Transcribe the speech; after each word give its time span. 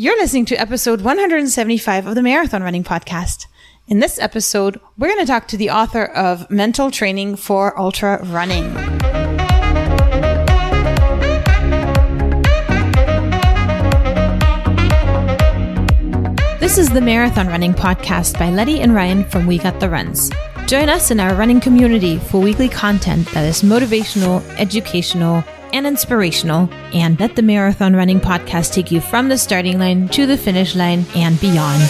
You're 0.00 0.16
listening 0.16 0.44
to 0.44 0.54
episode 0.54 1.00
175 1.00 2.06
of 2.06 2.14
the 2.14 2.22
Marathon 2.22 2.62
Running 2.62 2.84
Podcast. 2.84 3.48
In 3.88 3.98
this 3.98 4.16
episode, 4.20 4.78
we're 4.96 5.08
going 5.08 5.18
to 5.18 5.26
talk 5.26 5.48
to 5.48 5.56
the 5.56 5.70
author 5.70 6.04
of 6.04 6.48
Mental 6.48 6.92
Training 6.92 7.34
for 7.34 7.76
Ultra 7.76 8.24
Running. 8.26 8.72
This 16.60 16.78
is 16.78 16.90
the 16.90 17.00
Marathon 17.02 17.48
Running 17.48 17.74
Podcast 17.74 18.38
by 18.38 18.50
Letty 18.50 18.80
and 18.80 18.94
Ryan 18.94 19.24
from 19.24 19.48
We 19.48 19.58
Got 19.58 19.80
the 19.80 19.90
Runs. 19.90 20.30
Join 20.68 20.88
us 20.88 21.10
in 21.10 21.18
our 21.18 21.34
running 21.34 21.58
community 21.58 22.18
for 22.18 22.40
weekly 22.40 22.68
content 22.68 23.26
that 23.32 23.44
is 23.44 23.62
motivational, 23.62 24.48
educational, 24.60 25.42
and 25.72 25.86
inspirational, 25.86 26.68
and 26.92 27.18
let 27.20 27.36
the 27.36 27.42
Marathon 27.42 27.94
Running 27.94 28.20
Podcast 28.20 28.72
take 28.72 28.90
you 28.90 29.00
from 29.00 29.28
the 29.28 29.38
starting 29.38 29.78
line 29.78 30.08
to 30.08 30.26
the 30.26 30.36
finish 30.36 30.74
line 30.74 31.04
and 31.14 31.40
beyond. 31.40 31.82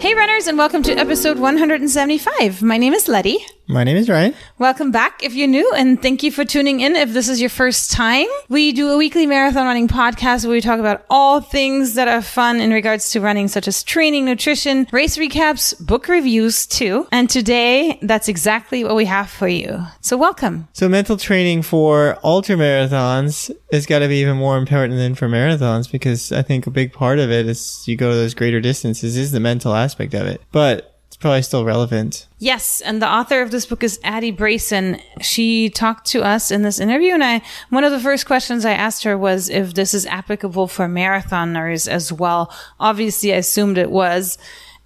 Hey, 0.00 0.14
runners, 0.14 0.46
and 0.46 0.58
welcome 0.58 0.82
to 0.82 0.92
episode 0.92 1.38
175. 1.38 2.62
My 2.62 2.76
name 2.76 2.92
is 2.92 3.08
Letty. 3.08 3.38
My 3.66 3.82
name 3.82 3.96
is 3.96 4.10
Ryan. 4.10 4.34
Welcome 4.58 4.90
back 4.90 5.22
if 5.22 5.32
you're 5.32 5.48
new, 5.48 5.72
and 5.72 6.00
thank 6.02 6.22
you 6.22 6.30
for 6.30 6.44
tuning 6.44 6.80
in 6.80 6.96
if 6.96 7.14
this 7.14 7.30
is 7.30 7.40
your 7.40 7.48
first 7.48 7.90
time. 7.90 8.26
We 8.50 8.72
do 8.72 8.90
a 8.90 8.98
weekly 8.98 9.26
marathon 9.26 9.64
running 9.64 9.88
podcast 9.88 10.44
where 10.44 10.52
we 10.52 10.60
talk 10.60 10.80
about 10.80 11.06
all 11.08 11.40
things 11.40 11.94
that 11.94 12.06
are 12.06 12.20
fun 12.20 12.60
in 12.60 12.72
regards 12.72 13.10
to 13.12 13.22
running, 13.22 13.48
such 13.48 13.66
as 13.66 13.82
training, 13.82 14.26
nutrition, 14.26 14.86
race 14.92 15.16
recaps, 15.16 15.74
book 15.84 16.08
reviews, 16.08 16.66
too. 16.66 17.06
And 17.10 17.30
today, 17.30 17.98
that's 18.02 18.28
exactly 18.28 18.84
what 18.84 18.96
we 18.96 19.06
have 19.06 19.30
for 19.30 19.48
you. 19.48 19.82
So, 20.02 20.18
welcome. 20.18 20.68
So, 20.74 20.86
mental 20.86 21.16
training 21.16 21.62
for 21.62 22.18
ultra 22.22 22.56
marathons 22.56 23.50
has 23.72 23.86
got 23.86 24.00
to 24.00 24.08
be 24.08 24.16
even 24.16 24.36
more 24.36 24.58
important 24.58 24.98
than 24.98 25.14
for 25.14 25.26
marathons 25.26 25.90
because 25.90 26.32
I 26.32 26.42
think 26.42 26.66
a 26.66 26.70
big 26.70 26.92
part 26.92 27.18
of 27.18 27.30
it 27.30 27.46
is 27.46 27.82
you 27.86 27.96
go 27.96 28.10
to 28.10 28.16
those 28.16 28.34
greater 28.34 28.60
distances 28.60 29.16
is 29.16 29.32
the 29.32 29.40
mental 29.40 29.72
aspect 29.72 30.12
of 30.12 30.26
it. 30.26 30.42
But 30.52 30.93
probably 31.24 31.40
still 31.40 31.64
relevant. 31.64 32.28
Yes, 32.38 32.82
and 32.82 33.00
the 33.00 33.08
author 33.08 33.40
of 33.40 33.50
this 33.50 33.64
book 33.64 33.82
is 33.82 33.98
Addie 34.04 34.30
Bracy. 34.30 35.02
She 35.22 35.70
talked 35.70 36.06
to 36.08 36.22
us 36.22 36.50
in 36.50 36.60
this 36.60 36.78
interview, 36.78 37.14
and 37.14 37.24
I 37.24 37.40
one 37.70 37.82
of 37.82 37.92
the 37.92 37.98
first 37.98 38.26
questions 38.26 38.66
I 38.66 38.72
asked 38.72 39.04
her 39.04 39.16
was 39.16 39.48
if 39.48 39.72
this 39.72 39.94
is 39.94 40.04
applicable 40.04 40.66
for 40.66 40.86
marathoners 40.86 41.88
as 41.88 42.12
well. 42.12 42.54
Obviously, 42.78 43.32
I 43.32 43.36
assumed 43.36 43.78
it 43.78 43.90
was. 43.90 44.36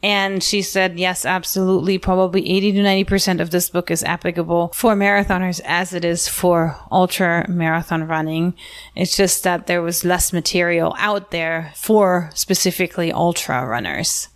And 0.00 0.40
she 0.40 0.62
said, 0.62 0.96
yes, 0.96 1.26
absolutely. 1.26 1.98
Probably 1.98 2.48
80 2.48 2.70
to 2.70 2.78
90% 2.82 3.40
of 3.40 3.50
this 3.50 3.68
book 3.68 3.90
is 3.90 4.04
applicable 4.04 4.68
for 4.68 4.94
marathoners 4.94 5.60
as 5.64 5.92
it 5.92 6.04
is 6.04 6.28
for 6.28 6.76
ultra 6.92 7.46
marathon 7.48 8.06
running. 8.06 8.54
It's 8.94 9.16
just 9.16 9.42
that 9.42 9.66
there 9.66 9.82
was 9.82 10.04
less 10.04 10.32
material 10.32 10.94
out 11.00 11.32
there 11.32 11.72
for 11.74 12.30
specifically 12.32 13.10
ultra 13.10 13.66
runners 13.66 14.28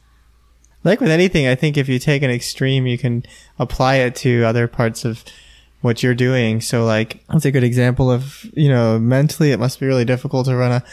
like 0.84 1.00
with 1.00 1.10
anything, 1.10 1.46
I 1.46 1.54
think 1.54 1.76
if 1.76 1.88
you 1.88 1.98
take 1.98 2.22
an 2.22 2.30
extreme, 2.30 2.86
you 2.86 2.98
can 2.98 3.24
apply 3.58 3.96
it 3.96 4.14
to 4.16 4.44
other 4.44 4.68
parts 4.68 5.04
of 5.04 5.24
what 5.80 6.02
you're 6.02 6.14
doing. 6.14 6.60
So 6.60 6.84
like, 6.84 7.24
that's 7.28 7.44
a 7.44 7.50
good 7.50 7.64
example 7.64 8.10
of, 8.10 8.44
you 8.54 8.68
know, 8.68 8.98
mentally 8.98 9.52
it 9.52 9.58
must 9.58 9.80
be 9.80 9.86
really 9.86 10.04
difficult 10.04 10.46
to 10.46 10.56
run 10.56 10.72
a 10.72 10.84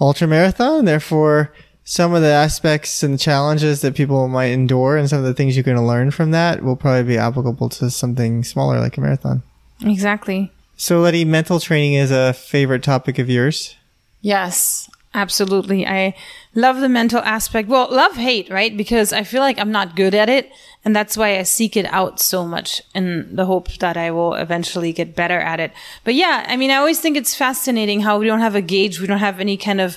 ultra 0.00 0.26
marathon. 0.26 0.84
Therefore, 0.84 1.52
some 1.84 2.14
of 2.14 2.22
the 2.22 2.28
aspects 2.28 3.02
and 3.02 3.18
challenges 3.20 3.80
that 3.82 3.94
people 3.94 4.26
might 4.28 4.46
endure 4.46 4.96
and 4.96 5.08
some 5.08 5.18
of 5.18 5.24
the 5.24 5.34
things 5.34 5.56
you're 5.56 5.62
going 5.62 5.76
to 5.76 5.82
learn 5.82 6.10
from 6.10 6.30
that 6.30 6.62
will 6.62 6.76
probably 6.76 7.02
be 7.02 7.18
applicable 7.18 7.68
to 7.68 7.90
something 7.90 8.42
smaller 8.42 8.80
like 8.80 8.96
a 8.96 9.00
marathon. 9.00 9.42
Exactly. 9.82 10.50
So 10.76 11.00
Letty, 11.00 11.24
mental 11.24 11.60
training 11.60 11.94
is 11.94 12.10
a 12.10 12.32
favorite 12.32 12.82
topic 12.82 13.18
of 13.18 13.30
yours? 13.30 13.76
Yes. 14.20 14.90
Absolutely. 15.14 15.86
I 15.86 16.14
love 16.56 16.80
the 16.80 16.88
mental 16.88 17.20
aspect. 17.20 17.68
Well, 17.68 17.88
love 17.88 18.16
hate, 18.16 18.50
right? 18.50 18.76
Because 18.76 19.12
I 19.12 19.22
feel 19.22 19.40
like 19.40 19.60
I'm 19.60 19.70
not 19.70 19.94
good 19.94 20.12
at 20.12 20.28
it. 20.28 20.50
And 20.84 20.94
that's 20.94 21.16
why 21.16 21.38
I 21.38 21.44
seek 21.44 21.76
it 21.76 21.86
out 21.86 22.20
so 22.20 22.44
much 22.44 22.82
in 22.94 23.34
the 23.34 23.46
hope 23.46 23.72
that 23.78 23.96
I 23.96 24.10
will 24.10 24.34
eventually 24.34 24.92
get 24.92 25.14
better 25.14 25.38
at 25.38 25.60
it. 25.60 25.72
But 26.02 26.14
yeah, 26.14 26.44
I 26.48 26.56
mean, 26.56 26.70
I 26.70 26.76
always 26.76 27.00
think 27.00 27.16
it's 27.16 27.34
fascinating 27.34 28.00
how 28.00 28.18
we 28.18 28.26
don't 28.26 28.40
have 28.40 28.56
a 28.56 28.60
gauge. 28.60 29.00
We 29.00 29.06
don't 29.06 29.18
have 29.18 29.40
any 29.40 29.56
kind 29.56 29.80
of 29.80 29.96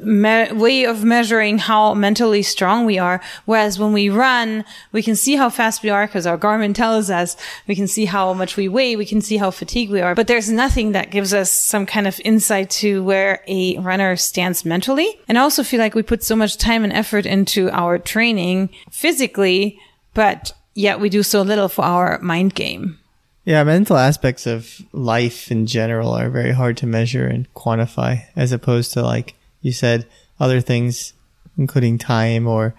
me- 0.00 0.52
way 0.52 0.84
of 0.84 1.04
measuring 1.04 1.58
how 1.58 1.94
mentally 1.94 2.42
strong 2.42 2.86
we 2.86 2.98
are. 2.98 3.20
Whereas 3.44 3.78
when 3.78 3.92
we 3.92 4.08
run, 4.08 4.64
we 4.92 5.02
can 5.02 5.16
see 5.16 5.36
how 5.36 5.50
fast 5.50 5.82
we 5.82 5.90
are 5.90 6.06
because 6.06 6.26
our 6.26 6.38
Garmin 6.38 6.74
tells 6.74 7.10
us. 7.10 7.36
We 7.66 7.74
can 7.74 7.86
see 7.86 8.04
how 8.04 8.32
much 8.32 8.56
we 8.56 8.68
weigh. 8.68 8.96
We 8.96 9.06
can 9.06 9.20
see 9.20 9.36
how 9.36 9.50
fatigued 9.50 9.92
we 9.92 10.00
are. 10.00 10.14
But 10.14 10.26
there's 10.26 10.50
nothing 10.50 10.92
that 10.92 11.10
gives 11.10 11.32
us 11.32 11.50
some 11.50 11.86
kind 11.86 12.06
of 12.06 12.20
insight 12.24 12.70
to 12.70 13.02
where 13.04 13.42
a 13.46 13.78
runner 13.78 14.16
stands 14.16 14.64
mentally. 14.64 15.20
And 15.28 15.38
I 15.38 15.42
also 15.42 15.62
feel 15.62 15.80
like 15.80 15.94
we 15.94 16.02
put 16.02 16.22
so 16.22 16.36
much 16.36 16.56
time 16.56 16.84
and 16.84 16.92
effort 16.92 17.26
into 17.26 17.70
our 17.70 17.98
training 17.98 18.70
physically 18.90 19.78
but 20.14 20.52
yet 20.74 21.00
we 21.00 21.08
do 21.08 21.22
so 21.22 21.42
little 21.42 21.68
for 21.68 21.84
our 21.84 22.18
mind 22.20 22.54
game. 22.54 22.98
Yeah, 23.44 23.64
mental 23.64 23.96
aspects 23.96 24.46
of 24.46 24.82
life 24.92 25.50
in 25.50 25.66
general 25.66 26.12
are 26.12 26.30
very 26.30 26.52
hard 26.52 26.76
to 26.78 26.86
measure 26.86 27.26
and 27.26 27.52
quantify 27.54 28.24
as 28.36 28.52
opposed 28.52 28.92
to 28.92 29.02
like 29.02 29.34
you 29.62 29.72
said 29.72 30.06
other 30.38 30.60
things 30.60 31.14
including 31.56 31.98
time 31.98 32.46
or 32.46 32.74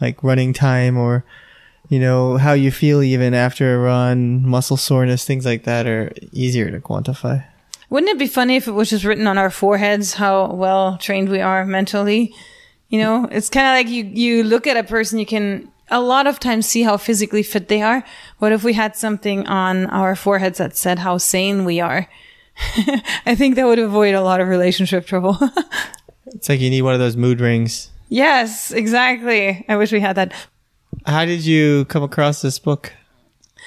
like 0.00 0.22
running 0.22 0.52
time 0.52 0.96
or 0.96 1.24
you 1.88 1.98
know 1.98 2.38
how 2.38 2.52
you 2.52 2.70
feel 2.70 3.02
even 3.02 3.34
after 3.34 3.74
a 3.74 3.78
run, 3.78 4.46
muscle 4.46 4.76
soreness, 4.76 5.24
things 5.24 5.44
like 5.44 5.64
that 5.64 5.86
are 5.86 6.12
easier 6.32 6.70
to 6.70 6.80
quantify. 6.80 7.44
Wouldn't 7.90 8.10
it 8.10 8.18
be 8.18 8.26
funny 8.26 8.56
if 8.56 8.66
it 8.66 8.72
was 8.72 8.88
just 8.88 9.04
written 9.04 9.26
on 9.26 9.36
our 9.36 9.50
foreheads 9.50 10.14
how 10.14 10.50
well 10.52 10.96
trained 10.96 11.28
we 11.28 11.40
are 11.40 11.66
mentally? 11.66 12.34
You 12.88 12.98
know, 12.98 13.28
it's 13.30 13.50
kind 13.50 13.66
of 13.66 13.72
like 13.72 13.92
you 13.92 14.04
you 14.04 14.42
look 14.42 14.66
at 14.66 14.78
a 14.78 14.84
person 14.84 15.18
you 15.18 15.26
can 15.26 15.70
a 15.90 16.00
lot 16.00 16.26
of 16.26 16.40
times 16.40 16.66
see 16.66 16.82
how 16.82 16.96
physically 16.96 17.42
fit 17.42 17.68
they 17.68 17.82
are. 17.82 18.02
What 18.38 18.52
if 18.52 18.64
we 18.64 18.72
had 18.72 18.96
something 18.96 19.46
on 19.46 19.86
our 19.86 20.16
foreheads 20.16 20.58
that 20.58 20.76
said 20.76 21.00
how 21.00 21.18
sane 21.18 21.66
we 21.66 21.80
are? 21.80 22.08
I 23.26 23.34
think 23.34 23.56
that 23.56 23.66
would 23.66 23.78
avoid 23.78 24.14
a 24.14 24.22
lot 24.22 24.40
of 24.40 24.48
relationship 24.48 25.06
trouble. 25.06 25.38
it's 26.34 26.48
like 26.48 26.60
you 26.60 26.70
need 26.70 26.82
one 26.82 26.94
of 26.94 27.00
those 27.00 27.16
mood 27.16 27.40
rings. 27.40 27.90
Yes, 28.08 28.72
exactly. 28.72 29.64
I 29.68 29.76
wish 29.76 29.92
we 29.92 30.00
had 30.00 30.16
that. 30.16 30.34
How 31.06 31.24
did 31.24 31.44
you 31.44 31.86
come 31.86 32.02
across 32.02 32.42
this 32.42 32.58
book? 32.58 32.92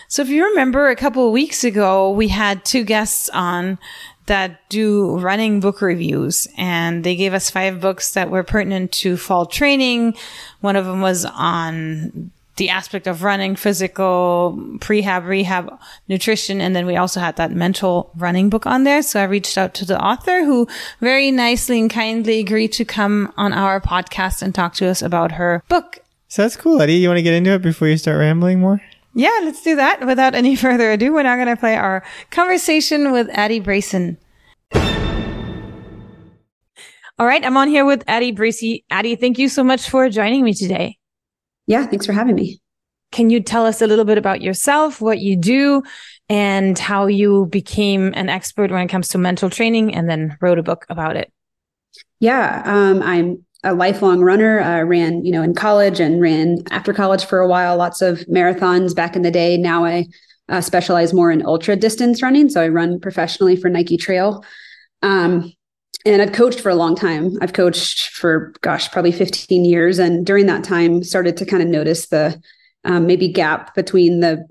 So 0.08 0.22
if 0.22 0.30
you 0.30 0.46
remember 0.46 0.90
a 0.90 0.96
couple 0.96 1.26
of 1.26 1.34
weeks 1.34 1.64
ago, 1.64 2.12
we 2.12 2.28
had 2.28 2.64
two 2.64 2.84
guests 2.84 3.30
on 3.30 3.80
that 4.28 4.60
do 4.70 5.18
running 5.20 5.60
book 5.60 5.82
reviews 5.82 6.48
and 6.58 7.04
they 7.04 7.16
gave 7.16 7.34
us 7.34 7.50
five 7.50 7.80
books 7.80 8.14
that 8.14 8.30
were 8.30 8.44
pertinent 8.44 8.92
to 8.92 9.18
fall 9.18 9.46
training. 9.46 10.16
One 10.62 10.76
of 10.76 10.86
them 10.86 11.02
was 11.02 11.26
on 11.26 12.32
the 12.58 12.70
aspect 12.70 13.06
of 13.08 13.24
running, 13.24 13.56
physical, 13.56 14.58
prehab, 14.80 15.26
rehab, 15.26 15.78
nutrition. 16.08 16.62
And 16.62 16.76
then 16.76 16.86
we 16.86 16.96
also 16.96 17.20
had 17.20 17.36
that 17.36 17.52
mental 17.52 18.12
running 18.16 18.50
book 18.50 18.66
on 18.66 18.84
there. 18.84 19.02
So 19.02 19.20
I 19.20 19.26
reached 19.26 19.58
out 19.58 19.74
to 19.76 19.86
the 19.86 20.02
author 20.02 20.44
who 20.44 20.68
very 21.02 21.32
nicely 21.32 21.80
and 21.80 21.90
kindly 21.90 22.40
agreed 22.40 22.72
to 22.74 22.86
come 22.86 23.34
on 23.38 23.52
our 23.54 23.82
podcast 23.82 24.42
and 24.42 24.56
talk 24.56 24.74
to 24.76 24.88
us 24.88 25.02
about 25.02 25.34
her 25.34 25.64
book. 25.68 26.00
So 26.28 26.42
that's 26.42 26.56
cool, 26.56 26.82
Eddie. 26.82 26.96
You 26.96 27.10
want 27.10 27.18
to 27.18 27.24
get 27.24 27.34
into 27.34 27.52
it 27.52 27.62
before 27.62 27.88
you 27.88 27.98
start 27.98 28.20
rambling 28.20 28.60
more? 28.60 28.82
Yeah, 29.14 29.40
let's 29.44 29.62
do 29.62 29.76
that. 29.76 30.06
Without 30.06 30.36
any 30.36 30.56
further 30.58 30.92
ado, 30.92 31.14
we're 31.14 31.24
now 31.24 31.36
going 31.36 31.48
to 31.48 31.58
play 31.58 31.76
our 31.76 32.04
conversation 32.32 33.12
with 33.12 33.30
Addie 33.32 33.60
Bracy. 33.60 34.18
All 37.18 37.26
right, 37.26 37.46
I'm 37.46 37.56
on 37.56 37.70
here 37.70 37.86
with 37.86 38.04
Addie 38.08 38.34
Bracy. 38.34 38.84
Addie, 38.92 39.16
thank 39.16 39.40
you 39.40 39.48
so 39.48 39.64
much 39.64 39.90
for 39.90 40.10
joining 40.10 40.44
me 40.44 40.54
today. 40.54 40.98
Yeah, 41.68 41.86
thanks 41.86 42.06
for 42.06 42.14
having 42.14 42.36
me. 42.36 42.62
Can 43.12 43.30
you 43.30 43.42
tell 43.42 43.66
us 43.66 43.82
a 43.82 43.88
little 43.88 44.06
bit 44.06 44.18
about 44.18 44.42
yourself, 44.42 45.00
what 45.00 45.20
you 45.20 45.36
do, 45.38 45.84
and 46.28 46.78
how 46.78 47.08
you 47.08 47.46
became 47.46 48.14
an 48.16 48.30
expert 48.30 48.72
when 48.72 48.82
it 48.82 48.90
comes 48.90 49.08
to 49.10 49.18
mental 49.18 49.50
training 49.50 49.96
and 49.96 50.10
then 50.10 50.38
wrote 50.42 50.60
a 50.60 50.64
book 50.64 50.86
about 50.90 51.16
it? 51.16 51.32
Yeah, 52.20 52.62
um, 52.66 53.02
I'm 53.02 53.46
a 53.64 53.74
lifelong 53.74 54.22
runner. 54.22 54.60
I 54.60 54.82
ran, 54.82 55.24
you 55.26 55.32
know, 55.32 55.42
in 55.42 55.54
college 55.56 56.00
and 56.00 56.22
ran 56.22 56.58
after 56.72 56.94
college 56.94 57.26
for 57.26 57.40
a 57.40 57.48
while, 57.48 57.78
lots 57.78 58.02
of 58.02 58.20
marathons 58.22 58.96
back 58.96 59.16
in 59.16 59.22
the 59.22 59.32
day. 59.32 59.58
Now 59.58 59.86
I 59.86 60.06
uh, 60.50 60.62
specialize 60.62 61.14
more 61.14 61.32
in 61.32 61.46
ultra 61.46 61.76
distance 61.76 62.22
running. 62.22 62.50
So 62.50 62.62
I 62.62 62.68
run 62.68 63.00
professionally 63.00 63.56
for 63.56 63.70
Nike 63.70 63.98
Trail. 63.98 64.44
Um, 65.02 65.52
and 66.06 66.22
I've 66.22 66.34
coached 66.34 66.60
for 66.60 66.70
a 66.70 66.76
long 66.76 66.96
time. 66.96 67.38
I've 67.42 67.54
coached 67.54 68.10
for, 68.10 68.54
gosh, 68.62 68.92
probably 68.92 69.12
15 69.12 69.66
years. 69.66 69.98
And 70.00 70.26
during 70.26 70.46
that 70.46 70.64
time, 70.64 71.04
started 71.04 71.36
to 71.38 71.46
kind 71.46 71.64
of 71.64 71.70
notice 71.70 72.08
the 72.08 72.40
um, 72.84 73.08
maybe 73.08 73.28
gap 73.28 73.74
between 73.74 74.20
the 74.20 74.46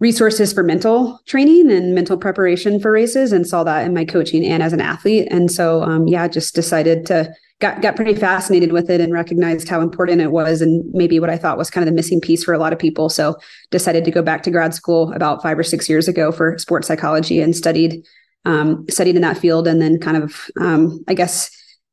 resources 0.00 0.52
for 0.52 0.62
mental 0.62 1.20
training 1.26 1.70
and 1.70 1.94
mental 1.94 2.16
preparation 2.16 2.80
for 2.80 2.90
races 2.90 3.32
and 3.32 3.46
saw 3.46 3.64
that 3.64 3.84
in 3.84 3.92
my 3.92 4.04
coaching 4.04 4.44
and 4.44 4.62
as 4.62 4.72
an 4.72 4.80
athlete 4.80 5.26
and 5.28 5.50
so 5.50 5.82
um, 5.82 6.06
yeah 6.06 6.28
just 6.28 6.54
decided 6.54 7.04
to 7.04 7.28
got 7.60 7.82
got 7.82 7.96
pretty 7.96 8.14
fascinated 8.14 8.72
with 8.72 8.88
it 8.88 9.00
and 9.00 9.12
recognized 9.12 9.68
how 9.68 9.80
important 9.80 10.20
it 10.20 10.30
was 10.30 10.60
and 10.60 10.84
maybe 10.94 11.18
what 11.18 11.30
I 11.30 11.36
thought 11.36 11.58
was 11.58 11.68
kind 11.68 11.82
of 11.82 11.92
the 11.92 11.96
missing 11.96 12.20
piece 12.20 12.44
for 12.44 12.54
a 12.54 12.58
lot 12.58 12.72
of 12.72 12.78
people 12.78 13.08
so 13.08 13.36
decided 13.72 14.04
to 14.04 14.12
go 14.12 14.22
back 14.22 14.44
to 14.44 14.52
grad 14.52 14.72
school 14.72 15.12
about 15.12 15.42
5 15.42 15.58
or 15.58 15.64
6 15.64 15.88
years 15.88 16.06
ago 16.06 16.30
for 16.30 16.56
sports 16.58 16.86
psychology 16.86 17.40
and 17.40 17.56
studied 17.56 18.06
um, 18.44 18.86
studied 18.88 19.16
in 19.16 19.22
that 19.22 19.38
field 19.38 19.66
and 19.66 19.80
then 19.80 19.98
kind 19.98 20.16
of 20.16 20.50
um, 20.60 21.04
I 21.08 21.14
guess 21.14 21.50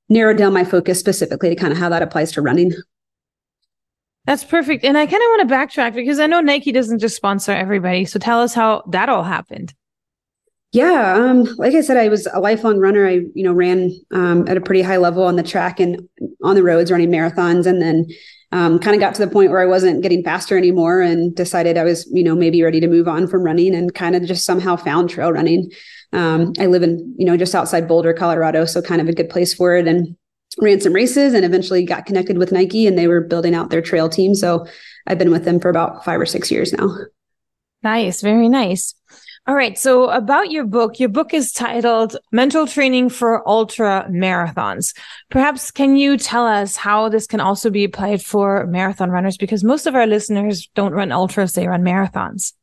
narrowed 0.10 0.38
down 0.38 0.54
my 0.54 0.64
focus 0.64 1.00
specifically 1.00 1.50
to 1.50 1.56
kind 1.56 1.74
of 1.74 1.80
how 1.80 1.90
that 1.90 2.02
applies 2.02 2.32
to 2.34 2.42
running 2.42 2.72
that's 4.26 4.44
perfect. 4.44 4.84
And 4.84 4.98
I 4.98 5.06
kind 5.06 5.22
of 5.22 5.28
want 5.30 5.50
to 5.50 5.56
backtrack 5.56 5.94
because 5.94 6.20
I 6.20 6.26
know 6.26 6.42
Nike 6.42 6.72
doesn't 6.72 7.00
just 7.00 7.16
sponsor 7.16 7.52
everybody. 7.52 8.06
So 8.06 8.20
tell 8.20 8.42
us 8.42 8.54
how 8.54 8.84
that 8.90 9.08
all 9.08 9.24
happened. 9.24 9.74
Yeah, 10.72 11.14
um, 11.16 11.44
like 11.58 11.74
I 11.74 11.82
said, 11.82 11.96
I 11.96 12.10
was 12.10 12.28
a 12.34 12.40
lifelong 12.40 12.80
runner. 12.80 13.08
I, 13.08 13.22
you 13.34 13.44
know, 13.44 13.54
ran 13.54 13.92
um, 14.12 14.46
at 14.48 14.58
a 14.58 14.62
pretty 14.62 14.82
high 14.82 14.98
level 14.98 15.24
on 15.24 15.38
the 15.38 15.44
track 15.44 15.80
and 15.80 16.02
on 16.44 16.56
the 16.56 16.64
roads, 16.64 16.92
running 16.92 17.10
marathons, 17.10 17.66
and 17.66 17.82
then 17.82 18.08
um, 18.52 18.80
kind 18.80 18.94
of 18.94 19.00
got 19.00 19.16
to 19.16 19.24
the 19.24 19.32
point 19.32 19.52
where 19.52 19.62
I 19.62 19.68
wasn't 19.68 20.02
getting 20.02 20.22
faster 20.22 20.58
anymore, 20.58 21.00
and 21.00 21.34
decided 21.34 21.78
I 21.78 21.86
was, 21.86 22.06
you 22.12 22.26
know, 22.26 22.36
maybe 22.36 22.62
ready 22.62 22.82
to 22.82 22.88
move 22.88 23.08
on 23.08 23.26
from 23.28 23.44
running, 23.44 23.74
and 23.74 23.94
kind 23.94 24.16
of 24.16 24.26
just 24.26 24.44
somehow 24.44 24.76
found 24.76 25.10
trail 25.10 25.32
running. 25.32 25.72
Um, 26.16 26.54
I 26.60 26.66
live 26.68 26.84
in, 26.84 27.14
you 27.18 27.26
know, 27.26 27.38
just 27.38 27.54
outside 27.54 27.88
Boulder, 27.88 28.14
Colorado, 28.14 28.66
so 28.66 28.82
kind 28.82 29.02
of 29.02 29.10
a 29.10 29.14
good 29.14 29.30
place 29.30 29.54
for 29.54 29.76
it, 29.76 29.88
and 29.88 30.16
ran 30.60 30.80
some 30.80 30.94
races 30.94 31.34
and 31.34 31.44
eventually 31.44 31.84
got 31.84 32.06
connected 32.06 32.38
with 32.38 32.52
Nike 32.52 32.88
and 32.88 32.98
they 32.98 33.08
were 33.08 33.22
building 33.22 33.56
out 33.56 33.70
their 33.70 33.82
trail 33.82 34.10
team. 34.10 34.34
So 34.34 34.66
I've 35.08 35.18
been 35.18 35.32
with 35.32 35.46
them 35.46 35.60
for 35.60 35.70
about 35.70 36.06
five 36.06 36.20
or 36.20 36.26
six 36.26 36.50
years 36.50 36.74
now. 36.74 36.96
Nice. 37.84 38.22
Very 38.22 38.50
nice. 38.50 38.96
All 39.48 39.54
right. 39.54 39.78
So 39.78 40.10
about 40.10 40.50
your 40.50 40.66
book, 40.66 41.00
your 41.00 41.10
book 41.10 41.34
is 41.34 41.52
titled 41.52 42.18
Mental 42.32 42.66
Training 42.66 43.10
for 43.10 43.48
Ultra 43.48 44.08
Marathons. 44.10 44.96
Perhaps 45.30 45.70
can 45.70 45.98
you 45.98 46.18
tell 46.18 46.48
us 46.48 46.76
how 46.76 47.10
this 47.10 47.28
can 47.28 47.40
also 47.40 47.70
be 47.70 47.84
applied 47.84 48.24
for 48.24 48.66
marathon 48.66 49.12
runners? 49.12 49.38
Because 49.38 49.64
most 49.64 49.86
of 49.86 49.94
our 49.94 50.08
listeners 50.08 50.68
don't 50.74 50.94
run 50.94 51.12
ultras, 51.12 51.54
they 51.54 51.68
run 51.68 51.84
marathons. 51.84 52.54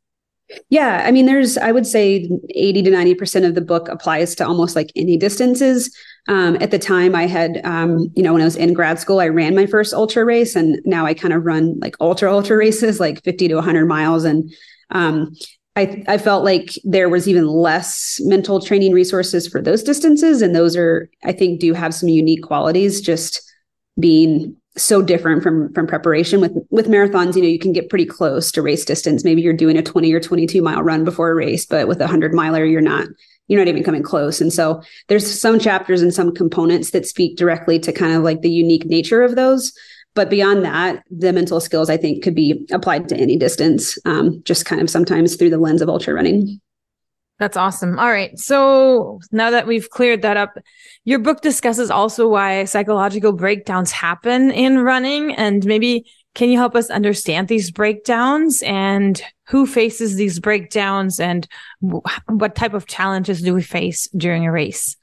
Yeah, 0.69 1.03
I 1.05 1.11
mean, 1.11 1.25
there's, 1.25 1.57
I 1.57 1.71
would 1.71 1.85
say 1.85 2.29
80 2.49 2.83
to 2.83 2.91
90% 2.91 3.45
of 3.45 3.55
the 3.55 3.61
book 3.61 3.87
applies 3.87 4.35
to 4.35 4.47
almost 4.47 4.75
like 4.75 4.91
any 4.95 5.17
distances. 5.17 5.95
Um, 6.27 6.57
at 6.61 6.71
the 6.71 6.79
time, 6.79 7.15
I 7.15 7.27
had, 7.27 7.61
um, 7.63 8.11
you 8.15 8.23
know, 8.23 8.33
when 8.33 8.41
I 8.41 8.45
was 8.45 8.55
in 8.55 8.73
grad 8.73 8.99
school, 8.99 9.19
I 9.19 9.27
ran 9.27 9.55
my 9.55 9.65
first 9.65 9.93
ultra 9.93 10.23
race, 10.23 10.55
and 10.55 10.79
now 10.85 11.05
I 11.05 11.13
kind 11.13 11.33
of 11.33 11.43
run 11.45 11.77
like 11.79 11.95
ultra, 11.99 12.33
ultra 12.33 12.55
races, 12.57 12.99
like 12.99 13.23
50 13.23 13.49
to 13.49 13.55
100 13.55 13.85
miles. 13.85 14.23
And 14.23 14.51
um, 14.91 15.35
I, 15.75 16.03
I 16.07 16.17
felt 16.17 16.43
like 16.45 16.71
there 16.83 17.09
was 17.09 17.27
even 17.27 17.47
less 17.47 18.19
mental 18.21 18.61
training 18.61 18.93
resources 18.93 19.47
for 19.47 19.61
those 19.61 19.83
distances. 19.83 20.41
And 20.41 20.55
those 20.55 20.77
are, 20.77 21.09
I 21.23 21.33
think, 21.33 21.59
do 21.59 21.73
have 21.73 21.93
some 21.93 22.09
unique 22.09 22.43
qualities, 22.43 23.01
just 23.01 23.41
being 23.99 24.55
so 24.75 25.01
different 25.01 25.43
from 25.43 25.71
from 25.73 25.87
preparation. 25.87 26.41
With 26.41 26.53
with 26.69 26.87
marathons 26.87 27.35
you 27.35 27.41
know 27.41 27.47
you 27.47 27.59
can 27.59 27.73
get 27.73 27.89
pretty 27.89 28.05
close 28.05 28.51
to 28.51 28.61
race 28.61 28.85
distance. 28.85 29.23
Maybe 29.23 29.41
you're 29.41 29.53
doing 29.53 29.77
a 29.77 29.83
20 29.83 30.11
or 30.13 30.19
22 30.19 30.61
mile 30.61 30.81
run 30.81 31.03
before 31.03 31.29
a 31.29 31.35
race 31.35 31.65
but 31.65 31.87
with 31.87 31.99
a 31.99 32.05
100 32.05 32.33
miler 32.33 32.65
you're 32.65 32.81
not 32.81 33.07
you're 33.47 33.59
not 33.59 33.67
even 33.67 33.83
coming 33.83 34.03
close. 34.03 34.41
And 34.41 34.51
so 34.51 34.81
there's 35.09 35.39
some 35.39 35.59
chapters 35.59 36.01
and 36.01 36.13
some 36.13 36.33
components 36.33 36.91
that 36.91 37.05
speak 37.05 37.37
directly 37.37 37.77
to 37.79 37.91
kind 37.91 38.13
of 38.13 38.23
like 38.23 38.41
the 38.41 38.49
unique 38.49 38.85
nature 38.85 39.21
of 39.21 39.35
those. 39.35 39.73
But 40.15 40.29
beyond 40.29 40.63
that 40.63 41.03
the 41.09 41.33
mental 41.33 41.59
skills 41.59 41.89
i 41.89 41.97
think 41.97 42.23
could 42.23 42.35
be 42.35 42.67
applied 42.71 43.09
to 43.09 43.17
any 43.17 43.35
distance 43.35 43.97
um, 44.05 44.41
just 44.43 44.65
kind 44.65 44.81
of 44.81 44.89
sometimes 44.89 45.35
through 45.35 45.49
the 45.49 45.57
lens 45.57 45.81
of 45.81 45.89
ultra 45.89 46.13
running. 46.13 46.61
That's 47.39 47.57
awesome. 47.57 47.99
All 47.99 48.09
right. 48.09 48.37
So 48.39 49.19
now 49.31 49.49
that 49.49 49.67
we've 49.67 49.89
cleared 49.89 50.21
that 50.21 50.37
up, 50.37 50.57
your 51.05 51.19
book 51.19 51.41
discusses 51.41 51.91
also 51.91 52.27
why 52.27 52.65
psychological 52.65 53.33
breakdowns 53.33 53.91
happen 53.91 54.51
in 54.51 54.79
running. 54.79 55.33
And 55.35 55.65
maybe 55.65 56.09
can 56.35 56.49
you 56.49 56.57
help 56.57 56.75
us 56.75 56.89
understand 56.89 57.47
these 57.47 57.71
breakdowns 57.71 58.63
and 58.63 59.21
who 59.47 59.65
faces 59.65 60.15
these 60.15 60.39
breakdowns 60.39 61.19
and 61.19 61.47
what 61.81 62.55
type 62.55 62.73
of 62.73 62.87
challenges 62.87 63.41
do 63.41 63.53
we 63.53 63.61
face 63.61 64.07
during 64.15 64.45
a 64.45 64.51
race? 64.51 64.95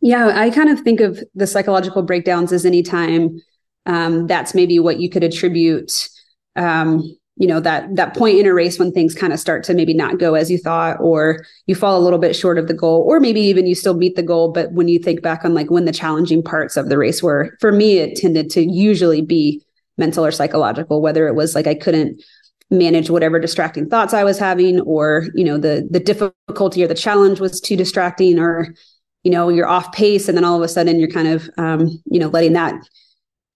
Yeah, 0.00 0.32
I 0.34 0.50
kind 0.50 0.68
of 0.68 0.80
think 0.80 1.00
of 1.00 1.22
the 1.34 1.46
psychological 1.46 2.02
breakdowns 2.02 2.52
as 2.52 2.66
any 2.66 2.82
time 2.82 3.40
um, 3.86 4.26
that's 4.26 4.54
maybe 4.54 4.78
what 4.78 5.00
you 5.00 5.08
could 5.08 5.24
attribute 5.24 6.08
um, 6.56 7.16
you 7.36 7.46
know 7.46 7.60
that 7.60 7.94
that 7.94 8.16
point 8.16 8.38
in 8.38 8.46
a 8.46 8.54
race 8.54 8.78
when 8.78 8.90
things 8.90 9.14
kind 9.14 9.32
of 9.32 9.38
start 9.38 9.62
to 9.64 9.74
maybe 9.74 9.92
not 9.92 10.18
go 10.18 10.34
as 10.34 10.50
you 10.50 10.58
thought 10.58 10.96
or 11.00 11.44
you 11.66 11.74
fall 11.74 11.98
a 11.98 12.02
little 12.02 12.18
bit 12.18 12.34
short 12.34 12.58
of 12.58 12.66
the 12.66 12.74
goal 12.74 13.04
or 13.06 13.20
maybe 13.20 13.40
even 13.40 13.66
you 13.66 13.74
still 13.74 13.94
meet 13.94 14.16
the 14.16 14.22
goal 14.22 14.50
but 14.50 14.72
when 14.72 14.88
you 14.88 14.98
think 14.98 15.22
back 15.22 15.44
on 15.44 15.54
like 15.54 15.70
when 15.70 15.84
the 15.84 15.92
challenging 15.92 16.42
parts 16.42 16.76
of 16.76 16.88
the 16.88 16.98
race 16.98 17.22
were 17.22 17.56
for 17.60 17.72
me 17.72 17.98
it 17.98 18.16
tended 18.16 18.50
to 18.50 18.62
usually 18.62 19.20
be 19.20 19.62
mental 19.98 20.24
or 20.24 20.30
psychological 20.30 21.02
whether 21.02 21.26
it 21.26 21.34
was 21.34 21.54
like 21.54 21.66
i 21.66 21.74
couldn't 21.74 22.22
manage 22.70 23.10
whatever 23.10 23.38
distracting 23.38 23.88
thoughts 23.88 24.14
i 24.14 24.24
was 24.24 24.38
having 24.38 24.80
or 24.80 25.26
you 25.34 25.44
know 25.44 25.58
the 25.58 25.86
the 25.90 26.00
difficulty 26.00 26.82
or 26.82 26.88
the 26.88 26.94
challenge 26.94 27.38
was 27.38 27.60
too 27.60 27.76
distracting 27.76 28.38
or 28.38 28.74
you 29.22 29.30
know 29.30 29.48
you're 29.48 29.68
off 29.68 29.92
pace 29.92 30.26
and 30.28 30.36
then 30.36 30.44
all 30.44 30.56
of 30.56 30.62
a 30.62 30.68
sudden 30.68 30.98
you're 30.98 31.10
kind 31.10 31.28
of 31.28 31.50
um, 31.58 31.88
you 32.06 32.18
know 32.18 32.28
letting 32.28 32.54
that 32.54 32.74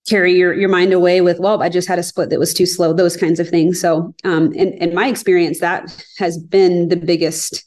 carry 0.09 0.33
your, 0.35 0.53
your 0.55 0.69
mind 0.69 0.93
away 0.93 1.21
with, 1.21 1.39
well, 1.39 1.63
I 1.63 1.69
just 1.69 1.89
had 1.89 1.99
a 1.99 2.03
split 2.03 2.31
that 2.31 2.39
was 2.39 2.55
too 2.55 2.67
slow, 2.67 2.93
those 2.93 3.17
kinds 3.17 3.39
of 3.39 3.49
things. 3.49 3.81
So, 3.81 4.15
um, 4.25 4.53
in, 4.55 4.73
in 4.75 4.95
my 4.95 5.07
experience, 5.07 5.61
that 5.61 6.05
has 6.19 6.39
been 6.39 6.89
the 6.89 6.97
biggest, 6.97 7.65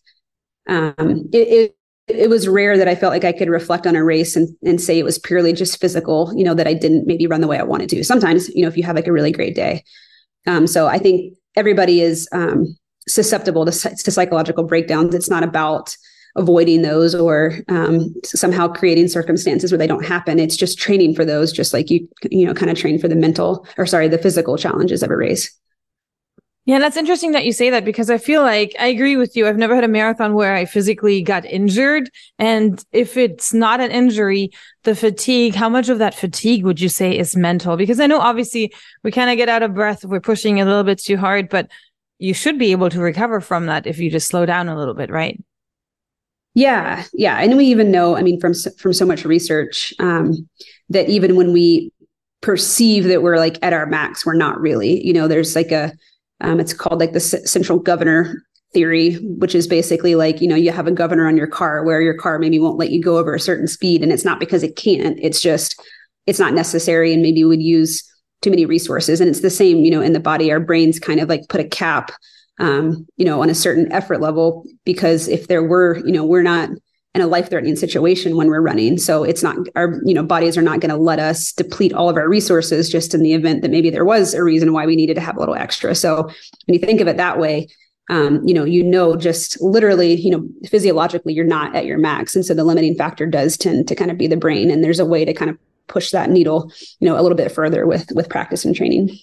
um, 0.68 1.30
it, 1.31 1.47
it, 1.47 1.77
it 2.07 2.30
was 2.30 2.47
rare 2.47 2.77
that 2.77 2.88
I 2.88 2.95
felt 2.95 3.13
like 3.13 3.24
I 3.24 3.31
could 3.31 3.50
reflect 3.50 3.88
on 3.88 3.95
a 3.95 4.03
race 4.03 4.35
and, 4.35 4.50
and 4.63 4.81
say 4.81 5.00
it 5.00 5.06
was 5.06 5.19
purely 5.19 5.53
just 5.53 5.80
physical, 5.80 6.33
you 6.35 6.44
know, 6.44 6.53
that 6.53 6.68
I 6.68 6.74
didn't 6.74 7.07
maybe 7.07 7.27
run 7.27 7.39
the 7.39 7.47
way 7.47 7.57
I 7.57 7.63
wanted 7.63 7.89
to. 7.89 8.03
Sometimes, 8.03 8.50
you 8.50 8.63
know, 8.63 8.68
if 8.68 8.75
you 8.75 8.83
have 8.83 8.95
like 8.95 9.07
a 9.07 9.13
really 9.13 9.31
great 9.31 9.56
day. 9.56 9.83
Um, 10.45 10.68
so 10.68 10.88
I 10.88 10.97
think 10.97 11.35
everybody 11.56 12.01
is 12.01 12.27
um, 12.33 12.75
susceptible 13.07 13.65
to, 13.65 13.71
to 13.71 14.12
psychological 14.12 14.65
breakdowns. 14.65 15.15
It's 15.15 15.30
not 15.30 15.44
about 15.44 15.95
avoiding 16.35 16.81
those 16.81 17.13
or 17.13 17.59
um, 17.69 18.13
somehow 18.24 18.68
creating 18.68 19.07
circumstances 19.07 19.71
where 19.71 19.78
they 19.78 19.87
don't 19.87 20.06
happen. 20.06 20.40
It's 20.40 20.57
just 20.57 20.80
training 20.80 21.16
for 21.16 21.25
those, 21.25 21.52
just 21.52 21.73
like 21.73 21.90
you, 21.90 22.07
you 22.31 22.45
know, 22.45 22.54
kind 22.54 22.71
of 22.71 22.78
train 22.78 22.97
for 22.99 23.07
the 23.07 23.16
mental 23.16 23.68
or 23.78 23.85
sorry, 23.85 24.07
the 24.07 24.18
physical 24.18 24.57
challenges 24.57 25.04
of 25.04 25.11
a 25.11 25.18
race. 25.18 25.56
Yeah, 26.66 26.80
that's 26.80 26.95
interesting 26.95 27.33
that 27.33 27.44
you 27.44 27.52
say 27.52 27.69
that 27.71 27.83
because 27.83 28.09
I 28.09 28.18
feel 28.18 28.42
like 28.42 28.73
I 28.80 28.87
agree 28.87 29.18
with 29.18 29.35
you. 29.35 29.47
I've 29.47 29.57
never 29.57 29.75
had 29.75 29.83
a 29.83 29.90
marathon 29.90 30.33
where 30.33 30.56
I 30.56 30.63
physically 30.63 31.21
got 31.21 31.44
injured. 31.44 32.09
And 32.40 32.81
if 32.94 33.18
it's 33.18 33.54
not 33.54 33.81
an 33.81 33.92
injury, 33.92 34.52
the 34.83 34.95
fatigue, 34.95 35.56
how 35.56 35.68
much 35.68 35.90
of 35.90 35.99
that 35.99 36.16
fatigue 36.16 36.63
would 36.63 36.80
you 36.80 36.87
say 36.87 37.18
is 37.18 37.35
mental? 37.35 37.75
Because 37.75 37.99
I 37.99 38.07
know 38.07 38.19
obviously 38.19 38.73
we 39.04 39.11
kind 39.11 39.30
of 39.30 39.35
get 39.35 39.49
out 39.49 39.61
of 39.61 39.73
breath. 39.73 40.06
if 40.06 40.09
We're 40.09 40.21
pushing 40.21 40.61
a 40.61 40.66
little 40.66 40.85
bit 40.85 40.99
too 40.99 41.18
hard, 41.18 41.49
but 41.49 41.69
you 42.18 42.33
should 42.33 42.57
be 42.57 42.71
able 42.71 42.90
to 42.92 43.02
recover 43.02 43.42
from 43.42 43.66
that 43.66 43.85
if 43.85 43.99
you 43.99 44.09
just 44.09 44.28
slow 44.28 44.45
down 44.45 44.69
a 44.69 44.78
little 44.78 44.94
bit, 44.94 45.09
right? 45.09 45.37
Yeah, 46.56 47.04
yeah, 47.14 47.38
and 47.40 47.57
we 47.57 47.66
even 47.66 47.90
know, 47.92 48.16
I 48.16 48.22
mean, 48.22 48.40
from 48.40 48.54
from 48.78 48.94
so 48.94 49.06
much 49.06 49.26
research, 49.26 49.92
um, 50.00 50.48
that 50.90 51.10
even 51.10 51.36
when 51.36 51.52
we 51.52 51.92
perceive 52.42 53.06
that 53.06 53.24
we're 53.24 53.38
like 53.38 53.57
at 53.64 53.74
our 53.74 53.88
max, 53.88 54.26
we're 54.26 54.36
not 54.36 54.60
really. 54.62 55.04
You 55.06 55.14
know, 55.14 55.28
there's 55.28 55.56
like 55.56 55.72
a, 55.72 55.92
um, 56.42 56.60
it's 56.60 56.74
called 56.74 57.00
like 57.00 57.14
the 57.14 57.19
c- 57.19 57.45
central 57.45 57.80
governor 57.80 58.44
theory, 58.74 59.16
which 59.40 59.56
is 59.56 59.68
basically 59.68 60.14
like 60.14 60.42
you 60.42 60.48
know 60.48 60.56
you 60.56 60.72
have 60.72 60.86
a 60.88 60.92
governor 60.92 61.28
on 61.28 61.38
your 61.38 61.48
car 61.48 61.83
where 61.83 62.02
your 62.02 62.14
car 62.18 62.38
maybe 62.38 62.60
won't 62.60 62.78
let 62.78 62.92
you 62.92 63.02
go 63.02 63.18
over 63.18 63.33
a 63.33 63.40
certain 63.40 63.68
speed, 63.68 64.04
and 64.04 64.12
it's 64.12 64.26
not 64.26 64.40
because 64.40 64.62
it 64.62 64.76
can't. 64.76 65.18
It's 65.24 65.42
just 65.42 65.81
it's 66.28 66.40
not 66.40 66.54
necessary, 66.54 67.14
and 67.14 67.24
maybe 67.24 67.44
would 67.44 67.64
use 67.64 68.04
too 68.44 68.52
many 68.52 68.68
resources. 68.68 69.19
And 69.22 69.30
it's 69.30 69.42
the 69.42 69.50
same, 69.50 69.80
you 69.80 69.90
know, 69.90 70.02
in 70.02 70.14
the 70.14 70.19
body. 70.19 70.52
Our 70.52 70.60
brains 70.60 71.00
kind 71.00 71.19
of 71.19 71.30
like 71.30 71.50
put 71.50 71.62
a 71.62 71.68
cap 71.68 72.12
um, 72.60 73.07
you 73.18 73.26
know, 73.26 73.42
on 73.42 73.50
a 73.50 73.56
certain 73.56 73.92
effort 73.92 74.22
level, 74.22 74.64
because 74.86 75.28
if 75.28 75.48
there 75.48 75.64
were, 75.64 75.98
you 76.06 76.12
know, 76.12 76.26
we're 76.26 76.44
not 76.44 76.69
in 77.16 77.22
a 77.22 77.28
life-threatening 77.28 77.76
situation 77.76 78.36
when 78.36 78.48
we're 78.48 78.60
running. 78.60 78.98
So 78.98 79.24
it's 79.24 79.44
not 79.44 79.56
our, 79.76 80.02
you 80.04 80.16
know, 80.16 80.24
bodies 80.24 80.57
are 80.57 80.64
not 80.64 80.80
going 80.80 80.90
to 80.90 80.98
let 80.98 81.19
us 81.19 81.52
deplete 81.52 81.94
all 81.94 82.10
of 82.10 82.18
our 82.18 82.28
resources 82.28 82.90
just 82.90 83.14
in 83.14 83.22
the 83.22 83.33
event 83.33 83.62
that 83.62 83.69
maybe 83.69 83.92
there 83.92 84.06
was 84.06 84.33
a 84.33 84.44
reason 84.44 84.74
why 84.74 84.88
we 84.88 84.95
needed 84.95 85.14
to 85.14 85.22
have 85.22 85.38
a 85.38 85.40
little 85.40 85.54
extra. 85.54 85.94
So 85.94 86.24
when 86.24 86.33
you 86.74 86.80
think 86.80 87.02
of 87.02 87.07
it 87.07 87.18
that 87.18 87.38
way, 87.38 87.68
um, 88.10 88.42
you 88.48 88.54
know, 88.54 88.64
you 88.64 88.83
know, 88.83 89.16
just 89.16 89.62
literally, 89.62 90.16
you 90.16 90.31
know, 90.31 90.44
physiologically, 90.68 91.33
you're 91.33 91.45
not 91.45 91.76
at 91.76 91.86
your 91.86 92.00
max. 92.00 92.36
And 92.36 92.44
so 92.44 92.56
the 92.56 92.64
limiting 92.64 92.95
factor 92.95 93.28
does 93.28 93.57
tend 93.57 93.88
to 93.88 93.95
kind 93.95 94.10
of 94.10 94.18
be 94.18 94.28
the 94.28 94.36
brain. 94.36 94.72
And 94.72 94.83
there's 94.83 95.00
a 95.00 95.06
way 95.06 95.24
to 95.24 95.33
kind 95.33 95.52
of 95.52 95.57
push 95.88 96.12
that 96.12 96.31
needle, 96.31 96.72
you 97.00 97.07
know, 97.07 97.19
a 97.19 97.22
little 97.22 97.38
bit 97.38 97.52
further 97.52 97.86
with 97.86 98.12
with 98.16 98.28
practice 98.28 98.66
and 98.66 98.76
training. 98.76 99.18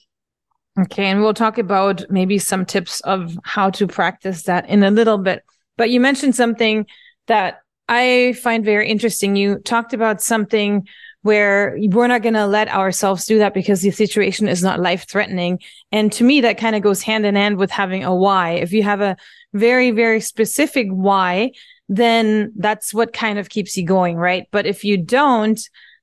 Okay, 0.78 1.06
and 1.06 1.20
we'll 1.20 1.34
talk 1.34 1.58
about 1.58 2.04
maybe 2.10 2.38
some 2.38 2.64
tips 2.64 3.00
of 3.00 3.36
how 3.42 3.70
to 3.70 3.86
practice 3.86 4.44
that 4.44 4.68
in 4.68 4.82
a 4.82 4.90
little 4.90 5.18
bit. 5.18 5.42
But 5.76 5.90
you 5.90 6.00
mentioned 6.00 6.36
something 6.36 6.86
that 7.26 7.60
I 7.88 8.34
find 8.40 8.64
very 8.64 8.88
interesting. 8.88 9.34
You 9.34 9.58
talked 9.58 9.92
about 9.92 10.22
something 10.22 10.86
where 11.22 11.76
we're 11.78 12.06
not 12.06 12.22
going 12.22 12.34
to 12.34 12.46
let 12.46 12.68
ourselves 12.68 13.26
do 13.26 13.38
that 13.38 13.52
because 13.52 13.82
the 13.82 13.90
situation 13.90 14.48
is 14.48 14.62
not 14.62 14.80
life 14.80 15.06
threatening. 15.08 15.58
And 15.92 16.10
to 16.12 16.24
me, 16.24 16.40
that 16.42 16.56
kind 16.56 16.76
of 16.76 16.82
goes 16.82 17.02
hand 17.02 17.26
in 17.26 17.34
hand 17.34 17.58
with 17.58 17.70
having 17.70 18.04
a 18.04 18.14
why. 18.14 18.52
If 18.52 18.72
you 18.72 18.82
have 18.84 19.00
a 19.00 19.16
very, 19.52 19.90
very 19.90 20.20
specific 20.20 20.86
why, 20.88 21.50
then 21.88 22.52
that's 22.56 22.94
what 22.94 23.12
kind 23.12 23.38
of 23.38 23.50
keeps 23.50 23.76
you 23.76 23.84
going, 23.84 24.16
right? 24.16 24.46
But 24.50 24.64
if 24.64 24.84
you 24.84 24.96
don't, 24.96 25.60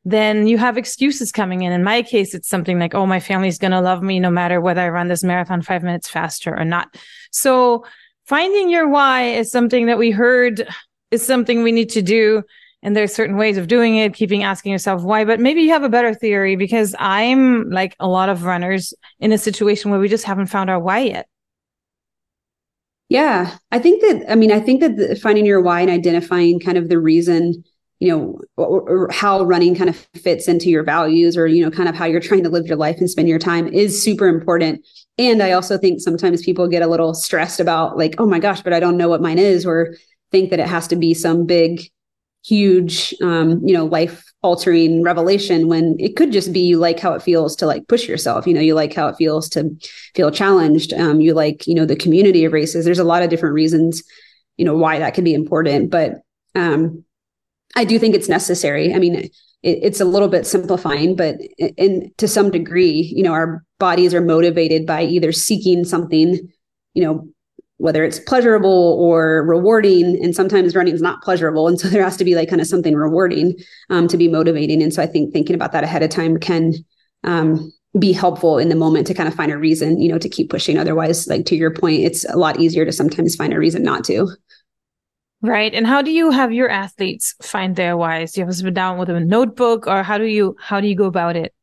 then 0.07 0.47
you 0.47 0.57
have 0.57 0.77
excuses 0.77 1.33
coming 1.33 1.63
in. 1.63 1.73
In 1.73 1.83
my 1.83 2.01
case, 2.01 2.33
it's 2.33 2.47
something 2.47 2.79
like, 2.79 2.95
oh, 2.95 3.05
my 3.05 3.19
family's 3.19 3.57
going 3.57 3.71
to 3.71 3.81
love 3.81 4.01
me 4.01 4.21
no 4.21 4.31
matter 4.31 4.61
whether 4.61 4.79
I 4.79 4.87
run 4.87 5.09
this 5.09 5.21
marathon 5.21 5.61
five 5.61 5.83
minutes 5.83 6.07
faster 6.07 6.57
or 6.57 6.63
not. 6.63 6.95
So 7.29 7.85
finding 8.25 8.69
your 8.69 8.87
why 8.87 9.23
is 9.23 9.51
something 9.51 9.87
that 9.87 9.97
we 9.97 10.11
heard 10.11 10.65
is 11.11 11.25
something 11.25 11.61
we 11.61 11.73
need 11.73 11.89
to 11.89 12.01
do 12.01 12.41
and 12.83 12.95
there's 12.95 13.13
certain 13.13 13.35
ways 13.35 13.57
of 13.57 13.67
doing 13.67 13.97
it 13.97 14.13
keeping 14.13 14.43
asking 14.43 14.71
yourself 14.71 15.01
why 15.01 15.23
but 15.23 15.39
maybe 15.39 15.61
you 15.61 15.69
have 15.69 15.83
a 15.83 15.89
better 15.89 16.13
theory 16.13 16.57
because 16.57 16.93
i'm 16.99 17.69
like 17.69 17.95
a 18.01 18.07
lot 18.07 18.27
of 18.27 18.43
runners 18.43 18.93
in 19.19 19.31
a 19.31 19.37
situation 19.37 19.89
where 19.89 19.99
we 19.99 20.09
just 20.09 20.25
haven't 20.25 20.47
found 20.47 20.69
our 20.69 20.77
why 20.77 20.99
yet 20.99 21.27
yeah 23.07 23.55
i 23.71 23.79
think 23.79 24.01
that 24.01 24.29
i 24.29 24.35
mean 24.35 24.51
i 24.51 24.59
think 24.59 24.81
that 24.81 24.97
the, 24.97 25.15
finding 25.15 25.45
your 25.45 25.61
why 25.61 25.79
and 25.79 25.89
identifying 25.89 26.59
kind 26.59 26.77
of 26.77 26.89
the 26.89 26.99
reason 26.99 27.63
you 27.99 28.09
know 28.09 29.07
how 29.11 29.43
running 29.43 29.75
kind 29.75 29.89
of 29.89 29.95
fits 30.15 30.47
into 30.47 30.69
your 30.69 30.83
values 30.83 31.35
or 31.35 31.47
you 31.47 31.63
know 31.63 31.71
kind 31.71 31.89
of 31.89 31.95
how 31.95 32.05
you're 32.05 32.21
trying 32.21 32.43
to 32.43 32.49
live 32.49 32.67
your 32.67 32.77
life 32.77 32.97
and 32.99 33.09
spend 33.09 33.27
your 33.27 33.39
time 33.39 33.67
is 33.67 34.01
super 34.01 34.27
important. 34.27 34.85
And 35.17 35.41
i 35.41 35.51
also 35.51 35.77
think 35.77 35.99
sometimes 35.99 36.43
people 36.43 36.67
get 36.67 36.83
a 36.83 36.87
little 36.87 37.13
stressed 37.13 37.59
about 37.59 37.97
like 37.97 38.15
oh 38.19 38.27
my 38.27 38.39
gosh 38.39 38.61
but 38.61 38.73
i 38.73 38.79
don't 38.79 38.97
know 38.97 39.09
what 39.09 39.21
mine 39.21 39.39
is 39.39 39.65
or 39.65 39.95
think 40.31 40.51
that 40.51 40.59
it 40.59 40.67
has 40.67 40.87
to 40.89 40.95
be 40.95 41.13
some 41.13 41.45
big 41.45 41.89
huge 42.45 43.13
um, 43.21 43.59
you 43.65 43.73
know 43.73 43.85
life 43.85 44.23
altering 44.41 45.03
revelation 45.03 45.67
when 45.67 45.95
it 45.99 46.15
could 46.15 46.31
just 46.31 46.53
be 46.53 46.61
you 46.61 46.77
like 46.77 46.99
how 46.99 47.13
it 47.13 47.21
feels 47.21 47.55
to 47.57 47.65
like 47.65 47.87
push 47.87 48.07
yourself. 48.07 48.47
You 48.47 48.53
know 48.53 48.61
you 48.61 48.75
like 48.75 48.93
how 48.93 49.07
it 49.07 49.15
feels 49.17 49.49
to 49.49 49.69
feel 50.15 50.31
challenged. 50.31 50.93
Um, 50.93 51.19
you 51.19 51.33
like 51.33 51.67
you 51.67 51.75
know 51.75 51.85
the 51.85 51.95
community 51.95 52.45
of 52.45 52.53
races. 52.53 52.85
There's 52.85 52.99
a 52.99 53.03
lot 53.03 53.23
of 53.23 53.29
different 53.29 53.55
reasons 53.55 54.03
you 54.57 54.65
know 54.65 54.75
why 54.75 54.99
that 54.99 55.13
can 55.13 55.23
be 55.23 55.33
important. 55.33 55.89
But 55.89 56.21
um, 56.55 57.03
i 57.77 57.86
do 57.86 57.98
think 58.00 58.15
it's 58.15 58.29
necessary. 58.29 58.93
I 58.93 59.00
mean 59.00 59.15
it, 59.15 59.31
it's 59.63 60.01
a 60.01 60.05
little 60.05 60.27
bit 60.27 60.46
simplifying 60.46 61.15
but 61.15 61.36
in 61.57 62.12
to 62.17 62.27
some 62.27 62.51
degree 62.51 63.13
you 63.15 63.24
know 63.24 63.34
our 63.34 63.63
bodies 63.79 64.13
are 64.13 64.22
motivated 64.22 64.86
by 64.86 65.03
either 65.03 65.31
seeking 65.31 65.84
something 65.84 66.51
you 66.93 67.03
know 67.03 67.27
whether 67.79 68.03
it's 68.03 68.19
pleasurable 68.19 68.98
or 69.00 69.43
rewarding 69.46 70.19
and 70.24 70.36
sometimes 70.36 70.75
running 70.75 70.96
is 70.96 71.01
not 71.01 71.22
pleasurable 71.22 71.67
and 71.67 71.79
so 71.79 71.88
there 71.88 72.03
has 72.03 72.17
to 72.17 72.25
be 72.25 72.36
like 72.36 72.50
kind 72.50 72.62
of 72.62 72.67
something 72.67 72.96
rewarding 72.96 73.55
um, 73.89 74.07
to 74.07 74.17
be 74.17 74.27
motivating 74.27 74.81
and 74.81 74.93
so 74.93 75.01
i 75.01 75.07
think 75.07 75.31
thinking 75.31 75.55
about 75.55 75.72
that 75.72 75.84
ahead 75.84 76.03
of 76.03 76.10
time 76.10 76.38
can 76.39 76.74
um, 77.24 77.72
be 78.00 78.12
helpful 78.12 78.57
in 78.57 78.69
the 78.69 78.75
moment 78.75 79.07
to 79.07 79.13
kind 79.13 79.27
of 79.27 79.36
find 79.36 79.51
a 79.51 79.57
reason 79.57 80.00
you 80.00 80.10
know 80.10 80.17
to 80.19 80.29
keep 80.29 80.50
pushing. 80.50 80.77
Otherwise 80.77 81.27
like 81.27 81.46
to 81.46 81.55
your 81.55 81.74
point 81.74 82.03
it's 82.03 82.25
a 82.29 82.38
lot 82.38 82.60
easier 82.60 82.86
to 82.86 82.91
sometimes 82.91 83.36
find 83.36 83.53
a 83.53 83.60
reason 83.60 83.84
not 83.84 84.03
to 84.05 84.29
right 85.41 85.74
and 85.74 85.86
how 85.86 86.01
do 86.01 86.12
you 86.12 86.32
have 86.32 86.51
your 86.51 86.70
athletes 86.70 87.36
find 87.41 87.75
their 87.75 87.96
whys 87.96 88.32
do 88.32 88.41
you 88.41 88.46
have 88.46 88.53
to 88.53 88.60
sit 88.60 88.74
down 88.74 88.98
with 88.98 89.10
a 89.10 89.20
notebook 89.20 89.88
or 89.88 90.03
how 90.03 90.17
do 90.17 90.25
you 90.25 90.56
how 90.60 90.82
do 90.82 90.88
you 90.88 90.96
go 90.96 91.06
about 91.06 91.36
it 91.36 91.53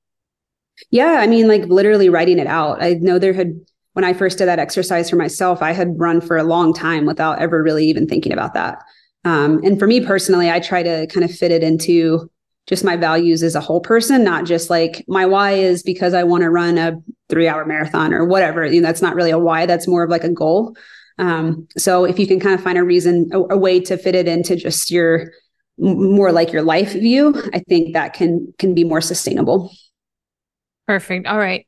yeah 0.91 1.19
i 1.21 1.27
mean 1.27 1.49
like 1.49 1.65
literally 1.67 2.09
writing 2.09 2.39
it 2.39 2.47
out 2.47 2.83
i 2.83 2.95
know 2.95 3.19
there 3.19 3.33
had 3.33 3.55
when 3.95 4.05
I 4.05 4.13
first 4.13 4.39
did 4.39 4.47
that 4.47 4.59
exercise 4.59 5.09
for 5.09 5.17
myself, 5.17 5.63
I 5.63 5.73
had 5.73 5.99
run 5.99 6.21
for 6.21 6.37
a 6.37 6.45
long 6.45 6.75
time 6.75 7.07
without 7.07 7.41
ever 7.41 7.63
really 7.63 7.87
even 7.87 8.07
thinking 8.07 8.33
about 8.33 8.55
that. 8.55 8.83
Um, 9.25 9.63
and 9.65 9.79
for 9.79 9.87
me 9.87 10.05
personally, 10.05 10.51
I 10.51 10.61
try 10.61 10.83
to 10.83 11.07
kind 11.07 11.25
of 11.25 11.35
fit 11.35 11.53
it 11.53 11.63
into 11.63 12.31
just 12.67 12.85
my 12.85 12.97
values 12.97 13.43
as 13.43 13.55
a 13.55 13.61
whole 13.61 13.81
person, 13.81 14.25
not 14.25 14.47
just 14.47 14.69
like 14.69 15.05
my 15.07 15.27
why 15.27 15.53
is 15.53 15.83
because 15.83 16.13
I 16.13 16.25
want 16.25 16.43
to 16.43 16.51
run 16.51 16.77
a 16.77 17.01
three 17.29 17.47
hour 17.47 17.65
marathon 17.65 18.13
or 18.13 18.25
whatever. 18.25 18.67
You 18.67 18.81
know, 18.81 18.87
that's 18.89 19.03
not 19.03 19.15
really 19.15 19.31
a 19.31 19.39
why, 19.39 19.65
that's 19.65 19.87
more 19.87 20.03
of 20.03 20.11
like 20.11 20.25
a 20.25 20.33
goal. 20.33 20.77
Um, 21.19 21.69
so 21.77 22.05
if 22.05 22.19
you 22.19 22.27
can 22.27 22.41
kind 22.41 22.55
of 22.55 22.63
find 22.63 22.79
a 22.79 22.85
reason, 22.85 23.31
a, 23.33 23.41
a 23.41 23.59
way 23.59 23.81
to 23.81 23.97
fit 23.97 24.15
it 24.15 24.27
into 24.27 24.57
just 24.57 24.91
your 24.91 25.33
more 25.79 26.33
like 26.33 26.53
your 26.53 26.63
life 26.63 26.93
view, 26.93 27.35
I 27.53 27.61
think 27.61 27.95
that 27.95 28.15
can 28.15 28.53
can 28.59 28.75
be 28.75 28.85
more 28.85 29.01
sustainable. 29.01 29.71
Perfect. 30.87 31.27
All 31.27 31.39
right. 31.39 31.67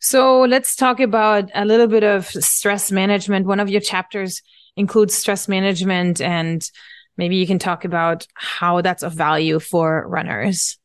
So 0.00 0.42
let's 0.42 0.76
talk 0.76 1.00
about 1.00 1.50
a 1.54 1.64
little 1.64 1.86
bit 1.86 2.04
of 2.04 2.26
stress 2.26 2.92
management. 2.92 3.46
One 3.46 3.60
of 3.60 3.68
your 3.68 3.80
chapters 3.80 4.42
includes 4.76 5.14
stress 5.14 5.48
management 5.48 6.20
and 6.20 6.68
maybe 7.16 7.36
you 7.36 7.46
can 7.46 7.58
talk 7.58 7.84
about 7.84 8.26
how 8.34 8.80
that's 8.82 9.02
of 9.02 9.12
value 9.12 9.58
for 9.58 10.06
runners. 10.08 10.78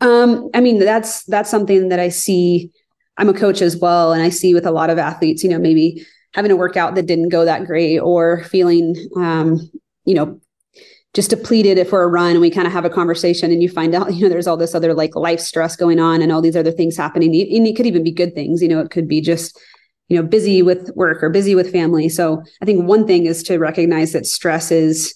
Um, 0.00 0.50
I 0.52 0.60
mean, 0.60 0.80
that's 0.80 1.24
that's 1.24 1.50
something 1.50 1.88
that 1.90 2.00
I 2.00 2.08
see. 2.08 2.72
I'm 3.16 3.28
a 3.28 3.34
coach 3.34 3.62
as 3.62 3.76
well, 3.76 4.12
and 4.12 4.22
I 4.22 4.30
see 4.30 4.54
with 4.54 4.66
a 4.66 4.72
lot 4.72 4.90
of 4.90 4.98
athletes, 4.98 5.44
you 5.44 5.50
know, 5.50 5.58
maybe 5.58 6.04
having 6.34 6.50
a 6.50 6.56
workout 6.56 6.94
that 6.94 7.06
didn't 7.06 7.28
go 7.28 7.44
that 7.44 7.66
great 7.66 7.98
or 7.98 8.44
feeling 8.44 8.94
um, 9.16 9.60
you 10.04 10.14
know, 10.14 10.40
just 11.14 11.30
depleted 11.30 11.76
if 11.76 11.92
we're 11.92 12.04
a 12.04 12.08
run 12.08 12.32
and 12.32 12.40
we 12.40 12.50
kind 12.50 12.66
of 12.66 12.72
have 12.72 12.86
a 12.86 12.90
conversation 12.90 13.50
and 13.50 13.62
you 13.62 13.68
find 13.68 13.94
out, 13.94 14.14
you 14.14 14.22
know, 14.22 14.28
there's 14.28 14.46
all 14.46 14.56
this 14.56 14.74
other 14.74 14.94
like 14.94 15.14
life 15.14 15.40
stress 15.40 15.76
going 15.76 16.00
on 16.00 16.22
and 16.22 16.32
all 16.32 16.40
these 16.40 16.56
other 16.56 16.72
things 16.72 16.96
happening. 16.96 17.28
And 17.28 17.66
it 17.66 17.76
could 17.76 17.86
even 17.86 18.02
be 18.02 18.12
good 18.12 18.34
things, 18.34 18.62
you 18.62 18.68
know, 18.68 18.80
it 18.80 18.90
could 18.90 19.08
be 19.08 19.20
just, 19.20 19.58
you 20.08 20.16
know, 20.16 20.26
busy 20.26 20.62
with 20.62 20.90
work 20.94 21.22
or 21.22 21.30
busy 21.30 21.54
with 21.54 21.72
family. 21.72 22.08
So 22.08 22.42
I 22.60 22.64
think 22.64 22.86
one 22.86 23.06
thing 23.06 23.26
is 23.26 23.42
to 23.44 23.58
recognize 23.58 24.12
that 24.12 24.26
stress 24.26 24.70
is, 24.70 25.14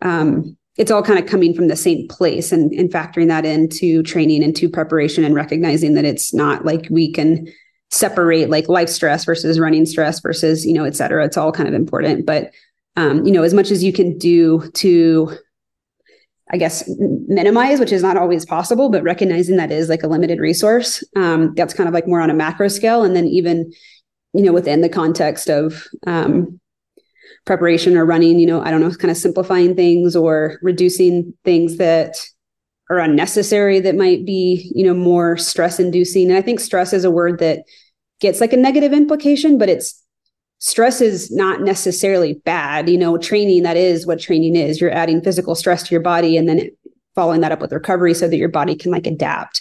um, 0.00 0.56
it's 0.78 0.90
all 0.90 1.02
kind 1.02 1.18
of 1.18 1.26
coming 1.26 1.54
from 1.54 1.68
the 1.68 1.76
same 1.76 2.08
place 2.08 2.50
and, 2.50 2.72
and 2.72 2.90
factoring 2.90 3.28
that 3.28 3.44
into 3.44 4.02
training 4.02 4.42
and 4.42 4.56
to 4.56 4.70
preparation 4.70 5.22
and 5.22 5.34
recognizing 5.34 5.94
that 5.94 6.06
it's 6.06 6.32
not 6.32 6.64
like 6.64 6.86
we 6.90 7.12
can 7.12 7.46
separate 7.92 8.50
like 8.50 8.68
life 8.68 8.88
stress 8.88 9.24
versus 9.24 9.60
running 9.60 9.86
stress 9.86 10.18
versus, 10.18 10.66
you 10.66 10.72
know, 10.72 10.84
et 10.84 10.96
cetera. 10.96 11.24
It's 11.24 11.36
all 11.36 11.52
kind 11.52 11.68
of 11.68 11.74
important. 11.74 12.26
But 12.26 12.50
um, 12.96 13.24
you 13.24 13.32
know, 13.32 13.42
as 13.42 13.54
much 13.54 13.70
as 13.70 13.84
you 13.84 13.92
can 13.92 14.18
do 14.18 14.70
to, 14.74 15.36
I 16.50 16.56
guess, 16.58 16.84
minimize, 17.28 17.80
which 17.80 17.92
is 17.92 18.02
not 18.02 18.16
always 18.16 18.44
possible, 18.44 18.90
but 18.90 19.02
recognizing 19.02 19.56
that 19.56 19.70
is 19.70 19.88
like 19.88 20.02
a 20.02 20.08
limited 20.08 20.40
resource. 20.40 21.02
Um, 21.16 21.54
that's 21.54 21.72
kind 21.72 21.88
of 21.88 21.94
like 21.94 22.06
more 22.06 22.20
on 22.20 22.28
a 22.28 22.34
macro 22.34 22.68
scale. 22.68 23.04
And 23.04 23.16
then 23.16 23.26
even, 23.26 23.72
you 24.34 24.42
know, 24.42 24.52
within 24.52 24.82
the 24.82 24.88
context 24.88 25.48
of 25.48 25.86
um, 26.06 26.60
preparation 27.46 27.96
or 27.96 28.04
running, 28.04 28.38
you 28.38 28.46
know, 28.46 28.60
I 28.60 28.70
don't 28.70 28.80
know, 28.80 28.90
kind 28.90 29.10
of 29.10 29.16
simplifying 29.16 29.74
things 29.74 30.14
or 30.14 30.58
reducing 30.60 31.32
things 31.44 31.78
that 31.78 32.16
are 32.90 32.98
unnecessary 32.98 33.80
that 33.80 33.96
might 33.96 34.24
be, 34.24 34.70
you 34.74 34.84
know, 34.84 34.94
more 34.94 35.36
stress 35.36 35.80
inducing. 35.80 36.28
And 36.28 36.36
I 36.36 36.42
think 36.42 36.60
stress 36.60 36.92
is 36.92 37.04
a 37.04 37.10
word 37.10 37.38
that 37.38 37.64
gets 38.20 38.40
like 38.40 38.52
a 38.52 38.56
negative 38.56 38.92
implication, 38.92 39.58
but 39.58 39.68
it's 39.68 40.02
stress 40.58 41.00
is 41.00 41.30
not 41.30 41.60
necessarily 41.60 42.34
bad. 42.44 42.88
You 42.88 42.98
know, 42.98 43.18
training, 43.18 43.62
that 43.64 43.76
is 43.76 44.06
what 44.06 44.20
training 44.20 44.56
is. 44.56 44.80
You're 44.80 44.92
adding 44.92 45.22
physical 45.22 45.54
stress 45.54 45.82
to 45.84 45.94
your 45.94 46.02
body 46.02 46.36
and 46.36 46.48
then 46.48 46.70
following 47.14 47.40
that 47.40 47.52
up 47.52 47.60
with 47.60 47.72
recovery 47.72 48.14
so 48.14 48.28
that 48.28 48.36
your 48.36 48.48
body 48.48 48.74
can 48.74 48.90
like 48.90 49.06
adapt. 49.06 49.60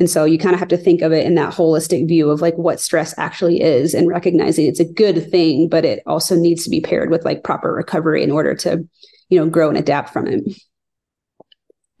And 0.00 0.08
so 0.08 0.24
you 0.24 0.38
kind 0.38 0.54
of 0.54 0.60
have 0.60 0.68
to 0.68 0.76
think 0.76 1.02
of 1.02 1.12
it 1.12 1.26
in 1.26 1.34
that 1.34 1.52
holistic 1.52 2.06
view 2.06 2.30
of 2.30 2.40
like 2.40 2.56
what 2.56 2.80
stress 2.80 3.14
actually 3.18 3.60
is 3.60 3.94
and 3.94 4.08
recognizing 4.08 4.66
it's 4.66 4.80
a 4.80 4.84
good 4.84 5.30
thing, 5.30 5.68
but 5.68 5.84
it 5.84 6.02
also 6.06 6.36
needs 6.36 6.64
to 6.64 6.70
be 6.70 6.80
paired 6.80 7.10
with 7.10 7.24
like 7.24 7.42
proper 7.42 7.72
recovery 7.72 8.22
in 8.22 8.30
order 8.30 8.54
to, 8.54 8.88
you 9.28 9.40
know, 9.40 9.48
grow 9.48 9.68
and 9.68 9.76
adapt 9.76 10.12
from 10.12 10.28
it. 10.28 10.44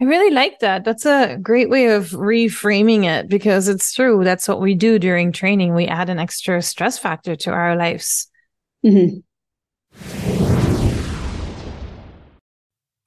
I 0.00 0.04
really 0.04 0.32
like 0.32 0.60
that. 0.60 0.84
That's 0.84 1.06
a 1.06 1.38
great 1.42 1.68
way 1.68 1.86
of 1.86 2.10
reframing 2.10 3.04
it 3.04 3.28
because 3.28 3.66
it's 3.66 3.92
true. 3.92 4.22
That's 4.22 4.46
what 4.46 4.60
we 4.60 4.76
do 4.76 5.00
during 5.00 5.32
training. 5.32 5.74
We 5.74 5.86
add 5.86 6.08
an 6.08 6.20
extra 6.20 6.62
stress 6.62 6.98
factor 6.98 7.34
to 7.34 7.50
our 7.50 7.74
lives. 7.74 8.30
Mm-hmm. 8.86 9.18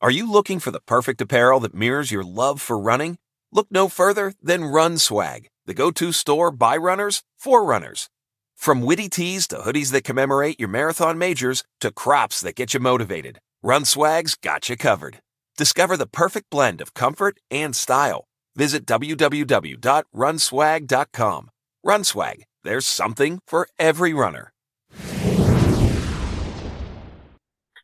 Are 0.01 0.11
you 0.11 0.29
looking 0.29 0.59
for 0.59 0.71
the 0.71 0.81
perfect 0.81 1.21
apparel 1.21 1.61
that 1.61 1.73
mirrors 1.73 2.11
your 2.11 2.23
love 2.23 2.59
for 2.59 2.77
running? 2.77 3.19
Look 3.53 3.67
no 3.71 3.87
further 3.87 4.33
than 4.41 4.65
Run 4.65 4.97
Swag, 4.97 5.47
the 5.65 5.73
go-to 5.73 6.11
store 6.11 6.51
by 6.51 6.75
runners 6.75 7.21
for 7.37 7.63
runners. 7.63 8.09
From 8.57 8.81
witty 8.81 9.07
tees 9.07 9.47
to 9.47 9.57
hoodies 9.57 9.91
that 9.93 10.03
commemorate 10.03 10.59
your 10.59 10.69
marathon 10.69 11.17
majors 11.17 11.63
to 11.79 11.91
crops 11.91 12.41
that 12.41 12.55
get 12.55 12.73
you 12.73 12.79
motivated, 12.79 13.39
Run 13.63 13.85
Swag's 13.85 14.35
got 14.35 14.67
you 14.67 14.75
covered. 14.75 15.19
Discover 15.61 15.97
the 15.97 16.07
perfect 16.07 16.49
blend 16.49 16.81
of 16.81 16.95
comfort 16.95 17.37
and 17.51 17.75
style. 17.75 18.25
Visit 18.55 18.83
www.runswag.com. 18.87 21.49
Runswag, 21.85 22.35
there's 22.63 22.87
something 22.87 23.39
for 23.45 23.67
every 23.77 24.11
runner. 24.11 24.53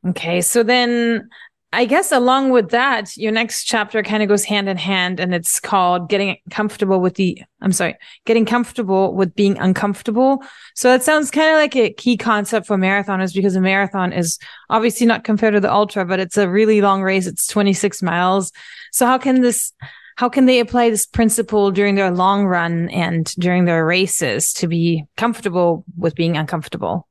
Okay, 0.08 0.42
so 0.42 0.64
then 0.64 1.30
I 1.78 1.86
guess 1.86 2.12
along 2.12 2.50
with 2.50 2.72
that, 2.72 3.16
your 3.18 3.32
next 3.32 3.66
chapter 3.66 4.02
kind 4.02 4.24
of 4.24 4.30
goes 4.30 4.44
hand 4.44 4.68
in 4.68 4.78
hand 4.78 5.20
and 5.20 5.32
it's 5.32 5.60
called 5.60 6.10
getting 6.10 6.36
comfortable 6.50 7.00
with 7.00 7.14
the, 7.14 7.44
I'm 7.62 7.72
sorry, 7.72 7.96
getting 8.26 8.48
comfortable 8.48 9.14
with 9.14 9.36
being 9.36 9.60
uncomfortable. 9.60 10.42
So 10.74 10.90
that 10.90 11.04
sounds 11.04 11.30
kind 11.30 11.52
of 11.52 11.58
like 11.58 11.76
a 11.76 11.94
key 11.94 12.18
concept 12.18 12.66
for 12.66 12.78
marathoners 12.78 13.32
because 13.32 13.56
a 13.56 13.62
marathon 13.62 14.12
is 14.12 14.40
obviously 14.72 15.06
not 15.06 15.24
compared 15.24 15.54
to 15.54 15.60
the 15.60 15.72
ultra, 15.72 16.04
but 16.04 16.20
it's 16.20 16.36
a 16.36 16.50
really 16.50 16.82
long 16.82 17.04
race. 17.04 17.28
It's 17.28 17.46
26 17.46 18.02
miles. 18.02 18.52
So 18.92 19.06
how 19.06 19.20
can 19.20 19.42
this, 19.42 19.72
how 20.16 20.30
can 20.30 20.48
they 20.48 20.60
apply 20.60 20.90
this 20.90 21.06
principle 21.06 21.70
during 21.70 21.94
their 21.94 22.10
long 22.10 22.48
run 22.48 22.90
and 22.90 23.26
during 23.36 23.66
their 23.66 23.86
races 23.86 24.52
to 24.54 24.68
be 24.68 25.06
comfortable 25.16 25.86
with 25.96 26.16
being 26.16 26.38
uncomfortable? 26.38 27.08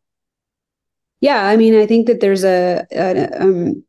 Yeah, 1.21 1.47
I 1.47 1.57
mean, 1.57 1.77
I 1.77 1.87
think 1.87 2.09
that 2.09 2.19
there's 2.19 2.43
a, 2.43 2.85
a 2.91 3.29
um, 3.41 3.85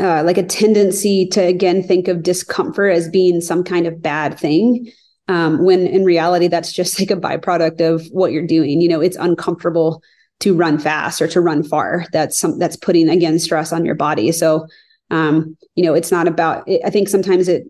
uh, 0.00 0.22
like 0.24 0.38
a 0.38 0.42
tendency 0.42 1.26
to 1.26 1.40
again 1.44 1.82
think 1.82 2.08
of 2.08 2.22
discomfort 2.22 2.92
as 2.92 3.08
being 3.08 3.40
some 3.40 3.62
kind 3.62 3.86
of 3.86 4.02
bad 4.02 4.38
thing 4.38 4.90
um, 5.28 5.64
when 5.64 5.86
in 5.86 6.04
reality 6.04 6.48
that's 6.48 6.72
just 6.72 6.98
like 6.98 7.10
a 7.10 7.16
byproduct 7.16 7.80
of 7.80 8.06
what 8.10 8.32
you're 8.32 8.46
doing. 8.46 8.80
You 8.80 8.88
know 8.88 9.00
it's 9.00 9.16
uncomfortable 9.16 10.02
to 10.40 10.54
run 10.54 10.78
fast 10.78 11.20
or 11.20 11.28
to 11.28 11.40
run 11.40 11.62
far. 11.62 12.06
That's 12.12 12.38
some 12.38 12.58
that's 12.58 12.76
putting 12.76 13.08
again 13.08 13.38
stress 13.38 13.72
on 13.72 13.84
your 13.84 13.94
body. 13.94 14.32
So 14.32 14.66
um, 15.10 15.56
you 15.74 15.84
know 15.84 15.94
it's 15.94 16.10
not 16.10 16.28
about 16.28 16.66
it, 16.68 16.80
i 16.84 16.90
think 16.90 17.08
sometimes 17.08 17.48
it 17.48 17.64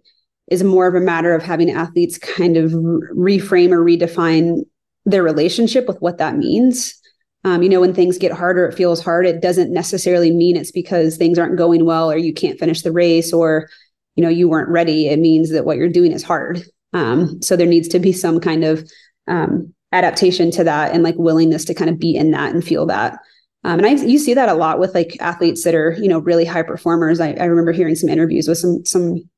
is 0.51 0.65
more 0.65 0.87
of 0.87 0.95
a 0.95 1.01
matter 1.01 1.35
of 1.35 1.43
having 1.43 1.71
athletes 1.71 2.19
kind 2.19 2.57
of 2.57 2.73
reframe 2.73 3.71
or 3.71 3.85
redefine 3.85 4.63
their 5.07 5.23
relationship 5.23 5.87
with 5.87 6.01
what 6.01 6.19
that 6.19 6.37
means 6.37 7.00
um, 7.45 7.63
you 7.63 7.69
know, 7.69 7.81
when 7.81 7.95
things 7.95 8.19
get 8.19 8.33
harder, 8.33 8.67
it 8.67 8.75
feels 8.75 9.03
hard. 9.03 9.27
It 9.27 9.41
doesn't 9.41 9.73
necessarily 9.73 10.31
mean 10.31 10.57
it's 10.57 10.73
because 10.73 11.17
things 11.17 11.39
aren't 11.39 11.57
going 11.57 11.85
well 11.87 12.11
or 12.11 12.19
you 12.19 12.35
can't 12.35 12.59
finish 12.59 12.83
the 12.83 12.93
race 12.93 13.33
or, 13.33 13.69
you 14.15 14.23
know, 14.23 14.29
you 14.29 14.49
weren't 14.49 14.69
ready. 14.69 15.09
It 15.09 15.19
means 15.19 15.51
that 15.51 15.65
what 15.65 15.79
you're 15.79 15.89
doing 15.89 16.13
is 16.13 16.23
hard. 16.23 16.63
Um, 16.93 17.41
so 17.41 17.57
there 17.57 17.67
needs 17.67 17.89
to 17.89 17.99
be 17.99 18.13
some 18.13 18.41
kind 18.41 18.65
of 18.65 18.91
um, 19.27 19.73
adaptation 19.93 20.51
to 20.53 20.65
that 20.65 20.93
and 20.93 21.03
like 21.03 21.17
willingness 21.17 21.65
to 21.67 21.75
kind 21.75 21.89
of 21.89 21.99
be 21.99 22.15
in 22.15 22.33
that 22.33 22.53
and 22.53 22.63
feel 22.63 22.85
that. 22.87 23.19
Um, 23.65 23.79
and 23.79 23.87
I, 23.87 23.91
you 23.91 24.19
see 24.19 24.35
that 24.35 24.49
a 24.49 24.55
lot 24.55 24.79
with 24.79 24.95
like 24.95 25.17
athletes 25.21 25.65
that 25.65 25.75
are, 25.75 25.93
you 25.93 26.09
know, 26.09 26.19
really 26.19 26.45
high 26.45 26.63
performers. 26.63 27.21
I, 27.21 27.33
I 27.33 27.45
remember 27.45 27.73
hearing 27.73 27.95
some 27.95 28.09
interviews 28.09 28.49
with 28.49 28.59
some, 28.59 28.85
some 28.85 29.29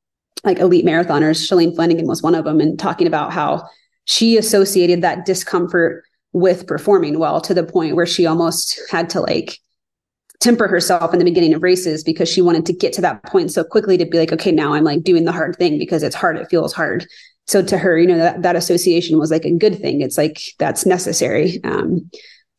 like 0.42 0.58
elite 0.58 0.84
marathoners. 0.84 1.48
Shalane 1.48 1.74
Flanagan 1.74 2.06
was 2.06 2.22
one 2.22 2.34
of 2.34 2.44
them 2.44 2.60
and 2.60 2.78
talking 2.78 3.06
about 3.06 3.32
how 3.32 3.68
she 4.04 4.36
associated 4.36 5.02
that 5.02 5.24
discomfort 5.24 6.04
with 6.32 6.66
performing 6.66 7.18
well 7.18 7.40
to 7.40 7.54
the 7.54 7.64
point 7.64 7.96
where 7.96 8.06
she 8.06 8.26
almost 8.26 8.80
had 8.90 9.10
to 9.10 9.20
like 9.20 9.58
temper 10.40 10.66
herself 10.66 11.12
in 11.12 11.18
the 11.18 11.24
beginning 11.24 11.54
of 11.54 11.62
races 11.62 12.02
because 12.02 12.28
she 12.28 12.42
wanted 12.42 12.66
to 12.66 12.72
get 12.72 12.92
to 12.92 13.00
that 13.00 13.22
point 13.24 13.52
so 13.52 13.62
quickly 13.62 13.96
to 13.96 14.04
be 14.04 14.18
like 14.18 14.32
okay 14.32 14.50
now 14.50 14.72
i'm 14.72 14.82
like 14.82 15.04
doing 15.04 15.24
the 15.24 15.32
hard 15.32 15.54
thing 15.56 15.78
because 15.78 16.02
it's 16.02 16.16
hard. 16.16 16.36
It 16.36 16.50
feels 16.50 16.72
hard. 16.72 17.06
So 17.46 17.62
to 17.62 17.78
her 17.78 17.98
you 17.98 18.08
know 18.08 18.18
that, 18.18 18.42
that 18.42 18.56
association 18.56 19.18
was 19.18 19.30
like 19.30 19.44
a 19.44 19.56
good 19.56 19.78
thing. 19.78 20.00
It's 20.00 20.18
like 20.18 20.40
that's 20.58 20.86
necessary. 20.86 21.60
Um, 21.64 22.10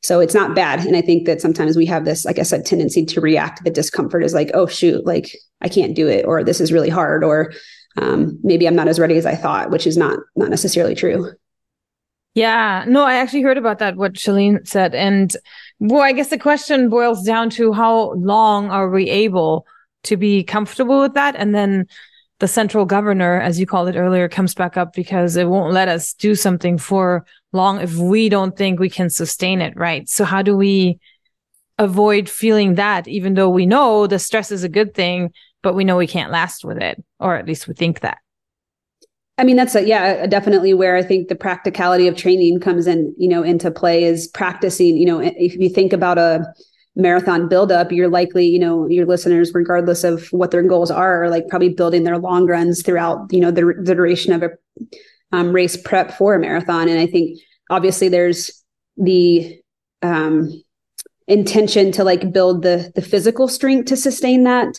so 0.02 0.20
it's 0.20 0.34
not 0.34 0.56
bad. 0.56 0.86
And 0.86 0.96
i 0.96 1.02
think 1.02 1.26
that 1.26 1.42
sometimes 1.42 1.76
we 1.76 1.86
have 1.88 2.06
this 2.06 2.26
like 2.26 2.40
i 2.40 2.44
said 2.44 2.66
tendency 2.66 3.06
to 3.06 3.22
react. 3.22 3.64
The 3.64 3.72
discomfort 3.72 4.24
is 4.24 4.34
like 4.34 4.52
oh 4.54 4.68
shoot 4.68 5.06
like 5.06 5.36
i 5.62 5.68
can't 5.68 5.96
do 5.96 6.08
it 6.08 6.26
or 6.26 6.44
this 6.44 6.62
is 6.62 6.72
really 6.72 6.90
hard 6.90 7.24
or 7.24 7.54
um, 7.98 8.40
maybe 8.44 8.68
i'm 8.68 8.76
not 8.76 8.88
as 8.88 9.00
ready 9.00 9.18
as 9.18 9.26
i 9.26 9.36
thought 9.36 9.72
which 9.72 9.86
is 9.86 9.98
not 9.98 10.18
not 10.36 10.50
necessarily 10.50 10.96
true 10.96 11.32
yeah, 12.34 12.86
no, 12.88 13.04
I 13.04 13.16
actually 13.16 13.44
heard 13.44 13.58
about 13.58 13.80
that, 13.80 13.96
what 13.96 14.14
Shalane 14.14 14.68
said. 14.68 14.96
And 14.96 15.36
well, 15.80 16.02
I 16.02 16.14
guess 16.14 16.30
the 16.30 16.38
question 16.38 16.90
boils 16.90 17.24
down 17.24 17.50
to 17.52 17.74
how 17.74 18.14
long 18.14 18.72
are 18.72 18.90
we 18.90 19.10
able 19.10 19.68
to 20.04 20.18
be 20.18 20.44
comfortable 20.44 21.00
with 21.00 21.14
that? 21.14 21.36
And 21.36 21.54
then 21.54 21.86
the 22.40 22.48
central 22.48 22.86
governor, 22.86 23.40
as 23.40 23.60
you 23.60 23.66
called 23.66 23.88
it 23.88 23.96
earlier, 23.96 24.28
comes 24.28 24.56
back 24.56 24.78
up 24.78 24.94
because 24.94 25.36
it 25.36 25.48
won't 25.48 25.74
let 25.74 25.88
us 25.88 26.14
do 26.14 26.36
something 26.36 26.78
for 26.78 27.26
long 27.52 27.80
if 27.80 27.96
we 27.96 28.30
don't 28.30 28.58
think 28.58 28.80
we 28.80 28.90
can 28.90 29.10
sustain 29.10 29.62
it, 29.62 29.78
right? 29.78 30.10
So 30.10 30.26
how 30.26 30.42
do 30.42 30.58
we 30.58 31.00
avoid 31.78 32.28
feeling 32.28 32.76
that, 32.76 33.08
even 33.08 33.36
though 33.36 33.50
we 33.50 33.66
know 33.66 34.08
the 34.08 34.20
stress 34.20 34.52
is 34.52 34.64
a 34.64 34.70
good 34.70 34.94
thing, 34.94 35.32
but 35.62 35.76
we 35.76 35.84
know 35.84 35.98
we 35.98 36.08
can't 36.08 36.32
last 36.32 36.66
with 36.66 36.78
it, 36.78 37.04
or 37.20 37.36
at 37.36 37.46
least 37.46 37.68
we 37.68 37.76
think 37.76 38.00
that? 38.02 38.18
I 39.38 39.44
mean, 39.44 39.56
that's 39.56 39.74
a, 39.74 39.86
yeah, 39.86 40.28
definitely 40.28 40.74
where 40.74 40.96
I 40.96 41.02
think 41.02 41.28
the 41.28 41.36
practicality 41.36 42.08
of 42.08 42.16
training 42.16 42.60
comes 42.60 42.86
in, 42.86 43.16
you 43.18 43.28
know, 43.28 43.42
into 43.42 43.72
play 43.72 44.04
is 44.04 44.28
practicing, 44.28 44.96
you 44.98 45.06
know, 45.06 45.20
if 45.20 45.56
you 45.56 45.70
think 45.70 45.92
about 45.92 46.20
a 46.20 46.46
marathon 46.96 47.50
buildup, 47.50 47.92
you're 47.92 48.10
likely, 48.10 48.46
you 48.46 48.60
know, 48.60 48.88
your 48.88 49.08
listeners, 49.08 49.52
regardless 49.54 50.04
of 50.04 50.28
what 50.28 50.52
their 50.52 50.62
goals 50.62 50.92
are, 50.92 51.24
are 51.24 51.30
like 51.30 51.48
probably 51.48 51.70
building 51.70 52.04
their 52.04 52.20
long 52.20 52.46
runs 52.46 52.84
throughout, 52.84 53.26
you 53.32 53.40
know, 53.40 53.50
the, 53.50 53.74
the 53.82 53.96
duration 53.96 54.34
of 54.34 54.44
a 54.44 54.50
um, 55.32 55.52
race 55.52 55.76
prep 55.78 56.12
for 56.12 56.36
a 56.36 56.40
marathon. 56.40 56.88
And 56.88 57.00
I 57.00 57.08
think 57.08 57.40
obviously 57.72 58.10
there's 58.10 58.64
the, 58.98 59.60
um, 60.04 60.64
intention 61.28 61.90
to 61.90 62.04
like 62.04 62.34
build 62.34 62.64
the 62.64 62.92
the 62.96 63.02
physical 63.02 63.48
strength 63.48 63.86
to 63.86 63.96
sustain 63.96 64.44
that 64.44 64.78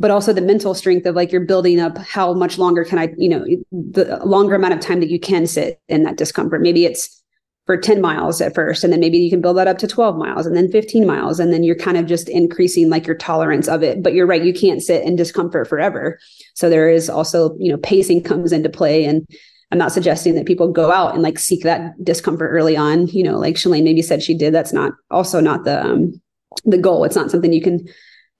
but 0.00 0.10
also 0.10 0.32
the 0.32 0.40
mental 0.40 0.74
strength 0.74 1.06
of 1.06 1.14
like 1.14 1.30
you're 1.30 1.42
building 1.42 1.78
up 1.78 1.98
how 1.98 2.32
much 2.32 2.56
longer 2.58 2.84
can 2.84 2.98
I, 2.98 3.14
you 3.18 3.28
know, 3.28 3.44
the 3.70 4.18
longer 4.24 4.54
amount 4.54 4.72
of 4.72 4.80
time 4.80 4.98
that 5.00 5.10
you 5.10 5.20
can 5.20 5.46
sit 5.46 5.78
in 5.88 6.04
that 6.04 6.16
discomfort. 6.16 6.62
Maybe 6.62 6.86
it's 6.86 7.22
for 7.66 7.76
10 7.76 8.00
miles 8.00 8.40
at 8.40 8.54
first, 8.54 8.82
and 8.82 8.90
then 8.92 8.98
maybe 8.98 9.18
you 9.18 9.28
can 9.28 9.42
build 9.42 9.58
that 9.58 9.68
up 9.68 9.76
to 9.78 9.86
12 9.86 10.16
miles 10.16 10.46
and 10.46 10.56
then 10.56 10.72
15 10.72 11.06
miles. 11.06 11.38
And 11.38 11.52
then 11.52 11.62
you're 11.62 11.76
kind 11.76 11.98
of 11.98 12.06
just 12.06 12.30
increasing 12.30 12.88
like 12.88 13.06
your 13.06 13.14
tolerance 13.14 13.68
of 13.68 13.82
it. 13.82 14.02
But 14.02 14.14
you're 14.14 14.26
right, 14.26 14.42
you 14.42 14.54
can't 14.54 14.82
sit 14.82 15.04
in 15.04 15.16
discomfort 15.16 15.68
forever. 15.68 16.18
So 16.54 16.70
there 16.70 16.88
is 16.88 17.10
also, 17.10 17.54
you 17.58 17.70
know, 17.70 17.78
pacing 17.78 18.22
comes 18.22 18.52
into 18.52 18.70
play. 18.70 19.04
And 19.04 19.28
I'm 19.70 19.78
not 19.78 19.92
suggesting 19.92 20.34
that 20.34 20.46
people 20.46 20.72
go 20.72 20.90
out 20.90 21.12
and 21.12 21.22
like 21.22 21.38
seek 21.38 21.62
that 21.64 22.02
discomfort 22.02 22.50
early 22.50 22.76
on, 22.76 23.06
you 23.08 23.22
know, 23.22 23.38
like 23.38 23.56
Shalane 23.56 23.84
maybe 23.84 24.02
said 24.02 24.22
she 24.22 24.34
did. 24.34 24.54
That's 24.54 24.72
not 24.72 24.92
also 25.10 25.40
not 25.40 25.64
the 25.64 25.84
um 25.84 26.20
the 26.64 26.78
goal. 26.78 27.04
It's 27.04 27.16
not 27.16 27.30
something 27.30 27.52
you 27.52 27.62
can 27.62 27.86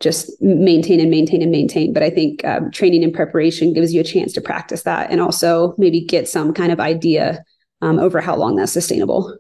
just 0.01 0.41
maintain 0.41 0.99
and 0.99 1.11
maintain 1.11 1.43
and 1.43 1.51
maintain. 1.51 1.93
But 1.93 2.03
I 2.03 2.11
think 2.11 2.45
um, 2.45 2.71
training 2.71 3.05
and 3.05 3.13
preparation 3.13 3.75
gives 3.75 3.93
you 3.93 4.01
a 4.01 4.05
chance 4.05 4.33
to 4.33 4.41
practice 4.41 4.83
that 4.83 5.11
and 5.11 5.21
also 5.21 5.75
maybe 5.77 6.01
get 6.01 6.29
some 6.29 6.55
kind 6.55 6.73
of 6.73 6.81
idea 6.81 7.45
um, 7.83 7.99
over 7.99 8.21
how 8.21 8.35
long 8.35 8.57
that's 8.57 8.73
sustainable. 8.73 9.39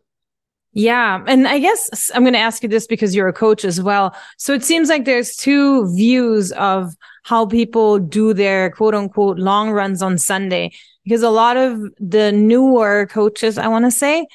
Yeah. 0.73 1.25
And 1.27 1.49
I 1.49 1.59
guess 1.59 2.11
I'm 2.15 2.23
going 2.23 2.35
to 2.35 2.39
ask 2.39 2.63
you 2.63 2.69
this 2.69 2.87
because 2.87 3.15
you're 3.15 3.27
a 3.27 3.33
coach 3.33 3.65
as 3.65 3.83
well. 3.83 4.15
So 4.37 4.55
it 4.55 4.63
seems 4.63 4.89
like 4.89 5.05
there's 5.05 5.35
two 5.35 5.93
views 5.95 6.53
of 6.53 6.95
how 7.25 7.47
people 7.47 7.99
do 7.99 8.33
their 8.33 8.71
quote 8.71 8.95
unquote 8.95 9.39
long 9.39 9.71
runs 9.71 10.01
on 10.01 10.17
Sunday 10.17 10.73
because 11.05 11.23
a 11.23 11.31
lot 11.31 11.57
of 11.57 11.81
the 11.99 12.31
newer 12.31 13.07
coaches, 13.07 13.59
I 13.59 13.67
want 13.67 13.87
to 13.87 13.91
say, 13.91 14.27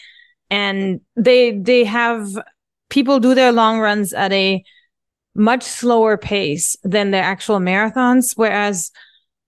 and 0.50 1.00
they, 1.16 1.58
they 1.58 1.86
have 1.86 2.28
people 2.90 3.20
do 3.20 3.34
their 3.34 3.52
long 3.52 3.80
runs 3.80 4.12
at 4.12 4.34
a 4.34 4.64
much 5.36 5.63
slower 5.63 6.17
pace 6.17 6.76
than 6.84 7.12
the 7.12 7.17
actual 7.17 7.60
marathons. 7.60 8.34
Whereas 8.36 8.91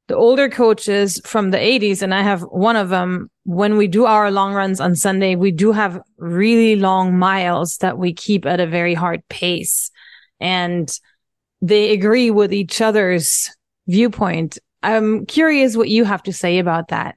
the 0.08 0.16
older 0.16 0.50
coaches 0.50 1.22
from 1.26 1.52
the 1.52 1.58
80s, 1.58 2.02
and 2.02 2.14
I 2.14 2.22
have 2.22 2.42
one 2.42 2.76
of 2.76 2.90
them, 2.90 3.30
when 3.44 3.78
we 3.78 3.88
do 3.88 4.06
our 4.06 4.32
long 4.32 4.54
runs 4.54 4.80
on 4.80 4.96
Sunday, 4.96 5.36
we 5.36 5.52
do 5.52 5.72
have 5.72 6.02
really 6.18 6.76
long 6.76 7.18
miles 7.18 7.78
that 7.78 7.98
we 7.98 8.14
keep 8.14 8.46
at 8.46 8.60
a 8.60 8.68
very 8.68 8.94
hard 8.94 9.22
pace. 9.30 9.90
And 10.40 10.90
they 11.62 11.92
agree 11.92 12.32
with 12.32 12.54
each 12.54 12.82
other's 12.82 13.50
viewpoint. 13.88 14.58
I'm 14.84 15.26
curious 15.26 15.76
what 15.76 15.90
you 15.90 16.06
have 16.06 16.24
to 16.24 16.34
say 16.34 16.60
about 16.60 16.90
that. 16.90 17.16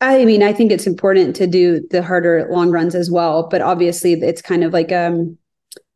I 0.00 0.24
mean, 0.24 0.42
I 0.42 0.52
think 0.52 0.70
it's 0.70 0.86
important 0.86 1.34
to 1.36 1.46
do 1.46 1.86
the 1.90 2.02
harder 2.02 2.48
long 2.50 2.70
runs 2.70 2.94
as 2.94 3.10
well, 3.10 3.48
but 3.48 3.60
obviously 3.60 4.12
it's 4.12 4.42
kind 4.42 4.62
of 4.62 4.72
like 4.72 4.92
um 4.92 5.37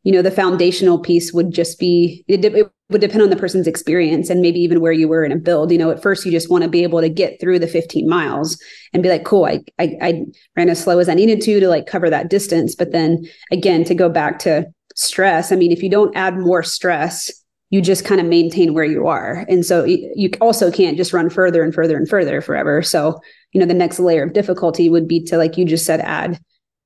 you 0.03 0.11
know 0.11 0.21
the 0.21 0.31
foundational 0.31 0.99
piece 0.99 1.33
would 1.33 1.51
just 1.51 1.79
be 1.79 2.23
it, 2.27 2.43
it, 2.45 2.71
would 2.89 3.01
depend 3.01 3.23
on 3.23 3.29
the 3.29 3.35
person's 3.35 3.67
experience 3.67 4.29
and 4.29 4.41
maybe 4.41 4.59
even 4.59 4.79
where 4.79 4.91
you 4.91 5.07
were 5.07 5.23
in 5.23 5.31
a 5.31 5.37
build. 5.37 5.71
You 5.71 5.77
know 5.77 5.89
at 5.89 6.01
first 6.01 6.25
you 6.25 6.31
just 6.31 6.49
want 6.49 6.63
to 6.63 6.69
be 6.69 6.83
able 6.83 7.01
to 7.01 7.09
get 7.09 7.39
through 7.39 7.59
the 7.59 7.67
15 7.67 8.07
miles 8.07 8.61
and 8.93 9.01
be 9.01 9.09
like 9.09 9.25
cool 9.25 9.45
I, 9.45 9.61
I 9.79 9.97
i 10.01 10.23
ran 10.55 10.69
as 10.69 10.83
slow 10.83 10.99
as 10.99 11.09
i 11.09 11.13
needed 11.13 11.41
to 11.41 11.59
to 11.59 11.67
like 11.67 11.87
cover 11.87 12.09
that 12.09 12.29
distance. 12.29 12.75
But 12.75 12.91
then 12.91 13.25
again 13.51 13.83
to 13.85 13.95
go 13.95 14.09
back 14.09 14.39
to 14.39 14.65
stress 14.95 15.51
i 15.51 15.55
mean 15.55 15.71
if 15.71 15.81
you 15.81 15.89
don't 15.89 16.15
add 16.15 16.37
more 16.37 16.61
stress 16.61 17.31
you 17.71 17.81
just 17.81 18.05
kind 18.05 18.21
of 18.21 18.27
maintain 18.27 18.75
where 18.75 18.85
you 18.85 19.07
are. 19.07 19.47
And 19.49 19.65
so 19.65 19.83
you 19.83 20.29
also 20.39 20.71
can't 20.71 20.95
just 20.95 21.11
run 21.11 21.31
further 21.31 21.63
and 21.63 21.73
further 21.73 21.97
and 21.97 22.07
further 22.07 22.39
forever. 22.39 22.83
So 22.83 23.19
you 23.53 23.59
know 23.59 23.65
the 23.65 23.73
next 23.73 23.99
layer 23.99 24.23
of 24.23 24.33
difficulty 24.33 24.89
would 24.89 25.07
be 25.07 25.23
to 25.23 25.37
like 25.37 25.57
you 25.57 25.65
just 25.65 25.85
said 25.85 26.01
add 26.01 26.39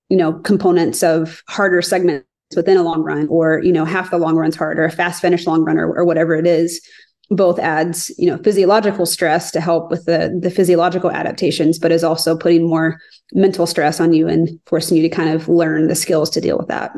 you 0.10 0.18
know 0.18 0.34
components 0.34 1.04
of 1.04 1.42
harder 1.48 1.82
segments 1.82 2.27
within 2.56 2.78
a 2.78 2.84
long 2.84 3.04
run 3.04 3.28
or 3.28 3.62
you 3.64 3.72
know 3.72 3.86
half 3.86 4.12
the 4.12 4.18
long 4.18 4.36
run's 4.36 4.56
hard 4.56 4.80
or 4.80 4.86
a 4.86 4.92
fast 4.92 5.22
finish 5.22 5.46
long 5.46 5.64
run 5.64 5.78
or, 5.78 5.94
or 5.94 6.06
whatever 6.06 6.36
it 6.36 6.48
is 6.48 6.82
both 7.30 7.60
adds 7.60 8.10
you 8.18 8.30
know 8.30 8.38
physiological 8.38 9.06
stress 9.06 9.52
to 9.52 9.60
help 9.60 9.92
with 9.92 10.06
the 10.06 10.38
the 10.42 10.50
physiological 10.50 11.12
adaptations 11.12 11.78
but 11.78 11.92
is 11.92 12.04
also 12.04 12.38
putting 12.38 12.68
more 12.68 12.98
mental 13.34 13.68
stress 13.68 14.00
on 14.00 14.14
you 14.14 14.28
and 14.28 14.50
forcing 14.66 14.96
you 14.96 15.04
to 15.04 15.10
kind 15.10 15.30
of 15.30 15.50
learn 15.50 15.88
the 15.88 15.96
skills 15.96 16.30
to 16.30 16.40
deal 16.40 16.58
with 16.58 16.68
that 16.68 16.92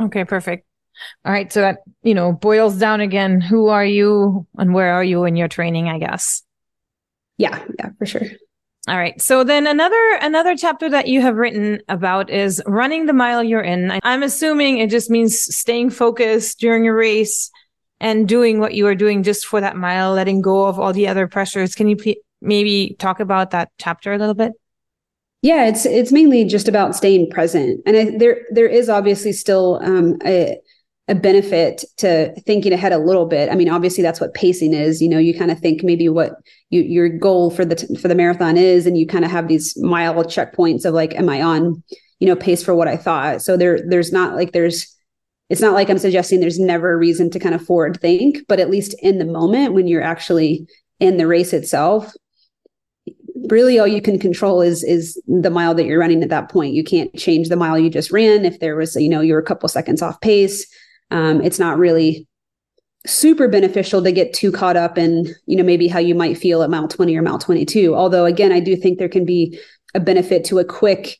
okay 0.00 0.24
perfect 0.24 0.66
All 1.24 1.32
right. 1.32 1.52
So 1.52 1.60
that, 1.60 1.78
you 2.02 2.14
know, 2.14 2.32
boils 2.32 2.78
down 2.78 3.00
again. 3.00 3.40
Who 3.40 3.68
are 3.68 3.84
you 3.84 4.46
and 4.56 4.72
where 4.72 4.94
are 4.94 5.04
you 5.04 5.24
in 5.24 5.36
your 5.36 5.48
training, 5.48 5.88
I 5.88 5.98
guess? 5.98 6.42
Yeah. 7.36 7.62
Yeah, 7.78 7.90
for 7.98 8.06
sure. 8.06 8.22
All 8.88 8.96
right. 8.96 9.20
So 9.20 9.42
then 9.42 9.66
another 9.66 10.18
another 10.22 10.56
chapter 10.56 10.88
that 10.88 11.08
you 11.08 11.20
have 11.20 11.34
written 11.34 11.80
about 11.88 12.30
is 12.30 12.62
running 12.66 13.06
the 13.06 13.12
mile 13.12 13.42
you're 13.42 13.60
in. 13.60 13.98
I'm 14.04 14.22
assuming 14.22 14.78
it 14.78 14.90
just 14.90 15.10
means 15.10 15.40
staying 15.40 15.90
focused 15.90 16.60
during 16.60 16.86
a 16.86 16.94
race 16.94 17.50
and 17.98 18.28
doing 18.28 18.60
what 18.60 18.74
you 18.74 18.86
are 18.86 18.94
doing 18.94 19.24
just 19.24 19.46
for 19.46 19.60
that 19.60 19.76
mile, 19.76 20.12
letting 20.12 20.40
go 20.40 20.66
of 20.66 20.78
all 20.78 20.92
the 20.92 21.08
other 21.08 21.26
pressures. 21.26 21.74
Can 21.74 21.88
you 21.88 21.96
maybe 22.40 22.94
talk 23.00 23.18
about 23.18 23.50
that 23.50 23.70
chapter 23.78 24.12
a 24.12 24.18
little 24.18 24.34
bit? 24.34 24.52
Yeah, 25.42 25.66
it's 25.66 25.84
it's 25.84 26.12
mainly 26.12 26.44
just 26.44 26.68
about 26.68 26.94
staying 26.94 27.30
present, 27.30 27.80
and 27.86 27.96
I, 27.96 28.16
there 28.18 28.42
there 28.50 28.68
is 28.68 28.88
obviously 28.88 29.32
still 29.32 29.80
um, 29.82 30.16
a 30.24 30.58
a 31.08 31.14
benefit 31.14 31.84
to 31.98 32.34
thinking 32.40 32.72
ahead 32.72 32.92
a 32.92 32.98
little 32.98 33.26
bit. 33.26 33.50
I 33.50 33.54
mean, 33.54 33.68
obviously 33.68 34.02
that's 34.02 34.20
what 34.20 34.34
pacing 34.34 34.74
is. 34.74 35.00
You 35.00 35.08
know, 35.08 35.18
you 35.18 35.38
kind 35.38 35.50
of 35.50 35.60
think 35.60 35.84
maybe 35.84 36.08
what 36.08 36.32
you, 36.70 36.82
your 36.82 37.08
goal 37.08 37.50
for 37.50 37.64
the 37.64 37.76
for 38.00 38.08
the 38.08 38.14
marathon 38.14 38.56
is, 38.56 38.86
and 38.86 38.98
you 38.98 39.06
kind 39.06 39.24
of 39.24 39.30
have 39.30 39.46
these 39.46 39.76
mile 39.78 40.24
checkpoints 40.24 40.84
of 40.84 40.94
like, 40.94 41.14
am 41.14 41.28
I 41.28 41.42
on, 41.42 41.82
you 42.18 42.26
know, 42.26 42.34
pace 42.34 42.62
for 42.64 42.74
what 42.74 42.88
I 42.88 42.96
thought? 42.96 43.42
So 43.42 43.56
there 43.56 43.80
there's 43.88 44.12
not 44.12 44.34
like 44.34 44.52
there's 44.52 44.92
it's 45.48 45.60
not 45.60 45.74
like 45.74 45.88
I'm 45.88 45.98
suggesting 45.98 46.40
there's 46.40 46.58
never 46.58 46.92
a 46.92 46.96
reason 46.96 47.30
to 47.30 47.38
kind 47.38 47.54
of 47.54 47.64
forward 47.64 48.00
think, 48.00 48.38
but 48.48 48.58
at 48.58 48.70
least 48.70 48.96
in 49.00 49.18
the 49.18 49.24
moment 49.24 49.74
when 49.74 49.86
you're 49.86 50.02
actually 50.02 50.66
in 50.98 51.18
the 51.18 51.28
race 51.28 51.52
itself, 51.52 52.12
really 53.48 53.78
all 53.78 53.86
you 53.86 54.02
can 54.02 54.18
control 54.18 54.60
is 54.60 54.82
is 54.82 55.22
the 55.28 55.50
mile 55.50 55.72
that 55.74 55.84
you're 55.84 56.00
running 56.00 56.24
at 56.24 56.30
that 56.30 56.50
point. 56.50 56.74
You 56.74 56.82
can't 56.82 57.14
change 57.14 57.48
the 57.48 57.54
mile 57.54 57.78
you 57.78 57.90
just 57.90 58.10
ran 58.10 58.44
if 58.44 58.58
there 58.58 58.74
was, 58.74 58.96
you 58.96 59.08
know, 59.08 59.20
you're 59.20 59.38
a 59.38 59.44
couple 59.44 59.68
seconds 59.68 60.02
off 60.02 60.20
pace 60.20 60.66
um, 61.10 61.40
it's 61.42 61.58
not 61.58 61.78
really 61.78 62.26
super 63.06 63.46
beneficial 63.46 64.02
to 64.02 64.10
get 64.10 64.32
too 64.32 64.50
caught 64.50 64.76
up 64.76 64.98
in 64.98 65.26
you 65.46 65.56
know 65.56 65.62
maybe 65.62 65.86
how 65.86 65.98
you 65.98 66.14
might 66.14 66.36
feel 66.36 66.62
at 66.62 66.70
mile 66.70 66.88
20 66.88 67.16
or 67.16 67.22
mile 67.22 67.38
22 67.38 67.94
although 67.94 68.24
again 68.24 68.50
i 68.50 68.58
do 68.58 68.74
think 68.74 68.98
there 68.98 69.08
can 69.08 69.24
be 69.24 69.56
a 69.94 70.00
benefit 70.00 70.44
to 70.44 70.58
a 70.58 70.64
quick 70.64 71.18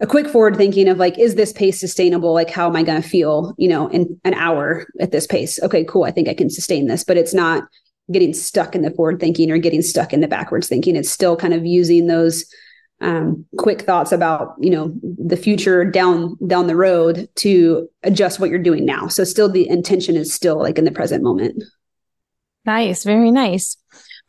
a 0.00 0.06
quick 0.06 0.28
forward 0.28 0.56
thinking 0.56 0.88
of 0.88 0.98
like 0.98 1.18
is 1.18 1.34
this 1.34 1.52
pace 1.52 1.78
sustainable? 1.78 2.34
Like 2.34 2.50
how 2.50 2.68
am 2.68 2.76
i 2.76 2.82
going 2.82 3.00
to 3.00 3.08
feel 3.08 3.54
you 3.58 3.68
know 3.68 3.88
in 3.88 4.20
an 4.24 4.34
hour 4.34 4.86
at 5.00 5.10
this 5.10 5.26
pace? 5.26 5.60
Okay 5.62 5.84
cool 5.84 6.04
i 6.04 6.12
think 6.12 6.28
i 6.28 6.34
can 6.34 6.50
sustain 6.50 6.86
this 6.86 7.02
but 7.02 7.16
it's 7.16 7.34
not 7.34 7.64
getting 8.12 8.34
stuck 8.34 8.74
in 8.74 8.82
the 8.82 8.90
forward 8.90 9.18
thinking 9.18 9.50
or 9.50 9.58
getting 9.58 9.82
stuck 9.82 10.12
in 10.12 10.20
the 10.20 10.28
backwards 10.28 10.68
thinking. 10.68 10.96
It's 10.96 11.10
still 11.10 11.36
kind 11.36 11.54
of 11.54 11.64
using 11.64 12.06
those 12.06 12.44
um, 13.00 13.44
quick 13.58 13.82
thoughts 13.82 14.12
about 14.12 14.54
you 14.60 14.70
know 14.70 14.94
the 15.02 15.36
future 15.36 15.84
down 15.84 16.36
down 16.46 16.66
the 16.66 16.76
road 16.76 17.28
to 17.36 17.88
adjust 18.02 18.40
what 18.40 18.50
you're 18.50 18.58
doing 18.58 18.84
now. 18.84 19.08
So 19.08 19.24
still 19.24 19.48
the 19.48 19.68
intention 19.68 20.16
is 20.16 20.32
still 20.32 20.58
like 20.58 20.78
in 20.78 20.84
the 20.84 20.92
present 20.92 21.22
moment. 21.22 21.62
Nice. 22.64 23.04
Very 23.04 23.30
nice. 23.30 23.76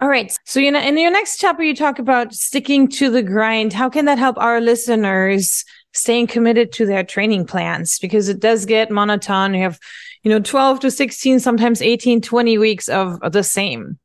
All 0.02 0.10
right. 0.10 0.36
So 0.46 0.60
you 0.60 0.72
know 0.72 0.82
in 0.82 0.98
your 0.98 1.12
next 1.12 1.38
chapter 1.38 1.64
you 1.64 1.76
talk 1.76 2.00
about 2.00 2.34
sticking 2.34 2.88
to 2.90 3.10
the 3.10 3.24
grind. 3.24 3.72
How 3.72 3.90
can 3.90 4.06
that 4.06 4.18
help 4.18 4.38
our 4.38 4.60
listeners 4.60 5.64
staying 5.94 6.28
committed 6.28 6.74
to 6.74 6.86
their 6.86 7.04
training 7.04 7.46
plans? 7.46 8.00
Because 8.00 8.28
it 8.28 8.40
does 8.40 8.66
get 8.66 8.92
monotone. 8.92 9.54
You 9.54 9.64
have 9.64 9.80
you 10.24 10.32
know 10.32 10.40
12 10.40 10.82
to 10.82 10.92
16 10.92 11.40
sometimes 11.40 11.82
18 11.82 12.20
20 12.20 12.58
weeks 12.58 12.90
of, 12.90 13.20
of 13.22 13.32
the 13.32 13.44
same 13.44 14.00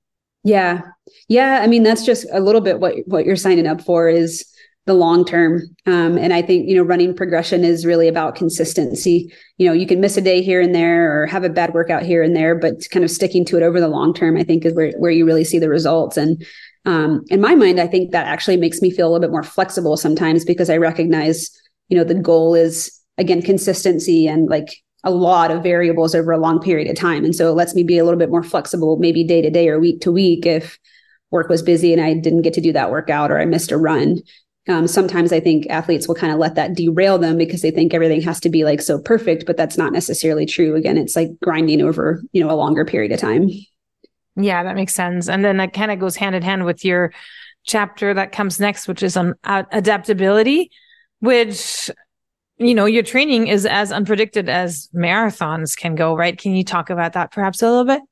yeah 0.45 0.83
yeah 1.29 1.61
i 1.63 1.67
mean 1.67 1.83
that's 1.83 2.05
just 2.05 2.27
a 2.33 2.41
little 2.41 2.61
bit 2.61 2.81
what 2.81 2.95
what 3.07 3.25
you're 3.25 3.37
signing 3.37 3.67
up 3.67 3.81
for 3.81 4.09
is 4.09 4.45
the 4.87 4.95
long 4.95 5.25
term. 5.25 5.63
Um, 5.87 6.17
and 6.19 6.33
I 6.33 6.43
think, 6.43 6.69
you 6.69 6.75
know, 6.75 6.83
running 6.83 7.15
progression 7.15 7.65
is 7.65 7.87
really 7.87 8.09
about 8.09 8.35
consistency. 8.35 9.33
You 9.59 9.69
know, 9.69 9.73
you 9.73 9.87
can 9.87 10.01
miss 10.01 10.17
a 10.17 10.21
day 10.21 10.43
here 10.43 10.61
and 10.61 10.75
there 10.75 11.23
or 11.23 11.27
have 11.27 11.45
a 11.45 11.49
bad 11.49 11.75
workout 11.75 12.03
here 12.03 12.23
and 12.23 12.35
there, 12.35 12.55
but 12.57 12.89
kind 12.91 13.05
of 13.05 13.11
sticking 13.11 13.45
to 13.47 13.57
it 13.57 13.63
over 13.63 13.79
the 13.79 13.89
long 13.89 14.15
term, 14.15 14.37
I 14.37 14.43
think 14.43 14.65
is 14.65 14.75
where, 14.75 14.91
where 14.99 15.11
you 15.11 15.27
really 15.27 15.45
see 15.45 15.59
the 15.59 15.69
results. 15.69 16.17
And 16.17 16.45
um, 16.87 17.23
in 17.29 17.41
my 17.41 17.55
mind, 17.55 17.79
I 17.79 17.87
think 17.87 18.11
that 18.11 18.27
actually 18.27 18.57
makes 18.57 18.81
me 18.81 18.91
feel 18.91 19.07
a 19.07 19.11
little 19.11 19.21
bit 19.21 19.31
more 19.31 19.45
flexible 19.45 19.97
sometimes 19.97 20.45
because 20.45 20.71
I 20.71 20.79
recognize, 20.79 21.51
you 21.89 21.97
know, 21.97 22.05
the 22.05 22.15
goal 22.15 22.55
is 22.55 23.01
again, 23.19 23.43
consistency 23.43 24.27
and 24.27 24.49
like 24.49 24.75
a 25.05 25.11
lot 25.11 25.51
of 25.51 25.63
variables 25.63 26.15
over 26.15 26.33
a 26.33 26.39
long 26.39 26.61
period 26.61 26.89
of 26.89 26.97
time. 26.97 27.25
And 27.25 27.35
so 27.35 27.51
it 27.51 27.55
lets 27.55 27.75
me 27.75 27.83
be 27.83 27.99
a 27.99 28.05
little 28.05 28.19
bit 28.19 28.31
more 28.31 28.43
flexible, 28.43 28.97
maybe 28.99 29.25
day 29.25 29.41
to 29.43 29.51
day 29.51 29.69
or 29.69 29.79
week 29.79 30.01
to 30.03 30.13
week 30.13 30.47
if 30.47 30.79
work 31.31 31.49
was 31.49 31.63
busy 31.63 31.93
and 31.93 32.03
I 32.03 32.15
didn't 32.15 32.43
get 32.43 32.55
to 32.55 32.61
do 32.61 32.73
that 32.73 32.91
workout 32.91 33.31
or 33.31 33.39
I 33.39 33.45
missed 33.45 33.71
a 33.71 33.77
run 33.77 34.19
um, 34.69 34.87
sometimes 34.87 35.33
I 35.33 35.41
think 35.41 35.67
athletes 35.69 36.07
will 36.07 36.15
kind 36.15 36.33
of 36.33 36.39
let 36.39 36.55
that 36.55 36.75
derail 36.75 37.19
them 37.19 37.39
because 37.39 37.63
they 37.63 37.71
think 37.71 37.95
everything 37.95 38.21
has 38.23 38.41
to 38.41 38.51
be 38.51 38.65
like 38.65 38.81
so 38.81 38.99
perfect, 39.01 39.47
but 39.47 39.57
that's 39.57 39.79
not 39.79 39.93
necessarily 39.93 40.47
true. 40.47 40.77
Again, 40.77 40.99
it's 40.99 41.17
like 41.17 41.31
grinding 41.43 41.81
over, 41.81 42.23
you 42.33 42.43
know, 42.43 42.51
a 42.51 42.55
longer 42.55 42.85
period 42.85 43.13
of 43.13 43.19
time. 43.19 43.49
Yeah, 44.37 44.63
that 44.63 44.77
makes 44.77 44.95
sense. 44.95 45.29
And 45.29 45.45
then 45.45 45.57
that 45.57 45.73
kind 45.73 45.91
of 45.91 45.99
goes 45.99 46.17
hand 46.17 46.35
in 46.35 46.43
hand 46.43 46.65
with 46.65 46.85
your 46.85 47.13
chapter 47.65 48.15
that 48.15 48.33
comes 48.33 48.61
next, 48.61 48.87
which 48.87 49.03
is 49.03 49.17
on 49.17 49.35
adaptability, 49.45 50.71
which, 51.21 51.91
you 52.61 52.75
know, 52.75 52.85
your 52.85 53.03
training 53.03 53.49
is 53.49 53.65
as 53.65 53.91
unpredicted 53.91 54.49
as 54.49 54.89
marathons 54.95 55.77
can 55.77 55.95
go, 55.95 56.15
right? 56.15 56.39
Can 56.39 56.55
you 56.55 56.63
talk 56.63 56.91
about 56.91 57.15
that 57.15 57.33
perhaps 57.33 57.63
a 57.63 57.69
little 57.69 57.87
bit? 57.87 58.03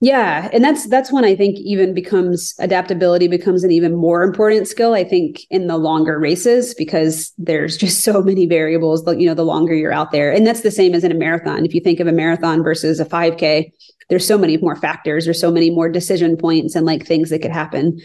Yeah, 0.00 0.48
and 0.52 0.64
that's 0.64 0.88
that's 0.88 1.12
when 1.12 1.24
I 1.24 1.36
think 1.36 1.58
even 1.58 1.94
becomes 1.94 2.54
adaptability 2.58 3.28
becomes 3.28 3.62
an 3.62 3.70
even 3.70 3.94
more 3.94 4.24
important 4.24 4.66
skill. 4.66 4.94
I 4.94 5.04
think 5.04 5.42
in 5.48 5.68
the 5.68 5.76
longer 5.76 6.18
races 6.18 6.74
because 6.74 7.32
there's 7.38 7.76
just 7.76 8.00
so 8.02 8.20
many 8.20 8.46
variables. 8.46 9.04
You 9.06 9.26
know, 9.26 9.34
the 9.34 9.44
longer 9.44 9.74
you're 9.74 9.92
out 9.92 10.10
there, 10.10 10.32
and 10.32 10.44
that's 10.46 10.62
the 10.62 10.72
same 10.72 10.94
as 10.94 11.04
in 11.04 11.12
a 11.12 11.16
marathon. 11.16 11.64
If 11.64 11.72
you 11.72 11.80
think 11.80 12.00
of 12.00 12.08
a 12.08 12.12
marathon 12.12 12.64
versus 12.64 12.98
a 12.98 13.04
5K, 13.04 13.70
there's 14.08 14.26
so 14.26 14.36
many 14.36 14.56
more 14.56 14.74
factors. 14.74 15.24
There's 15.24 15.40
so 15.40 15.52
many 15.52 15.70
more 15.70 15.88
decision 15.88 16.36
points 16.36 16.74
and 16.74 16.84
like 16.84 17.06
things 17.06 17.30
that 17.30 17.40
could 17.40 17.52
happen. 17.52 18.00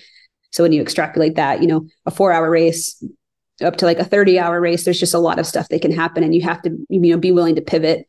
So 0.51 0.63
when 0.63 0.73
you 0.73 0.81
extrapolate 0.81 1.35
that, 1.35 1.61
you 1.61 1.67
know, 1.67 1.87
a 2.05 2.11
four 2.11 2.31
hour 2.31 2.49
race 2.49 3.03
up 3.63 3.77
to 3.77 3.85
like 3.85 3.99
a 3.99 4.05
30 4.05 4.39
hour 4.39 4.59
race, 4.59 4.85
there's 4.85 4.99
just 4.99 5.13
a 5.13 5.19
lot 5.19 5.39
of 5.39 5.45
stuff 5.45 5.69
that 5.69 5.81
can 5.81 5.91
happen, 5.91 6.23
and 6.23 6.33
you 6.33 6.41
have 6.41 6.61
to 6.63 6.69
you 6.89 6.99
know 6.99 7.17
be 7.17 7.31
willing 7.31 7.55
to 7.55 7.61
pivot. 7.61 8.07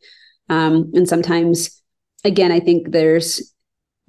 Um, 0.49 0.91
and 0.95 1.07
sometimes, 1.07 1.81
again, 2.23 2.51
I 2.51 2.59
think 2.59 2.91
there's 2.91 3.53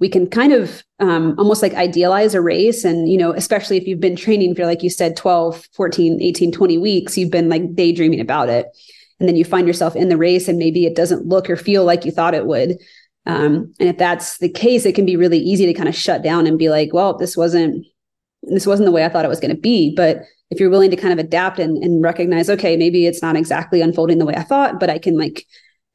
we 0.01 0.09
can 0.09 0.27
kind 0.27 0.51
of 0.51 0.83
um, 0.99 1.35
almost 1.37 1.61
like 1.61 1.75
idealize 1.75 2.33
a 2.33 2.41
race 2.41 2.83
and 2.83 3.07
you 3.07 3.17
know 3.17 3.31
especially 3.33 3.77
if 3.77 3.87
you've 3.87 3.99
been 3.99 4.15
training 4.15 4.55
for 4.55 4.65
like 4.65 4.83
you 4.83 4.89
said 4.89 5.15
12 5.15 5.67
14 5.73 6.19
18 6.19 6.51
20 6.51 6.77
weeks 6.79 7.17
you've 7.17 7.29
been 7.31 7.47
like 7.47 7.75
daydreaming 7.75 8.19
about 8.19 8.49
it. 8.49 8.65
And 9.19 9.29
then 9.29 9.35
you 9.35 9.45
find 9.45 9.67
yourself 9.67 9.95
in 9.95 10.09
the 10.09 10.17
race 10.17 10.47
and 10.47 10.57
maybe 10.57 10.87
it 10.87 10.95
doesn't 10.95 11.27
look 11.27 11.47
or 11.47 11.55
feel 11.55 11.85
like 11.85 12.05
you 12.05 12.11
thought 12.11 12.33
it 12.33 12.47
would. 12.47 12.79
Um, 13.27 13.71
and 13.79 13.87
if 13.87 13.99
that's 13.99 14.39
the 14.39 14.49
case 14.49 14.85
it 14.85 14.95
can 14.95 15.05
be 15.05 15.15
really 15.15 15.37
easy 15.37 15.67
to 15.67 15.73
kind 15.75 15.87
of 15.87 15.95
shut 15.95 16.23
down 16.23 16.47
and 16.47 16.57
be 16.57 16.69
like 16.69 16.91
well 16.91 17.15
this 17.15 17.37
wasn't 17.37 17.85
this 18.41 18.65
wasn't 18.65 18.87
the 18.87 18.91
way 18.91 19.05
i 19.05 19.09
thought 19.09 19.23
it 19.23 19.29
was 19.29 19.39
going 19.39 19.55
to 19.55 19.61
be. 19.61 19.93
But 19.95 20.23
if 20.51 20.59
you're 20.59 20.69
willing 20.69 20.91
to 20.91 20.97
kind 20.97 21.17
of 21.17 21.19
adapt 21.19 21.59
and, 21.59 21.81
and 21.83 22.03
recognize 22.03 22.49
okay 22.49 22.77
maybe 22.77 23.05
it's 23.05 23.21
not 23.21 23.35
exactly 23.35 23.81
unfolding 23.81 24.19
the 24.19 24.25
way 24.25 24.35
i 24.35 24.43
thought 24.43 24.79
but 24.79 24.89
i 24.89 24.99
can 24.99 25.17
like 25.17 25.45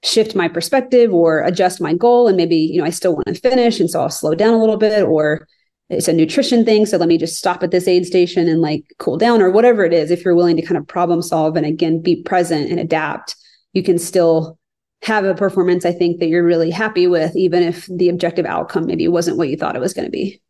shift 0.02 0.34
my 0.34 0.48
perspective 0.48 1.12
or 1.12 1.42
adjust 1.42 1.80
my 1.80 1.94
goal 1.94 2.26
and 2.28 2.36
maybe 2.36 2.56
you 2.56 2.80
know 2.80 2.86
i 2.86 2.90
still 2.90 3.14
want 3.14 3.26
to 3.26 3.34
finish 3.34 3.80
and 3.80 3.90
so 3.90 4.00
i'll 4.00 4.10
slow 4.10 4.34
down 4.34 4.54
a 4.54 4.60
little 4.60 4.76
bit 4.76 5.02
or 5.04 5.46
it's 5.88 6.08
a 6.08 6.12
nutrition 6.12 6.64
thing 6.64 6.84
so 6.84 6.96
let 6.96 7.08
me 7.08 7.18
just 7.18 7.36
stop 7.36 7.62
at 7.62 7.70
this 7.70 7.86
aid 7.86 8.04
station 8.04 8.48
and 8.48 8.60
like 8.60 8.84
cool 8.98 9.16
down 9.16 9.40
or 9.40 9.50
whatever 9.50 9.84
it 9.84 9.92
is. 9.92 10.10
If 10.10 10.24
you're 10.24 10.34
willing 10.34 10.56
to 10.56 10.62
kind 10.62 10.76
of 10.76 10.88
problem 10.88 11.22
solve 11.22 11.56
and 11.56 11.64
again 11.64 12.02
be 12.02 12.22
present 12.22 12.70
and 12.70 12.80
adapt 12.80 13.36
you 13.72 13.82
can 13.82 13.98
still 13.98 14.58
have 15.02 15.24
a 15.24 15.34
performance 15.34 15.84
i 15.84 15.92
think 15.92 16.18
that 16.18 16.26
you're 16.26 16.42
really 16.42 16.70
happy 16.70 17.06
with 17.06 17.36
even 17.36 17.62
if 17.62 17.86
the 17.86 18.08
objective 18.08 18.46
outcome 18.46 18.86
maybe 18.86 19.06
wasn't 19.06 19.36
what 19.36 19.48
you 19.48 19.56
thought 19.56 19.76
it 19.76 19.80
was 19.80 19.94
going 19.94 20.06
to 20.06 20.10
be 20.10 20.40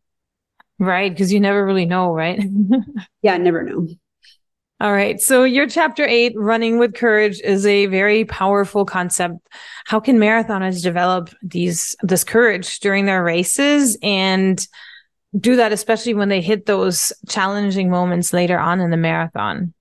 right 0.79 1.11
because 1.11 1.31
you 1.31 1.39
never 1.39 1.65
really 1.65 1.85
know 1.85 2.13
right 2.13 2.43
yeah 3.21 3.37
never 3.37 3.63
know 3.63 3.87
all 4.79 4.91
right. 4.91 5.19
So 5.19 5.43
your 5.43 5.67
chapter 5.67 6.05
eight, 6.05 6.33
running 6.35 6.77
with 6.77 6.93
courage 6.93 7.41
is 7.41 7.65
a 7.65 7.87
very 7.87 8.25
powerful 8.25 8.85
concept. 8.85 9.35
How 9.85 9.99
can 9.99 10.19
marathoners 10.19 10.83
develop 10.83 11.31
these, 11.41 11.95
this 12.03 12.23
courage 12.23 12.79
during 12.79 13.05
their 13.05 13.23
races 13.23 13.97
and 14.03 14.65
do 15.39 15.55
that, 15.55 15.71
especially 15.71 16.13
when 16.13 16.29
they 16.29 16.41
hit 16.41 16.67
those 16.67 17.11
challenging 17.27 17.89
moments 17.89 18.33
later 18.33 18.59
on 18.59 18.79
in 18.79 18.91
the 18.91 18.97
marathon? 18.97 19.73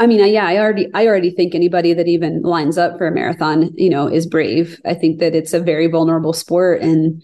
I 0.00 0.08
mean, 0.08 0.20
uh, 0.20 0.26
yeah, 0.26 0.46
I 0.46 0.58
already, 0.58 0.88
I 0.92 1.06
already 1.06 1.30
think 1.30 1.54
anybody 1.54 1.94
that 1.94 2.08
even 2.08 2.42
lines 2.42 2.76
up 2.76 2.98
for 2.98 3.06
a 3.06 3.12
marathon, 3.12 3.70
you 3.76 3.88
know, 3.88 4.08
is 4.08 4.26
brave. 4.26 4.80
I 4.84 4.94
think 4.94 5.20
that 5.20 5.36
it's 5.36 5.52
a 5.52 5.60
very 5.60 5.86
vulnerable 5.86 6.32
sport 6.32 6.82
and 6.82 7.22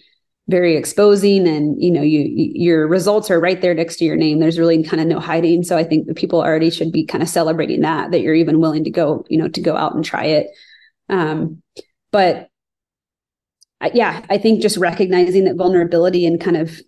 very 0.50 0.76
exposing 0.76 1.46
and 1.46 1.80
you 1.82 1.90
know 1.90 2.02
you 2.02 2.20
your 2.28 2.86
results 2.88 3.30
are 3.30 3.40
right 3.40 3.60
there 3.60 3.74
next 3.74 3.96
to 3.96 4.04
your 4.04 4.16
name. 4.16 4.38
There's 4.38 4.58
really 4.58 4.82
kind 4.82 5.00
of 5.00 5.06
no 5.06 5.20
hiding. 5.20 5.62
So 5.62 5.76
i 5.76 5.84
think 5.84 6.06
the 6.06 6.14
people 6.14 6.40
already 6.40 6.70
should 6.70 6.92
be 6.92 7.04
kind 7.04 7.22
of 7.22 7.28
celebrating 7.28 7.80
that 7.80 8.10
that 8.10 8.20
you're 8.20 8.34
even 8.34 8.60
willing 8.60 8.84
to 8.84 8.90
go 8.90 9.24
you 9.28 9.38
know 9.38 9.48
to 9.48 9.60
go 9.60 9.76
out 9.76 9.94
and 9.94 10.04
try 10.04 10.24
it. 10.24 10.48
Um 11.08 11.62
but 12.12 12.48
yeah 13.94 14.22
i 14.28 14.36
think 14.36 14.60
just 14.60 14.76
recognizing 14.76 15.44
that 15.44 15.56
vulnerability 15.56 16.26
and 16.26 16.38
kind 16.38 16.56
of 16.58 16.78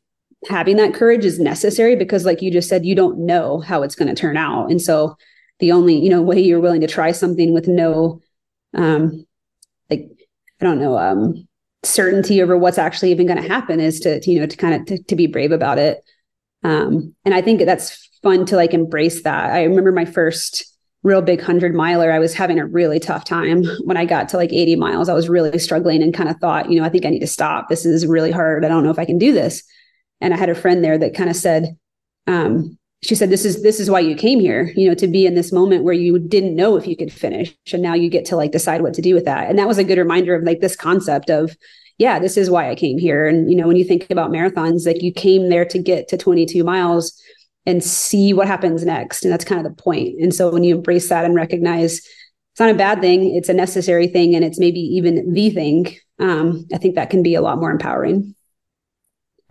having 0.48 0.77
that 0.77 0.92
courage 0.92 1.25
is 1.25 1.38
necessary 1.38 1.96
because 1.96 2.27
like 2.27 2.42
you 2.42 2.51
just 2.51 2.68
said 2.68 2.85
you 2.85 2.94
don't 2.94 3.18
know 3.18 3.61
how 3.61 3.83
it's 3.83 3.94
going 3.94 4.09
to 4.09 4.20
turn 4.20 4.37
out. 4.37 4.70
And 4.70 4.83
so 4.83 5.16
the 5.61 5.72
only 5.72 5.96
you 5.96 6.11
know 6.11 6.20
way 6.22 6.40
you're 6.40 6.61
willing 6.61 6.81
to 6.81 6.87
try 6.87 7.12
something 7.12 7.55
with 7.55 7.68
no 7.68 8.20
um 8.75 9.25
like 9.88 10.11
I 10.62 10.64
don't 10.64 10.81
know, 10.81 10.96
um, 10.96 11.48
certainty 11.85 12.42
over 12.42 12.57
what's 12.57 12.79
actually 12.79 13.11
even 13.11 13.27
going 13.27 13.40
to 13.40 13.49
happen 13.49 13.81
is 13.81 14.01
to, 14.01 14.21
to, 14.21 14.31
you 14.31 14.40
know, 14.40 14.47
to 14.47 14.57
kind 14.57 14.75
of 14.75 14.87
to, 14.87 15.03
to 15.05 15.16
be 15.16 15.27
brave 15.27 15.53
about 15.53 15.79
it. 15.79 16.03
Um, 16.62 17.14
and 17.25 17.35
I 17.35 17.42
think 17.42 17.64
that's 17.64 18.09
fun 18.23 18.47
to 18.47 18.57
like 18.57 18.73
embrace 18.73 19.23
that. 19.23 19.53
I 19.53 19.64
remember 19.64 19.92
my 19.92 20.05
first 20.05 20.64
real 21.03 21.23
big 21.23 21.40
hundred 21.40 21.75
miler, 21.75 22.12
I 22.12 22.21
was 22.21 22.33
having 22.33 22.61
a 22.61 22.66
really 22.66 23.01
tough 23.01 23.25
time 23.25 23.64
when 23.85 23.97
I 23.97 24.05
got 24.05 24.29
to 24.31 24.37
like 24.37 24.53
80 24.53 24.77
miles. 24.77 25.09
I 25.09 25.14
was 25.14 25.29
really 25.29 25.59
struggling 25.59 26.03
and 26.03 26.14
kind 26.14 26.29
of 26.29 26.37
thought, 26.37 26.71
you 26.71 26.79
know, 26.79 26.87
I 26.87 26.88
think 26.88 27.05
I 27.05 27.11
need 27.11 27.21
to 27.21 27.27
stop. 27.27 27.68
This 27.68 27.85
is 27.85 28.07
really 28.07 28.31
hard. 28.31 28.64
I 28.64 28.68
don't 28.68 28.85
know 28.85 28.90
if 28.90 28.99
I 28.99 29.05
can 29.05 29.18
do 29.18 29.33
this. 29.33 29.64
And 30.21 30.33
I 30.33 30.37
had 30.37 30.51
a 30.51 30.55
friend 30.55 30.85
there 30.85 30.97
that 30.99 31.14
kind 31.14 31.29
of 31.29 31.35
said, 31.35 31.77
um, 32.29 32.79
she 33.03 33.15
said, 33.17 33.31
this 33.31 33.45
is, 33.45 33.62
this 33.62 33.81
is 33.81 33.91
why 33.91 34.01
you 34.01 34.15
came 34.15 34.38
here, 34.38 34.73
you 34.77 34.88
know, 34.88 34.95
to 34.95 35.09
be 35.09 35.27
in 35.27 35.35
this 35.35 35.53
moment 35.53 35.83
where 35.83 35.95
you 35.95 36.19
didn't 36.19 36.55
know 36.55 36.77
if 36.77 36.87
you 36.87 36.97
could 36.97 37.12
finish. 37.12 37.55
And 37.73 37.83
now 37.83 37.95
you 37.95 38.09
get 38.09 38.25
to 38.27 38.37
like 38.37 38.53
decide 38.53 38.81
what 38.81 38.95
to 38.95 39.03
do 39.03 39.15
with 39.15 39.25
that. 39.25 39.51
And 39.51 39.59
that 39.59 39.67
was 39.67 39.79
a 39.79 39.85
good 39.85 39.99
reminder 39.99 40.35
of 40.37 40.45
like 40.45 40.61
this 40.61 40.77
concept 40.77 41.29
of, 41.29 41.57
yeah, 41.99 42.21
this 42.21 42.37
is 42.37 42.49
why 42.49 42.71
I 42.71 42.77
came 42.77 42.99
here. 42.99 43.27
And, 43.27 43.51
you 43.51 43.57
know, 43.57 43.67
when 43.67 43.77
you 43.77 43.85
think 43.85 44.09
about 44.11 44.31
marathons, 44.31 44.87
like 44.87 45.03
you 45.03 45.12
came 45.12 45.49
there 45.49 45.65
to 45.65 45.79
get 45.81 46.07
to 46.09 46.17
22 46.17 46.62
miles 46.62 47.21
and 47.67 47.83
see 47.83 48.33
what 48.33 48.47
happens 48.47 48.85
next. 48.85 49.25
And 49.25 49.33
that's 49.33 49.45
kind 49.45 49.65
of 49.65 49.77
the 49.77 49.83
point. 49.83 50.21
And 50.21 50.33
so 50.33 50.51
when 50.53 50.65
you 50.65 50.77
embrace 50.77 51.09
that 51.09 51.25
and 51.25 51.35
recognize 51.35 51.99
it's 52.53 52.61
not 52.61 52.71
a 52.71 52.75
bad 52.75 53.01
thing, 53.01 53.35
it's 53.35 53.49
a 53.49 53.55
necessary 53.55 54.07
thing, 54.07 54.35
and 54.35 54.45
it's 54.45 54.59
maybe 54.59 54.81
even 54.81 55.33
the 55.33 55.51
thing, 55.51 55.97
um, 56.19 56.67
I 56.73 56.77
think 56.77 56.97
that 56.97 57.09
can 57.09 57.23
be 57.23 57.35
a 57.35 57.41
lot 57.41 57.59
more 57.59 57.71
empowering. 57.71 58.35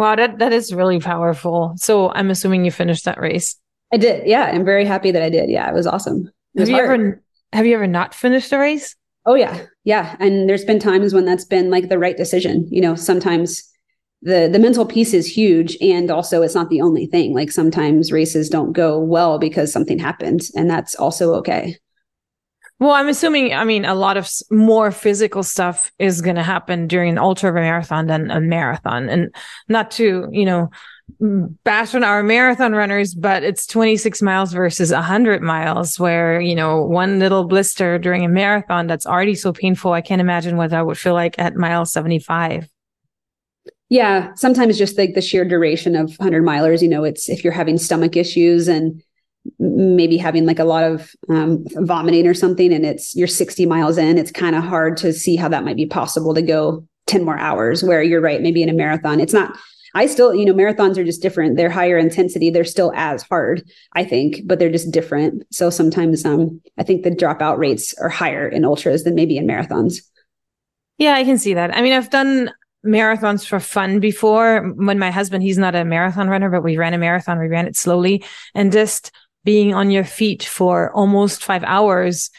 Wow, 0.02 0.16
that, 0.16 0.40
that 0.40 0.52
is 0.52 0.74
really 0.74 1.00
powerful. 1.00 1.76
So 1.78 2.12
I'm 2.14 2.32
assuming 2.32 2.66
you 2.66 2.72
finished 2.72 3.06
that 3.06 3.22
race. 3.22 3.56
I 3.94 3.98
did. 3.98 4.26
Yeah. 4.26 4.46
I'm 4.46 4.66
very 4.66 4.84
happy 4.84 5.12
that 5.12 5.22
I 5.22 5.30
did. 5.30 5.48
Yeah. 5.48 5.70
It 5.70 5.76
was 5.76 5.86
awesome. 5.86 6.28
It 6.56 6.62
was 6.62 6.70
have 6.70 6.76
you 6.76 6.84
hard. 6.84 7.00
ever 7.00 7.24
have 7.54 7.66
you 7.68 7.76
ever 7.76 7.86
not 7.86 8.16
finished 8.16 8.52
a 8.52 8.58
race? 8.58 8.96
Oh 9.28 9.36
yeah. 9.36 9.64
Yeah. 9.84 10.16
And 10.20 10.50
there's 10.50 10.66
been 10.66 10.80
times 10.80 11.14
when 11.14 11.26
that's 11.26 11.46
been 11.46 11.70
like 11.70 11.90
the 11.90 12.00
right 12.00 12.18
decision. 12.18 12.68
You 12.72 12.82
know, 12.82 12.96
sometimes 12.96 13.62
the 14.24 14.50
the 14.52 14.58
mental 14.58 14.88
piece 14.88 15.14
is 15.14 15.28
huge 15.28 15.78
and 15.82 16.10
also 16.10 16.42
it's 16.42 16.56
not 16.56 16.72
the 16.72 16.82
only 16.82 17.06
thing 17.06 17.36
like 17.36 17.52
sometimes 17.52 18.12
races 18.12 18.50
don't 18.50 18.74
go 18.74 18.98
well 18.98 19.38
because 19.38 19.72
something 19.72 20.00
happened 20.00 20.42
and 20.56 20.68
that's 20.68 20.96
also 20.96 21.36
okay 21.36 21.78
well 22.82 22.92
i'm 22.92 23.08
assuming 23.08 23.54
i 23.54 23.64
mean 23.64 23.86
a 23.86 23.96
lot 23.96 24.18
of 24.18 24.30
more 24.50 24.92
physical 24.92 25.44
stuff 25.44 25.92
is 26.00 26.20
going 26.20 26.36
to 26.36 26.44
happen 26.44 26.88
during 26.88 27.12
an 27.12 27.18
ultra 27.18 27.54
marathon 27.54 28.08
than 28.08 28.30
a 28.30 28.42
marathon. 28.42 29.08
And 29.08 29.34
not 29.70 29.92
to 29.92 30.28
you 30.32 30.44
know 30.44 30.70
bash 31.20 31.94
on 31.94 32.04
our 32.04 32.24
marathon 32.24 32.74
runners 32.74 33.14
but 33.14 33.44
it's 33.44 33.66
26 33.68 34.22
miles 34.22 34.52
versus 34.52 34.92
100 34.92 35.42
miles 35.42 36.00
where 36.00 36.42
you 36.42 36.56
know 36.56 36.84
one 36.84 37.20
little 37.20 37.46
blister 37.46 38.00
during 38.00 38.26
a 38.26 38.30
marathon 38.30 38.88
that's 38.88 39.06
already 39.06 39.36
so 39.36 39.54
painful 39.54 39.94
i 39.94 40.02
can't 40.02 40.22
imagine 40.22 40.58
what 40.58 40.72
that 40.72 40.86
would 40.86 40.98
feel 40.98 41.14
like 41.14 41.36
at 41.38 41.56
mile 41.56 41.86
75 41.86 42.68
yeah, 43.92 44.34
sometimes 44.36 44.78
just 44.78 44.98
like 44.98 45.16
the 45.16 45.22
sheer 45.22 45.44
duration 45.44 45.98
of 45.98 46.16
100 46.16 46.44
milers, 46.44 46.82
you 46.82 46.88
know, 46.88 47.04
it's 47.04 47.28
if 47.28 47.44
you're 47.44 47.52
having 47.52 47.78
stomach 47.78 48.16
issues 48.16 48.70
and 48.70 49.04
maybe 49.60 50.18
having 50.18 50.46
like 50.46 50.60
a 50.60 50.64
lot 50.64 50.84
of 50.84 51.12
um, 51.30 51.64
vomiting 51.76 52.28
or 52.28 52.34
something 52.34 52.72
and 52.74 52.86
it's 52.86 53.16
you're 53.16 53.28
60 53.28 53.66
miles 53.66 53.98
in, 53.98 54.18
it's 54.18 54.32
kind 54.32 54.56
of 54.56 54.64
hard 54.64 54.98
to 54.98 55.14
see 55.14 55.36
how 55.36 55.48
that 55.48 55.64
might 55.64 55.78
be 55.78 55.86
possible 55.86 56.34
to 56.34 56.42
go 56.42 56.86
10 57.08 57.24
more 57.24 57.38
hours 57.38 57.84
where 57.84 58.04
you're 58.04 58.22
right, 58.22 58.42
maybe 58.42 58.62
in 58.62 58.70
a 58.70 58.74
marathon. 58.74 59.20
It's 59.20 59.34
not 59.34 59.58
I 59.94 60.06
still, 60.06 60.34
you 60.34 60.46
know, 60.46 60.54
marathons 60.54 60.98
are 60.98 61.04
just 61.04 61.22
different. 61.22 61.58
They're 61.58 61.70
higher 61.70 61.98
intensity. 61.98 62.50
They're 62.50 62.64
still 62.64 62.94
as 62.96 63.24
hard, 63.24 63.70
I 63.94 64.06
think, 64.06 64.42
but 64.46 64.58
they're 64.58 64.72
just 64.72 64.92
different. 64.92 65.44
So 65.52 65.70
sometimes 65.70 66.24
um 66.26 66.62
I 66.78 66.84
think 66.84 67.04
the 67.04 67.12
dropout 67.12 67.58
rates 67.58 67.94
are 67.96 68.10
higher 68.10 68.48
in 68.48 68.64
ultras 68.64 69.04
than 69.04 69.16
maybe 69.16 69.38
in 69.38 69.48
marathons. 69.48 69.98
Yeah, 70.98 71.16
I 71.16 71.24
can 71.24 71.38
see 71.38 71.56
that. 71.56 71.76
I 71.76 71.82
mean, 71.82 71.94
I've 71.94 72.12
done 72.12 72.52
marathons 72.86 73.46
for 73.46 73.60
fun 73.60 74.00
before 74.00 74.74
when 74.76 74.98
my 74.98 75.12
husband 75.12 75.44
he's 75.44 75.58
not 75.58 75.76
a 75.76 75.86
marathon 75.86 76.28
runner 76.28 76.50
but 76.50 76.64
we 76.64 76.78
ran 76.78 76.96
a 76.96 76.98
marathon 76.98 77.38
we 77.38 77.48
ran 77.48 77.68
it 77.68 77.76
slowly 77.76 78.24
and 78.56 78.72
just 78.72 79.12
being 79.44 79.74
on 79.74 79.92
your 79.92 80.04
feet 80.04 80.44
for 80.44 80.92
almost 80.94 81.44
5 81.44 81.64
hours 81.64 82.30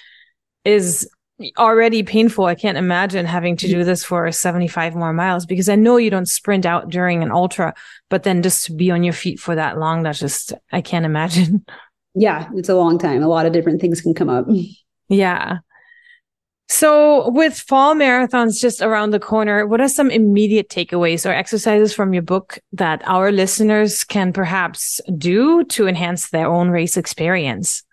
is 0.64 1.08
already 1.58 2.02
painful. 2.02 2.44
I 2.44 2.54
can't 2.54 2.78
imagine 2.78 3.26
having 3.26 3.56
to 3.58 3.66
do 3.66 3.84
this 3.84 4.04
for 4.04 4.30
75 4.30 4.94
more 4.94 5.12
miles 5.12 5.46
because 5.46 5.68
i 5.68 5.74
know 5.74 5.96
you 5.96 6.10
don't 6.10 6.28
sprint 6.28 6.64
out 6.64 6.88
during 6.88 7.22
an 7.22 7.32
ultra 7.32 7.74
but 8.10 8.22
then 8.22 8.42
just 8.42 8.66
to 8.66 8.72
be 8.72 8.90
on 8.90 9.02
your 9.02 9.12
feet 9.12 9.40
for 9.40 9.54
that 9.54 9.78
long 9.78 10.02
that's 10.02 10.20
just 10.20 10.52
i 10.70 10.80
can't 10.80 11.04
imagine. 11.04 11.64
Yeah 12.14 12.48
it's 12.54 12.68
a 12.68 12.76
long 12.76 12.98
time. 12.98 13.22
A 13.22 13.28
lot 13.28 13.46
of 13.46 13.52
different 13.52 13.80
things 13.80 14.00
can 14.00 14.14
come 14.14 14.28
up. 14.28 14.46
Yeah 15.08 15.58
so, 16.68 17.30
with 17.30 17.58
fall 17.58 17.94
marathons 17.94 18.60
just 18.60 18.80
around 18.80 19.10
the 19.10 19.20
corner, 19.20 19.66
what 19.66 19.80
are 19.80 19.88
some 19.88 20.10
immediate 20.10 20.68
takeaways 20.68 21.26
or 21.26 21.32
exercises 21.32 21.92
from 21.92 22.12
your 22.12 22.22
book 22.22 22.58
that 22.72 23.02
our 23.04 23.30
listeners 23.30 24.04
can 24.04 24.32
perhaps 24.32 25.00
do 25.18 25.64
to 25.64 25.86
enhance 25.86 26.30
their 26.30 26.46
own 26.48 26.70
race 26.70 26.96
experience? 26.96 27.84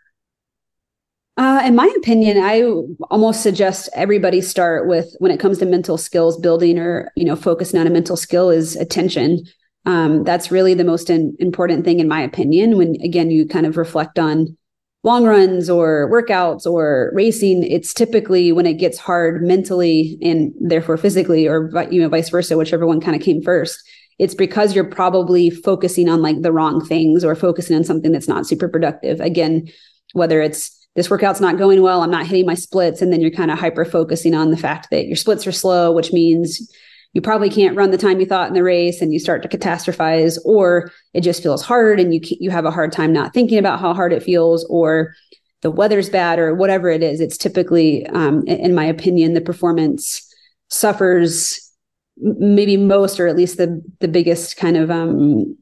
Uh, 1.40 1.62
in 1.64 1.74
my 1.74 1.90
opinion, 1.98 2.38
I 2.38 2.64
almost 3.10 3.42
suggest 3.42 3.90
everybody 3.94 4.42
start 4.42 4.88
with 4.88 5.16
when 5.20 5.32
it 5.32 5.40
comes 5.40 5.58
to 5.60 5.66
mental 5.66 5.98
skills 5.98 6.38
building 6.38 6.78
or 6.78 7.12
you 7.16 7.24
know 7.24 7.38
focusing 7.38 7.80
on 7.80 7.88
a 7.88 7.92
mental 7.92 8.18
skill 8.18 8.50
is 8.50 8.76
attention. 8.76 9.46
Um, 9.86 10.26
that's 10.26 10.52
really 10.52 10.74
the 10.74 10.84
most 10.84 11.10
in, 11.10 11.36
important 11.40 11.86
thing 11.86 12.02
in 12.02 12.10
my 12.10 12.22
opinion. 12.22 12.78
When 12.78 12.96
again 13.02 13.32
you 13.32 13.48
kind 13.48 13.66
of 13.66 13.78
reflect 13.78 14.20
on 14.20 14.58
long 15.04 15.26
runs 15.26 15.70
or 15.70 16.10
workouts 16.12 16.66
or 16.66 17.12
racing, 17.14 17.64
it's 17.64 17.94
typically 17.94 18.52
when 18.52 18.66
it 18.66 18.74
gets 18.74 18.98
hard 18.98 19.42
mentally 19.42 20.18
and 20.22 20.54
therefore 20.60 20.98
physically, 20.98 21.48
or 21.48 21.72
you 21.90 22.02
know, 22.02 22.10
vice 22.10 22.30
versa, 22.30 22.58
whichever 22.58 22.86
one 22.86 23.00
kind 23.00 23.16
of 23.16 23.22
came 23.22 23.42
first. 23.42 23.82
It's 24.18 24.36
because 24.36 24.76
you're 24.76 24.84
probably 24.84 25.50
focusing 25.50 26.10
on 26.10 26.22
like 26.22 26.42
the 26.42 26.52
wrong 26.52 26.86
things 26.86 27.24
or 27.24 27.34
focusing 27.36 27.78
on 27.78 27.86
something 27.86 28.12
that's 28.12 28.28
not 28.28 28.46
super 28.46 28.68
productive. 28.68 29.22
Again, 29.22 29.70
whether 30.12 30.42
it's 30.42 30.76
this 30.96 31.10
workout's 31.10 31.40
not 31.40 31.58
going 31.58 31.82
well, 31.82 32.02
I'm 32.02 32.12
not 32.12 32.26
hitting 32.26 32.46
my 32.46 32.56
splits, 32.56 33.02
and 33.02 33.14
then 33.14 33.22
you're 33.22 33.32
kind 33.32 33.52
of 33.52 33.60
hyper 33.60 33.86
focusing 33.86 34.36
on 34.36 34.52
the 34.52 34.58
fact 34.58 34.90
that 34.92 35.08
your 35.08 35.16
splits 35.16 35.48
are 35.48 35.52
slow, 35.54 35.94
which 35.94 36.12
means 36.12 36.70
you 37.14 37.22
probably 37.22 37.50
can't 37.50 37.76
run 37.76 37.92
the 37.92 37.98
time 37.98 38.20
you 38.20 38.26
thought 38.26 38.48
in 38.48 38.54
the 38.54 38.64
race 38.64 39.02
and 39.02 39.12
you 39.12 39.20
start 39.20 39.42
to 39.42 39.50
catastrophize 39.50 40.38
or 40.46 40.92
it 41.14 41.22
just 41.22 41.42
feels 41.42 41.64
hard 41.64 42.00
and 42.00 42.14
you 42.14 42.20
you 42.24 42.50
have 42.50 42.66
a 42.66 42.72
hard 42.72 42.92
time 42.92 43.12
not 43.12 43.34
thinking 43.34 43.58
about 43.58 43.80
how 43.80 43.94
hard 43.94 44.14
it 44.14 44.24
feels 44.24 44.66
or 44.66 45.14
the 45.62 45.72
weather's 45.72 46.10
bad 46.10 46.40
or 46.40 46.54
whatever 46.54 46.90
it 46.90 47.04
is 47.04 47.20
it's 47.20 47.38
typically 47.38 48.06
um, 48.08 48.44
in 48.48 48.76
my 48.76 48.86
opinion 48.86 49.34
the 49.34 49.42
performance 49.42 50.26
suffers 50.70 51.72
maybe 52.18 52.78
most 52.78 53.20
or 53.20 53.28
at 53.28 53.36
least 53.38 53.58
the 53.58 53.82
the 54.00 54.08
biggest 54.08 54.58
kind 54.58 54.78
of 54.78 54.92
um, 54.92 55.58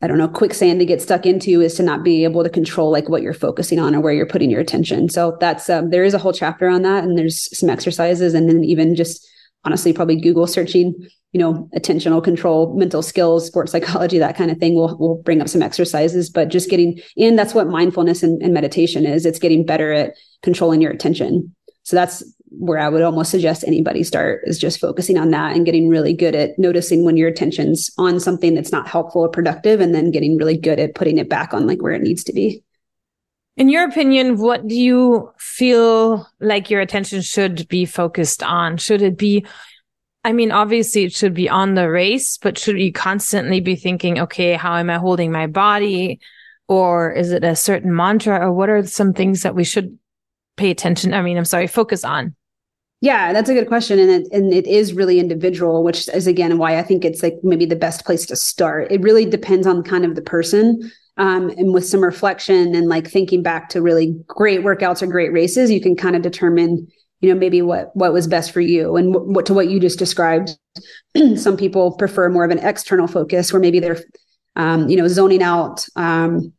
I 0.00 0.06
don't 0.06 0.18
know, 0.18 0.28
quicksand 0.28 0.78
to 0.78 0.86
get 0.86 1.02
stuck 1.02 1.26
into 1.26 1.60
is 1.60 1.74
to 1.74 1.82
not 1.82 2.04
be 2.04 2.22
able 2.22 2.44
to 2.44 2.50
control 2.50 2.92
like 2.92 3.08
what 3.08 3.20
you're 3.20 3.34
focusing 3.34 3.80
on 3.80 3.96
or 3.96 4.00
where 4.00 4.12
you're 4.12 4.26
putting 4.26 4.48
your 4.48 4.60
attention. 4.60 5.08
So 5.08 5.36
that's 5.40 5.68
um, 5.68 5.90
there 5.90 6.04
is 6.04 6.14
a 6.14 6.18
whole 6.18 6.32
chapter 6.32 6.68
on 6.68 6.82
that, 6.82 7.02
and 7.02 7.18
there's 7.18 7.56
some 7.56 7.68
exercises, 7.68 8.32
and 8.32 8.48
then 8.48 8.62
even 8.62 8.94
just 8.94 9.28
honestly 9.64 9.92
probably 9.92 10.20
google 10.20 10.46
searching 10.46 10.94
you 11.32 11.38
know 11.40 11.68
attentional 11.76 12.22
control 12.22 12.74
mental 12.76 13.02
skills 13.02 13.46
sports 13.46 13.72
psychology 13.72 14.18
that 14.18 14.36
kind 14.36 14.50
of 14.50 14.58
thing 14.58 14.74
will 14.74 14.96
will 14.98 15.22
bring 15.22 15.40
up 15.40 15.48
some 15.48 15.62
exercises. 15.62 16.30
But 16.30 16.48
just 16.48 16.70
getting 16.70 17.00
in 17.16 17.36
that's 17.36 17.54
what 17.54 17.68
mindfulness 17.68 18.22
and, 18.22 18.40
and 18.42 18.54
meditation 18.54 19.04
is. 19.04 19.26
It's 19.26 19.38
getting 19.38 19.64
better 19.64 19.92
at 19.92 20.14
controlling 20.42 20.80
your 20.80 20.90
attention. 20.90 21.54
So 21.82 21.96
that's 21.96 22.24
where 22.50 22.78
i 22.78 22.88
would 22.88 23.02
almost 23.02 23.30
suggest 23.30 23.62
anybody 23.66 24.02
start 24.02 24.40
is 24.44 24.58
just 24.58 24.80
focusing 24.80 25.18
on 25.18 25.30
that 25.32 25.54
and 25.54 25.66
getting 25.66 25.86
really 25.86 26.14
good 26.14 26.34
at 26.34 26.58
noticing 26.58 27.04
when 27.04 27.18
your 27.18 27.28
attention's 27.28 27.90
on 27.98 28.18
something 28.18 28.54
that's 28.54 28.72
not 28.72 28.88
helpful 28.88 29.20
or 29.20 29.28
productive 29.28 29.82
and 29.82 29.94
then 29.94 30.10
getting 30.10 30.38
really 30.38 30.56
good 30.56 30.78
at 30.78 30.94
putting 30.94 31.18
it 31.18 31.28
back 31.28 31.52
on 31.52 31.66
like 31.66 31.82
where 31.82 31.92
it 31.92 32.00
needs 32.00 32.24
to 32.24 32.32
be 32.32 32.64
in 33.58 33.68
your 33.68 33.84
opinion, 33.84 34.38
what 34.38 34.68
do 34.68 34.74
you 34.76 35.32
feel 35.36 36.28
like 36.40 36.70
your 36.70 36.80
attention 36.80 37.20
should 37.22 37.66
be 37.66 37.84
focused 37.84 38.40
on? 38.44 38.76
Should 38.76 39.02
it 39.02 39.18
be, 39.18 39.44
I 40.22 40.32
mean, 40.32 40.52
obviously 40.52 41.02
it 41.02 41.12
should 41.12 41.34
be 41.34 41.48
on 41.48 41.74
the 41.74 41.90
race, 41.90 42.38
but 42.38 42.56
should 42.56 42.78
you 42.78 42.92
constantly 42.92 43.58
be 43.58 43.74
thinking, 43.74 44.20
okay, 44.20 44.54
how 44.54 44.76
am 44.76 44.88
I 44.90 44.98
holding 44.98 45.32
my 45.32 45.48
body? 45.48 46.20
Or 46.68 47.10
is 47.10 47.32
it 47.32 47.42
a 47.42 47.56
certain 47.56 47.94
mantra? 47.94 48.38
Or 48.38 48.52
what 48.52 48.70
are 48.70 48.86
some 48.86 49.12
things 49.12 49.42
that 49.42 49.56
we 49.56 49.64
should 49.64 49.98
pay 50.56 50.70
attention? 50.70 51.12
I 51.12 51.22
mean, 51.22 51.36
I'm 51.36 51.44
sorry, 51.44 51.66
focus 51.66 52.04
on. 52.04 52.36
Yeah, 53.00 53.32
that's 53.32 53.48
a 53.48 53.54
good 53.54 53.68
question. 53.68 53.98
And 53.98 54.10
it, 54.10 54.28
and 54.32 54.52
it 54.52 54.68
is 54.68 54.92
really 54.92 55.18
individual, 55.18 55.82
which 55.82 56.08
is 56.08 56.26
again 56.26 56.58
why 56.58 56.78
I 56.78 56.82
think 56.82 57.04
it's 57.04 57.22
like 57.22 57.34
maybe 57.42 57.64
the 57.64 57.76
best 57.76 58.04
place 58.04 58.24
to 58.26 58.36
start. 58.36 58.92
It 58.92 59.00
really 59.02 59.24
depends 59.24 59.66
on 59.66 59.82
kind 59.82 60.04
of 60.04 60.14
the 60.14 60.22
person 60.22 60.90
um, 61.18 61.50
and 61.50 61.74
with 61.74 61.86
some 61.86 62.02
reflection 62.02 62.74
and 62.74 62.88
like 62.88 63.08
thinking 63.08 63.42
back 63.42 63.68
to 63.70 63.82
really 63.82 64.16
great 64.28 64.60
workouts 64.60 65.02
or 65.02 65.06
great 65.06 65.32
races, 65.32 65.70
you 65.70 65.80
can 65.80 65.96
kind 65.96 66.14
of 66.14 66.22
determine, 66.22 66.86
you 67.20 67.32
know, 67.32 67.38
maybe 67.38 67.60
what 67.60 67.94
what 67.94 68.12
was 68.12 68.28
best 68.28 68.52
for 68.52 68.60
you 68.60 68.96
and 68.96 69.12
what, 69.12 69.26
what 69.26 69.46
to 69.46 69.54
what 69.54 69.68
you 69.68 69.80
just 69.80 69.98
described. 69.98 70.56
some 71.36 71.56
people 71.56 71.96
prefer 71.96 72.28
more 72.28 72.44
of 72.44 72.52
an 72.52 72.60
external 72.60 73.08
focus, 73.08 73.52
where 73.52 73.60
maybe 73.60 73.80
they're, 73.80 73.98
um, 74.56 74.88
you 74.88 74.96
know, 74.96 75.08
zoning 75.08 75.42
out. 75.42 75.84
Um, 75.96 76.52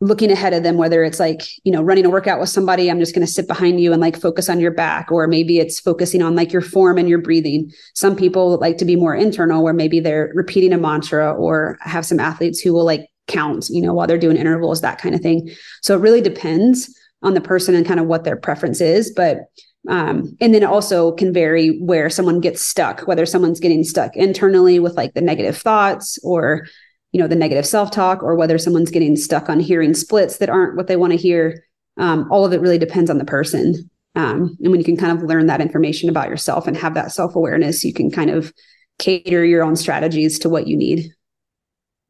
looking 0.00 0.32
ahead 0.32 0.52
of 0.52 0.64
them, 0.64 0.76
whether 0.76 1.04
it's 1.04 1.20
like, 1.20 1.42
you 1.62 1.70
know, 1.70 1.80
running 1.80 2.04
a 2.04 2.10
workout 2.10 2.40
with 2.40 2.48
somebody, 2.48 2.90
I'm 2.90 2.98
just 2.98 3.14
going 3.14 3.24
to 3.24 3.32
sit 3.32 3.46
behind 3.46 3.80
you 3.80 3.92
and 3.92 4.00
like 4.00 4.20
focus 4.20 4.48
on 4.48 4.58
your 4.58 4.72
back, 4.72 5.12
or 5.12 5.28
maybe 5.28 5.58
it's 5.58 5.78
focusing 5.78 6.22
on 6.22 6.34
like 6.34 6.52
your 6.52 6.60
form 6.60 6.98
and 6.98 7.08
your 7.08 7.20
breathing. 7.20 7.70
Some 7.94 8.16
people 8.16 8.58
like 8.58 8.78
to 8.78 8.84
be 8.84 8.96
more 8.96 9.14
internal, 9.14 9.62
where 9.62 9.72
maybe 9.72 10.00
they're 10.00 10.32
repeating 10.34 10.72
a 10.72 10.78
mantra, 10.78 11.32
or 11.32 11.78
have 11.82 12.04
some 12.04 12.18
athletes 12.18 12.58
who 12.58 12.72
will 12.72 12.84
like 12.84 13.11
count, 13.28 13.68
you 13.70 13.82
know, 13.82 13.94
while 13.94 14.06
they're 14.06 14.18
doing 14.18 14.36
intervals, 14.36 14.80
that 14.80 14.98
kind 14.98 15.14
of 15.14 15.20
thing. 15.20 15.50
So 15.82 15.96
it 15.96 16.00
really 16.00 16.20
depends 16.20 16.98
on 17.22 17.34
the 17.34 17.40
person 17.40 17.74
and 17.74 17.86
kind 17.86 18.00
of 18.00 18.06
what 18.06 18.24
their 18.24 18.36
preference 18.36 18.80
is. 18.80 19.12
But 19.14 19.40
um, 19.88 20.36
and 20.40 20.54
then 20.54 20.62
it 20.62 20.66
also 20.66 21.12
can 21.12 21.32
vary 21.32 21.80
where 21.80 22.08
someone 22.08 22.40
gets 22.40 22.62
stuck, 22.62 23.00
whether 23.00 23.26
someone's 23.26 23.58
getting 23.58 23.82
stuck 23.82 24.16
internally 24.16 24.78
with 24.78 24.96
like 24.96 25.14
the 25.14 25.20
negative 25.20 25.56
thoughts 25.56 26.18
or 26.22 26.66
you 27.12 27.20
know 27.20 27.28
the 27.28 27.36
negative 27.36 27.66
self-talk 27.66 28.22
or 28.22 28.34
whether 28.34 28.58
someone's 28.58 28.90
getting 28.90 29.16
stuck 29.16 29.48
on 29.48 29.60
hearing 29.60 29.94
splits 29.94 30.38
that 30.38 30.50
aren't 30.50 30.76
what 30.76 30.86
they 30.86 30.96
want 30.96 31.12
to 31.12 31.16
hear 31.16 31.64
um, 31.98 32.26
all 32.30 32.44
of 32.44 32.52
it 32.52 32.60
really 32.60 32.78
depends 32.78 33.10
on 33.10 33.18
the 33.18 33.24
person 33.24 33.90
um, 34.14 34.56
and 34.60 34.70
when 34.70 34.80
you 34.80 34.84
can 34.84 34.96
kind 34.96 35.16
of 35.16 35.24
learn 35.24 35.46
that 35.46 35.60
information 35.60 36.08
about 36.08 36.28
yourself 36.28 36.66
and 36.66 36.76
have 36.76 36.94
that 36.94 37.12
self-awareness 37.12 37.84
you 37.84 37.92
can 37.92 38.10
kind 38.10 38.30
of 38.30 38.52
cater 38.98 39.44
your 39.44 39.62
own 39.62 39.76
strategies 39.76 40.38
to 40.38 40.48
what 40.48 40.66
you 40.66 40.76
need 40.76 41.12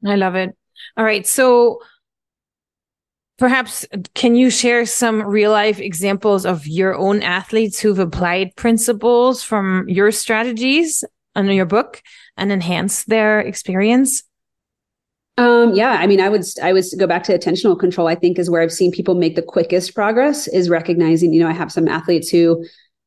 i 0.06 0.14
love 0.14 0.34
it 0.34 0.56
all 0.96 1.04
right 1.04 1.26
so 1.26 1.80
perhaps 3.38 3.86
can 4.14 4.36
you 4.36 4.50
share 4.50 4.86
some 4.86 5.22
real 5.22 5.50
life 5.50 5.80
examples 5.80 6.46
of 6.46 6.66
your 6.66 6.94
own 6.94 7.22
athletes 7.22 7.80
who've 7.80 7.98
applied 7.98 8.54
principles 8.56 9.42
from 9.42 9.88
your 9.88 10.12
strategies 10.12 11.04
in 11.34 11.46
your 11.46 11.66
book 11.66 12.02
and 12.36 12.52
enhance 12.52 13.04
their 13.04 13.40
experience 13.40 14.22
um, 15.38 15.72
yeah, 15.74 15.92
I 15.92 16.06
mean, 16.06 16.20
I 16.20 16.28
would 16.28 16.44
I 16.62 16.74
would 16.74 16.84
go 16.98 17.06
back 17.06 17.24
to 17.24 17.36
attentional 17.36 17.78
control. 17.78 18.06
I 18.06 18.14
think 18.14 18.38
is 18.38 18.50
where 18.50 18.60
I've 18.60 18.72
seen 18.72 18.92
people 18.92 19.14
make 19.14 19.34
the 19.34 19.42
quickest 19.42 19.94
progress. 19.94 20.46
Is 20.46 20.68
recognizing, 20.68 21.32
you 21.32 21.40
know, 21.40 21.48
I 21.48 21.52
have 21.52 21.72
some 21.72 21.88
athletes 21.88 22.28
who 22.28 22.64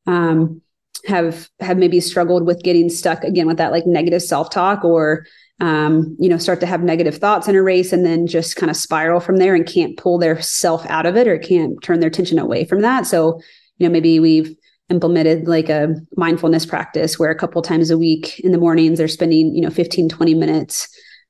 um, 0.07 0.61
have 1.07 1.49
have 1.59 1.77
maybe 1.77 1.99
struggled 1.99 2.45
with 2.45 2.63
getting 2.63 2.89
stuck 2.89 3.23
again 3.23 3.47
with 3.47 3.57
that 3.57 3.71
like 3.71 3.85
negative 3.85 4.21
self 4.21 4.49
talk 4.49 4.83
or 4.83 5.25
um, 5.61 6.15
you 6.19 6.27
know 6.27 6.37
start 6.37 6.59
to 6.59 6.65
have 6.65 6.83
negative 6.83 7.17
thoughts 7.17 7.47
in 7.47 7.55
a 7.55 7.61
race 7.61 7.93
and 7.93 8.05
then 8.05 8.27
just 8.27 8.55
kind 8.55 8.69
of 8.69 8.75
spiral 8.75 9.19
from 9.19 9.37
there 9.37 9.55
and 9.55 9.67
can't 9.67 9.97
pull 9.97 10.17
their 10.17 10.41
self 10.41 10.85
out 10.87 11.05
of 11.05 11.15
it 11.15 11.27
or 11.27 11.37
can't 11.37 11.81
turn 11.81 11.99
their 11.99 12.09
attention 12.09 12.39
away 12.39 12.65
from 12.65 12.81
that. 12.81 13.05
So 13.05 13.39
you 13.77 13.87
know 13.87 13.91
maybe 13.91 14.19
we've 14.19 14.55
implemented 14.89 15.47
like 15.47 15.69
a 15.69 15.95
mindfulness 16.15 16.65
practice 16.65 17.17
where 17.17 17.31
a 17.31 17.35
couple 17.35 17.61
times 17.61 17.89
a 17.89 17.97
week 17.97 18.39
in 18.41 18.51
the 18.51 18.57
mornings 18.57 18.97
they're 18.97 19.07
spending 19.07 19.53
you 19.55 19.61
know 19.61 19.71
15 19.71 20.09
20 20.09 20.33
minutes 20.35 20.87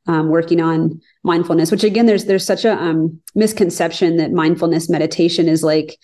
um, 0.07 0.29
working 0.29 0.59
on 0.59 0.99
mindfulness 1.23 1.71
which 1.71 1.83
again 1.83 2.05
there's 2.05 2.25
there's 2.25 2.45
such 2.45 2.65
a 2.65 2.73
um, 2.73 3.19
misconception 3.33 4.17
that 4.17 4.33
mindfulness 4.33 4.89
meditation 4.89 5.47
is 5.47 5.63
like 5.63 5.97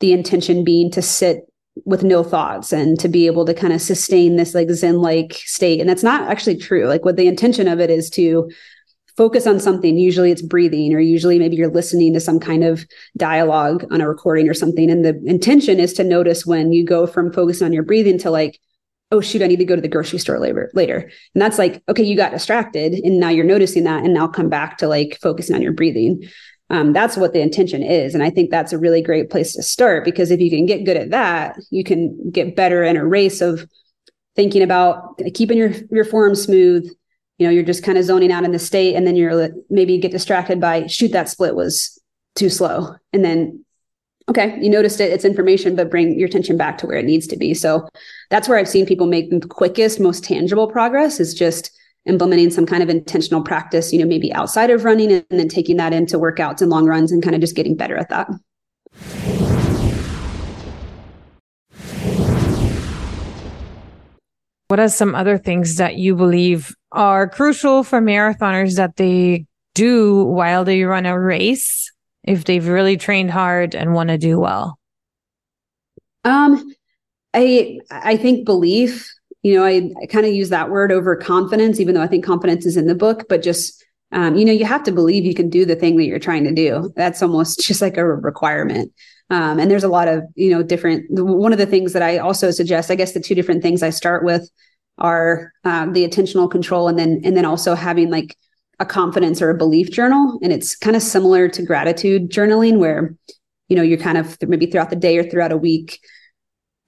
the 0.00 0.12
intention 0.12 0.62
being 0.62 0.90
to 0.90 1.02
sit 1.02 1.40
with 1.84 2.04
no 2.04 2.22
thoughts 2.22 2.72
and 2.72 2.98
to 3.00 3.08
be 3.08 3.26
able 3.26 3.44
to 3.44 3.54
kind 3.54 3.72
of 3.72 3.82
sustain 3.82 4.36
this 4.36 4.54
like 4.54 4.70
zen 4.70 5.00
like 5.00 5.34
state. 5.34 5.80
And 5.80 5.88
that's 5.88 6.02
not 6.02 6.30
actually 6.30 6.56
true. 6.56 6.86
Like 6.86 7.04
what 7.04 7.16
the 7.16 7.26
intention 7.26 7.66
of 7.66 7.80
it 7.80 7.90
is 7.90 8.08
to 8.10 8.50
focus 9.16 9.46
on 9.46 9.60
something 9.60 9.96
usually 9.96 10.30
it's 10.30 10.42
breathing 10.42 10.92
or 10.92 10.98
usually 10.98 11.38
maybe 11.38 11.56
you're 11.56 11.68
listening 11.68 12.12
to 12.12 12.20
some 12.20 12.40
kind 12.40 12.64
of 12.64 12.84
dialogue 13.16 13.84
on 13.92 14.00
a 14.00 14.08
recording 14.08 14.48
or 14.48 14.54
something. 14.54 14.90
And 14.90 15.04
the 15.04 15.20
intention 15.26 15.80
is 15.80 15.92
to 15.94 16.04
notice 16.04 16.46
when 16.46 16.72
you 16.72 16.84
go 16.84 17.06
from 17.06 17.32
focusing 17.32 17.64
on 17.64 17.72
your 17.72 17.84
breathing 17.84 18.18
to 18.18 18.30
like 18.30 18.60
oh 19.12 19.20
shoot 19.20 19.42
i 19.42 19.46
need 19.46 19.58
to 19.58 19.66
go 19.66 19.76
to 19.76 19.82
the 19.82 19.88
grocery 19.88 20.18
store 20.18 20.38
later 20.40 20.70
later. 20.74 21.10
And 21.34 21.42
that's 21.42 21.58
like 21.58 21.82
okay 21.88 22.02
you 22.02 22.16
got 22.16 22.32
distracted 22.32 22.94
and 22.94 23.20
now 23.20 23.28
you're 23.28 23.44
noticing 23.44 23.84
that 23.84 24.04
and 24.04 24.14
now 24.14 24.26
come 24.26 24.48
back 24.48 24.78
to 24.78 24.88
like 24.88 25.18
focusing 25.20 25.54
on 25.54 25.62
your 25.62 25.72
breathing 25.72 26.22
um, 26.70 26.92
that's 26.92 27.16
what 27.16 27.32
the 27.32 27.40
intention 27.40 27.82
is. 27.82 28.14
And 28.14 28.22
i 28.22 28.30
think 28.30 28.50
that's 28.50 28.72
a 28.72 28.78
really 28.78 29.02
great 29.02 29.30
place 29.30 29.54
to 29.54 29.62
start 29.62 30.04
because 30.04 30.30
if 30.30 30.40
you 30.40 30.50
can 30.50 30.66
get 30.66 30.84
good 30.84 30.96
at 30.96 31.10
that 31.10 31.56
you 31.70 31.84
can 31.84 32.30
get 32.30 32.56
better 32.56 32.82
in 32.82 32.96
a 32.96 33.04
race 33.04 33.40
of 33.40 33.66
thinking 34.36 34.62
about 34.62 35.20
keeping 35.34 35.58
your 35.58 35.72
your 35.90 36.04
form 36.04 36.34
smooth. 36.34 36.90
You 37.38 37.46
know 37.46 37.52
you're 37.52 37.64
just 37.64 37.82
kind 37.82 37.98
of 37.98 38.04
zoning 38.04 38.32
out 38.32 38.44
in 38.44 38.52
the 38.52 38.58
state 38.58 38.94
and 38.94 39.06
then 39.06 39.16
you're 39.16 39.50
maybe 39.70 39.98
get 39.98 40.12
distracted 40.12 40.60
by 40.60 40.86
shoot 40.86 41.12
that 41.12 41.28
split 41.28 41.54
was 41.54 42.00
too 42.34 42.50
slow. 42.50 42.94
And 43.12 43.24
then 43.24 43.64
okay, 44.28 44.58
you 44.60 44.70
noticed 44.70 45.00
it, 45.00 45.12
it's 45.12 45.24
information, 45.24 45.76
but 45.76 45.90
bring 45.90 46.18
your 46.18 46.28
attention 46.28 46.56
back 46.56 46.78
to 46.78 46.86
where 46.86 46.96
it 46.96 47.04
needs 47.04 47.26
to 47.26 47.36
be. 47.36 47.52
So 47.52 47.86
that's 48.30 48.48
where 48.48 48.56
I've 48.56 48.68
seen 48.68 48.86
people 48.86 49.06
make 49.06 49.28
the 49.28 49.40
quickest, 49.40 50.00
most 50.00 50.24
tangible 50.24 50.66
progress 50.66 51.20
is 51.20 51.34
just 51.34 51.70
implementing 52.06 52.50
some 52.50 52.66
kind 52.66 52.82
of 52.82 52.88
intentional 52.88 53.42
practice, 53.42 53.92
you 53.92 53.98
know, 53.98 54.06
maybe 54.06 54.32
outside 54.34 54.70
of 54.70 54.84
running 54.84 55.10
and 55.12 55.24
then 55.30 55.48
taking 55.48 55.76
that 55.78 55.92
into 55.92 56.18
workouts 56.18 56.60
and 56.60 56.70
long 56.70 56.86
runs 56.86 57.10
and 57.10 57.22
kind 57.22 57.34
of 57.34 57.40
just 57.40 57.56
getting 57.56 57.76
better 57.76 57.96
at 57.96 58.08
that. 58.10 58.28
What 64.68 64.80
are 64.80 64.88
some 64.88 65.14
other 65.14 65.38
things 65.38 65.76
that 65.76 65.96
you 65.96 66.16
believe 66.16 66.74
are 66.90 67.28
crucial 67.28 67.84
for 67.84 68.00
marathoners 68.00 68.76
that 68.76 68.96
they 68.96 69.46
do 69.74 70.24
while 70.24 70.64
they 70.64 70.84
run 70.84 71.06
a 71.06 71.18
race 71.18 71.92
if 72.22 72.44
they've 72.44 72.66
really 72.66 72.96
trained 72.96 73.30
hard 73.30 73.74
and 73.74 73.94
want 73.94 74.08
to 74.08 74.18
do 74.18 74.40
well? 74.40 74.78
Um, 76.24 76.72
I 77.34 77.78
I 77.90 78.16
think 78.16 78.44
belief. 78.44 79.13
You 79.44 79.54
know, 79.54 79.64
I, 79.64 79.90
I 80.02 80.06
kind 80.06 80.26
of 80.26 80.32
use 80.32 80.48
that 80.48 80.70
word 80.70 80.90
over 80.90 81.14
confidence, 81.14 81.78
even 81.78 81.94
though 81.94 82.02
I 82.02 82.08
think 82.08 82.24
confidence 82.24 82.66
is 82.66 82.76
in 82.76 82.86
the 82.86 82.94
book. 82.94 83.26
But 83.28 83.42
just 83.42 83.84
um, 84.14 84.36
you 84.36 84.44
know, 84.44 84.52
you 84.52 84.64
have 84.64 84.84
to 84.84 84.92
believe 84.92 85.24
you 85.24 85.34
can 85.34 85.50
do 85.50 85.64
the 85.64 85.74
thing 85.74 85.96
that 85.96 86.04
you're 86.04 86.20
trying 86.20 86.44
to 86.44 86.52
do. 86.52 86.92
That's 86.94 87.20
almost 87.22 87.60
just 87.66 87.82
like 87.82 87.96
a 87.96 88.06
requirement. 88.06 88.92
Um, 89.30 89.58
and 89.58 89.70
there's 89.70 89.84
a 89.84 89.88
lot 89.88 90.08
of 90.08 90.22
you 90.34 90.50
know 90.50 90.62
different. 90.62 91.06
One 91.10 91.52
of 91.52 91.58
the 91.58 91.66
things 91.66 91.92
that 91.92 92.02
I 92.02 92.18
also 92.18 92.50
suggest, 92.50 92.90
I 92.90 92.94
guess, 92.94 93.12
the 93.12 93.20
two 93.20 93.34
different 93.34 93.62
things 93.62 93.82
I 93.82 93.90
start 93.90 94.24
with 94.24 94.48
are 94.98 95.52
um, 95.64 95.92
the 95.92 96.06
attentional 96.06 96.50
control, 96.50 96.88
and 96.88 96.98
then 96.98 97.20
and 97.24 97.36
then 97.36 97.44
also 97.44 97.74
having 97.74 98.10
like 98.10 98.36
a 98.78 98.86
confidence 98.86 99.40
or 99.42 99.50
a 99.50 99.56
belief 99.56 99.90
journal. 99.90 100.38
And 100.42 100.52
it's 100.52 100.76
kind 100.76 100.96
of 100.96 101.02
similar 101.02 101.48
to 101.48 101.62
gratitude 101.62 102.30
journaling, 102.30 102.78
where, 102.78 103.14
you 103.68 103.76
know, 103.76 103.82
you're 103.82 103.98
kind 103.98 104.18
of 104.18 104.36
maybe 104.42 104.66
throughout 104.66 104.90
the 104.90 104.96
day 104.96 105.16
or 105.18 105.24
throughout 105.24 105.52
a 105.52 105.56
week. 105.56 106.00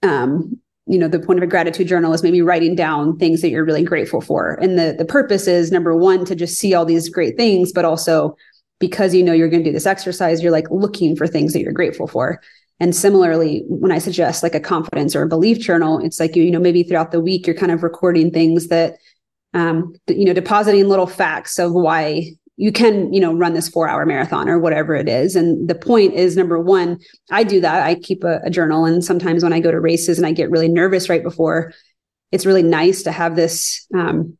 Um, 0.03 0.61
you 0.87 0.99
know, 0.99 1.09
the 1.09 1.19
point 1.19 1.39
of 1.39 1.43
a 1.43 1.49
gratitude 1.49 1.89
journal 1.89 2.13
is 2.13 2.23
maybe 2.23 2.43
writing 2.43 2.75
down 2.75 3.17
things 3.19 3.43
that 3.43 3.51
you're 3.51 3.65
really 3.65 3.83
grateful 3.83 4.21
for. 4.21 4.55
And 4.63 4.79
the 4.79 4.95
the 4.97 5.05
purpose 5.05 5.49
is 5.49 5.73
number 5.73 5.97
one, 5.97 6.25
to 6.27 6.35
just 6.35 6.59
see 6.59 6.75
all 6.75 6.85
these 6.85 7.09
great 7.09 7.37
things, 7.37 7.73
but 7.73 7.85
also 7.85 8.37
because 8.79 9.15
you 9.15 9.23
know 9.23 9.33
you're 9.33 9.49
going 9.49 9.65
to 9.65 9.69
do 9.69 9.75
this 9.75 9.87
exercise, 9.87 10.43
you're 10.43 10.53
like 10.53 10.71
looking 10.71 11.17
for 11.17 11.27
things 11.27 11.53
that 11.53 11.61
you're 11.61 11.73
grateful 11.73 12.07
for. 12.07 12.41
And 12.79 12.95
similarly, 12.95 13.65
when 13.69 13.91
I 13.91 13.99
suggest 13.99 14.43
like 14.43 14.55
a 14.55 14.61
confidence 14.61 15.17
or 15.17 15.23
a 15.23 15.29
belief 15.29 15.59
journal, 15.59 15.99
it's 16.05 16.21
like 16.21 16.37
you, 16.37 16.43
you 16.43 16.51
know, 16.51 16.61
maybe 16.61 16.83
throughout 16.83 17.11
the 17.11 17.21
week 17.21 17.47
you're 17.47 17.57
kind 17.57 17.73
of 17.73 17.83
recording 17.83 18.31
things 18.31 18.69
that 18.69 18.99
um, 19.55 19.95
you 20.09 20.27
know, 20.27 20.35
depositing 20.35 20.87
little 20.87 21.07
facts 21.07 21.59
of 21.59 21.73
why 21.73 22.33
you 22.57 22.73
can, 22.73 23.13
you 23.13 23.21
know, 23.21 23.35
run 23.35 23.55
this 23.55 23.69
four 23.69 23.89
hour 23.89 24.07
marathon 24.07 24.49
or 24.49 24.59
whatever 24.59 24.95
it 24.95 25.09
is. 25.09 25.37
And 25.37 25.69
the 25.69 25.75
point 25.75 26.15
is 26.15 26.37
number 26.37 26.59
one, 26.59 26.99
I 27.31 27.45
do 27.45 27.61
that. 27.61 27.87
I 27.87 27.95
keep 27.95 28.25
a, 28.25 28.41
a 28.45 28.51
journal. 28.51 28.87
And 28.87 29.05
sometimes 29.05 29.43
when 29.43 29.53
I 29.53 29.61
go 29.61 29.71
to 29.71 29.81
races 29.81 30.17
and 30.19 30.27
I 30.27 30.33
get 30.33 30.51
really 30.51 30.69
nervous 30.69 31.09
right 31.09 31.23
before, 31.23 31.73
it's 32.33 32.47
really 32.47 32.63
nice 32.63 33.03
to 33.03 33.13
have 33.13 33.37
this 33.37 33.87
um, 33.95 34.37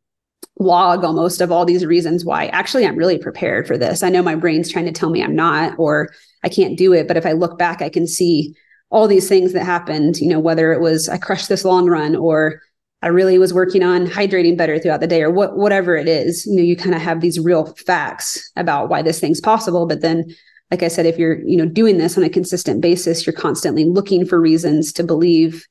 log 0.59 1.05
almost 1.05 1.43
of 1.43 1.53
all 1.53 1.67
these 1.67 1.85
reasons 1.85 2.25
why 2.25 2.47
actually 2.47 2.87
I'm 2.87 2.97
really 2.97 3.19
prepared 3.19 3.67
for 3.67 3.77
this. 3.77 4.03
I 4.03 4.09
know 4.09 4.23
my 4.23 4.35
brain's 4.35 4.73
trying 4.73 4.87
to 4.87 4.93
tell 4.93 5.11
me 5.11 5.23
I'm 5.23 5.37
not 5.37 5.79
or 5.79 6.09
I 6.43 6.49
can't 6.49 6.79
do 6.79 6.95
it. 6.95 7.07
But 7.07 7.19
if 7.19 7.27
I 7.27 7.33
look 7.33 7.59
back, 7.59 7.83
I 7.83 7.91
can 7.91 8.07
see 8.07 8.55
all 8.91 9.09
these 9.09 9.29
things 9.29 9.53
that 9.53 9.65
happened, 9.65 10.17
you 10.19 10.29
know, 10.29 10.41
whether 10.41 10.73
it 10.73 10.81
was 10.81 11.09
I 11.09 11.19
crushed 11.19 11.49
this 11.49 11.65
long 11.65 11.87
run 11.87 12.17
or 12.17 12.63
I 13.07 13.11
really 13.11 13.39
was 13.39 13.55
working 13.55 13.85
on 13.85 14.09
hydrating 14.09 14.57
better 14.57 14.81
throughout 14.81 14.99
the 14.99 15.07
day 15.07 15.23
or 15.23 15.31
what 15.31 15.57
whatever 15.57 15.95
it 15.95 16.09
is. 16.09 16.45
You 16.45 16.57
know, 16.57 16.63
you 16.63 16.75
kind 16.75 16.93
of 16.93 17.01
have 17.01 17.21
these 17.21 17.39
real 17.39 17.67
facts 17.87 18.51
about 18.57 18.89
why 18.89 19.01
this 19.01 19.21
thing's 19.21 19.41
possible. 19.41 19.87
But 19.87 20.01
then, 20.01 20.25
like 20.73 20.83
I 20.83 20.89
said, 20.89 21.07
if 21.07 21.17
you're, 21.17 21.39
you 21.47 21.57
know, 21.57 21.67
doing 21.67 21.99
this 21.99 22.19
on 22.19 22.25
a 22.25 22.29
consistent 22.29 22.81
basis, 22.81 23.25
you're 23.25 23.33
constantly 23.33 23.85
looking 23.85 24.27
for 24.27 24.41
reasons 24.41 24.93
to 24.95 25.05
believe 25.05 25.65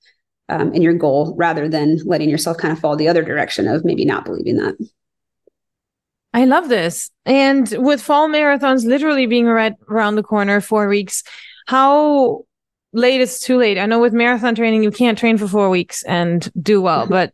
um, 0.48 0.74
in 0.74 0.82
your 0.82 0.94
goal 0.94 1.36
rather 1.38 1.68
than 1.68 1.98
letting 2.06 2.30
yourself 2.30 2.56
kind 2.58 2.72
of 2.72 2.80
fall 2.80 2.96
the 2.96 3.10
other 3.10 3.22
direction 3.22 3.68
of 3.68 3.84
maybe 3.84 4.06
not 4.06 4.24
believing 4.24 4.56
that. 4.56 4.76
I 6.34 6.46
love 6.46 6.70
this. 6.70 7.12
And 7.26 7.68
with 7.80 8.02
fall 8.02 8.30
marathons 8.30 8.86
literally 8.86 9.26
being 9.26 9.46
right 9.46 9.74
around 9.90 10.16
the 10.16 10.24
corner, 10.24 10.62
four 10.62 10.88
weeks, 10.88 11.22
how 11.68 12.46
late 12.96 13.22
it's 13.22 13.40
too 13.42 13.58
late. 13.58 13.78
I 13.78 13.86
know 13.86 14.00
with 14.00 14.14
marathon 14.14 14.56
training, 14.56 14.82
you 14.82 14.90
can't 14.90 15.18
train 15.18 15.38
for 15.38 15.48
four 15.48 15.70
weeks 15.70 16.02
and 16.04 16.50
do 16.62 16.82
well, 16.82 17.02
mm-hmm. 17.02 17.12
but 17.12 17.34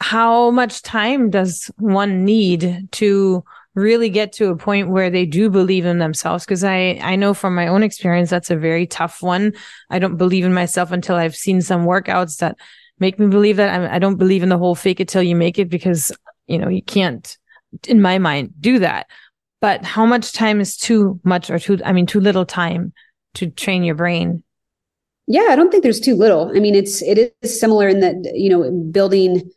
how 0.00 0.50
much 0.50 0.82
time 0.82 1.30
does 1.30 1.70
one 1.78 2.24
need 2.24 2.88
to 2.92 3.42
really 3.74 4.10
get 4.10 4.32
to 4.34 4.50
a 4.50 4.56
point 4.56 4.90
where 4.90 5.10
they 5.10 5.24
do 5.24 5.50
believe 5.50 5.86
in 5.86 5.98
themselves? 5.98 6.44
Cause 6.46 6.62
I, 6.62 7.00
I 7.02 7.16
know 7.16 7.34
from 7.34 7.54
my 7.54 7.66
own 7.66 7.82
experience, 7.82 8.30
that's 8.30 8.50
a 8.50 8.56
very 8.56 8.86
tough 8.86 9.22
one. 9.22 9.54
I 9.90 9.98
don't 9.98 10.16
believe 10.16 10.44
in 10.44 10.54
myself 10.54 10.92
until 10.92 11.16
I've 11.16 11.34
seen 11.34 11.62
some 11.62 11.84
workouts 11.84 12.38
that 12.38 12.56
make 12.98 13.18
me 13.18 13.26
believe 13.26 13.56
that. 13.56 13.70
I, 13.70 13.96
I 13.96 13.98
don't 13.98 14.16
believe 14.16 14.42
in 14.42 14.50
the 14.50 14.58
whole 14.58 14.74
fake 14.74 15.00
it 15.00 15.08
till 15.08 15.22
you 15.22 15.34
make 15.34 15.58
it 15.58 15.68
because, 15.68 16.12
you 16.46 16.58
know, 16.58 16.68
you 16.68 16.82
can't, 16.82 17.36
in 17.88 18.00
my 18.02 18.18
mind, 18.18 18.52
do 18.60 18.80
that. 18.80 19.06
but 19.60 19.84
how 19.84 20.06
much 20.06 20.32
time 20.32 20.60
is 20.60 20.76
too 20.76 21.20
much 21.24 21.50
or 21.50 21.58
too, 21.58 21.78
I 21.84 21.92
mean, 21.92 22.06
too 22.06 22.20
little 22.20 22.46
time 22.46 22.92
to 23.34 23.50
train 23.50 23.82
your 23.82 23.94
brain? 23.94 24.42
Yeah, 25.28 25.48
I 25.50 25.56
don't 25.56 25.70
think 25.70 25.82
there's 25.82 26.00
too 26.00 26.14
little. 26.14 26.50
I 26.56 26.58
mean, 26.58 26.74
it's, 26.74 27.02
it 27.02 27.34
is 27.42 27.60
similar 27.60 27.86
in 27.86 28.00
that, 28.00 28.14
you 28.34 28.48
know, 28.48 28.70
building 28.90 29.48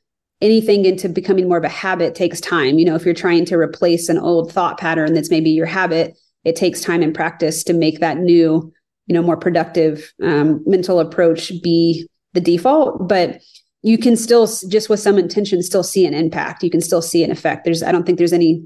anything 0.42 0.86
into 0.86 1.08
becoming 1.08 1.48
more 1.48 1.58
of 1.58 1.64
a 1.64 1.70
habit 1.70 2.14
takes 2.14 2.42
time. 2.42 2.78
You 2.78 2.86
know, 2.86 2.96
if 2.96 3.06
you're 3.06 3.14
trying 3.14 3.46
to 3.46 3.56
replace 3.56 4.10
an 4.10 4.18
old 4.18 4.52
thought 4.52 4.78
pattern 4.78 5.14
that's 5.14 5.32
maybe 5.32 5.50
your 5.50 5.66
habit, 5.66 6.18
it 6.44 6.56
takes 6.56 6.82
time 6.82 7.02
and 7.02 7.16
practice 7.16 7.64
to 7.64 7.74
make 7.74 8.00
that 8.00 8.18
new, 8.18 8.72
you 9.08 9.14
know, 9.14 9.22
more 9.22 9.38
productive 9.38 10.12
um, 10.22 10.62
mental 10.66 11.00
approach 11.00 11.52
be 11.62 12.08
the 12.34 12.42
default. 12.42 13.08
But 13.08 13.40
you 13.84 13.98
can 13.98 14.18
still 14.18 14.48
just 14.68 14.90
with 14.90 15.00
some 15.00 15.18
intention 15.18 15.62
still 15.64 15.84
see 15.84 16.06
an 16.06 16.14
impact. 16.14 16.64
You 16.64 16.70
can 16.70 16.82
still 16.82 17.02
see 17.02 17.24
an 17.24 17.32
effect. 17.32 17.64
There's 17.64 17.82
I 17.82 17.92
don't 17.92 18.06
think 18.06 18.18
there's 18.18 18.34
any 18.34 18.64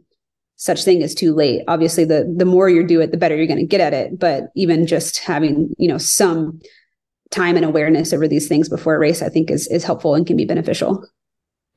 such 0.56 0.84
thing 0.84 1.04
as 1.04 1.14
too 1.14 1.34
late. 1.34 1.62
Obviously, 1.68 2.06
the 2.06 2.34
the 2.38 2.46
more 2.46 2.70
you 2.70 2.86
do 2.86 3.02
it, 3.02 3.12
the 3.12 3.18
better 3.18 3.36
you're 3.36 3.48
going 3.48 3.60
to 3.60 3.66
get 3.66 3.82
at 3.82 3.94
it. 3.94 4.18
But 4.18 4.46
even 4.56 4.88
just 4.88 5.20
having 5.20 5.74
you 5.78 5.88
know 5.88 5.98
some 5.98 6.60
time 7.32 7.56
and 7.56 7.66
awareness 7.66 8.14
over 8.14 8.28
these 8.28 8.48
things 8.48 8.70
before 8.70 8.96
a 8.96 9.00
race, 9.00 9.22
I 9.22 9.30
think 9.30 9.52
is 9.52 9.68
is 9.68 9.84
helpful 9.84 10.16
and 10.16 10.26
can 10.26 10.38
be 10.38 10.46
beneficial. 10.46 11.06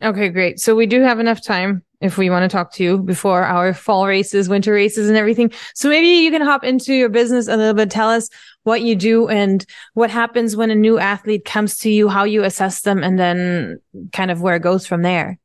Okay, 0.01 0.29
great. 0.29 0.61
So 0.61 0.77
we 0.77 0.87
do 0.87 1.03
have 1.03 1.19
enough 1.19 1.43
time 1.43 1.83
if 2.01 2.17
we 2.17 2.31
want 2.31 2.49
to 2.49 2.57
talk 2.57 2.73
to 2.75 2.85
you 2.85 2.99
before 2.99 3.43
our 3.43 3.75
fall 3.75 4.07
races, 4.07 4.49
winter 4.49 4.73
races, 4.73 5.09
and 5.09 5.19
everything. 5.19 5.53
So 5.75 5.89
maybe 5.89 6.07
you 6.07 6.31
can 6.31 6.43
hop 6.43 6.63
into 6.63 6.95
your 6.95 7.09
business 7.09 7.49
a 7.49 7.57
little 7.57 7.75
bit. 7.75 7.91
Tell 7.91 8.09
us 8.09 8.29
what 8.63 8.83
you 8.83 8.95
do 8.95 9.27
and 9.29 9.65
what 9.95 10.11
happens 10.11 10.55
when 10.55 10.71
a 10.71 10.77
new 10.77 10.99
athlete 10.99 11.45
comes 11.45 11.79
to 11.79 11.91
you, 11.91 12.09
how 12.09 12.23
you 12.23 12.45
assess 12.45 12.83
them, 12.83 13.03
and 13.03 13.19
then 13.19 13.81
kind 14.13 14.31
of 14.31 14.41
where 14.41 14.55
it 14.55 14.63
goes 14.63 14.87
from 14.87 15.03
there. 15.03 15.39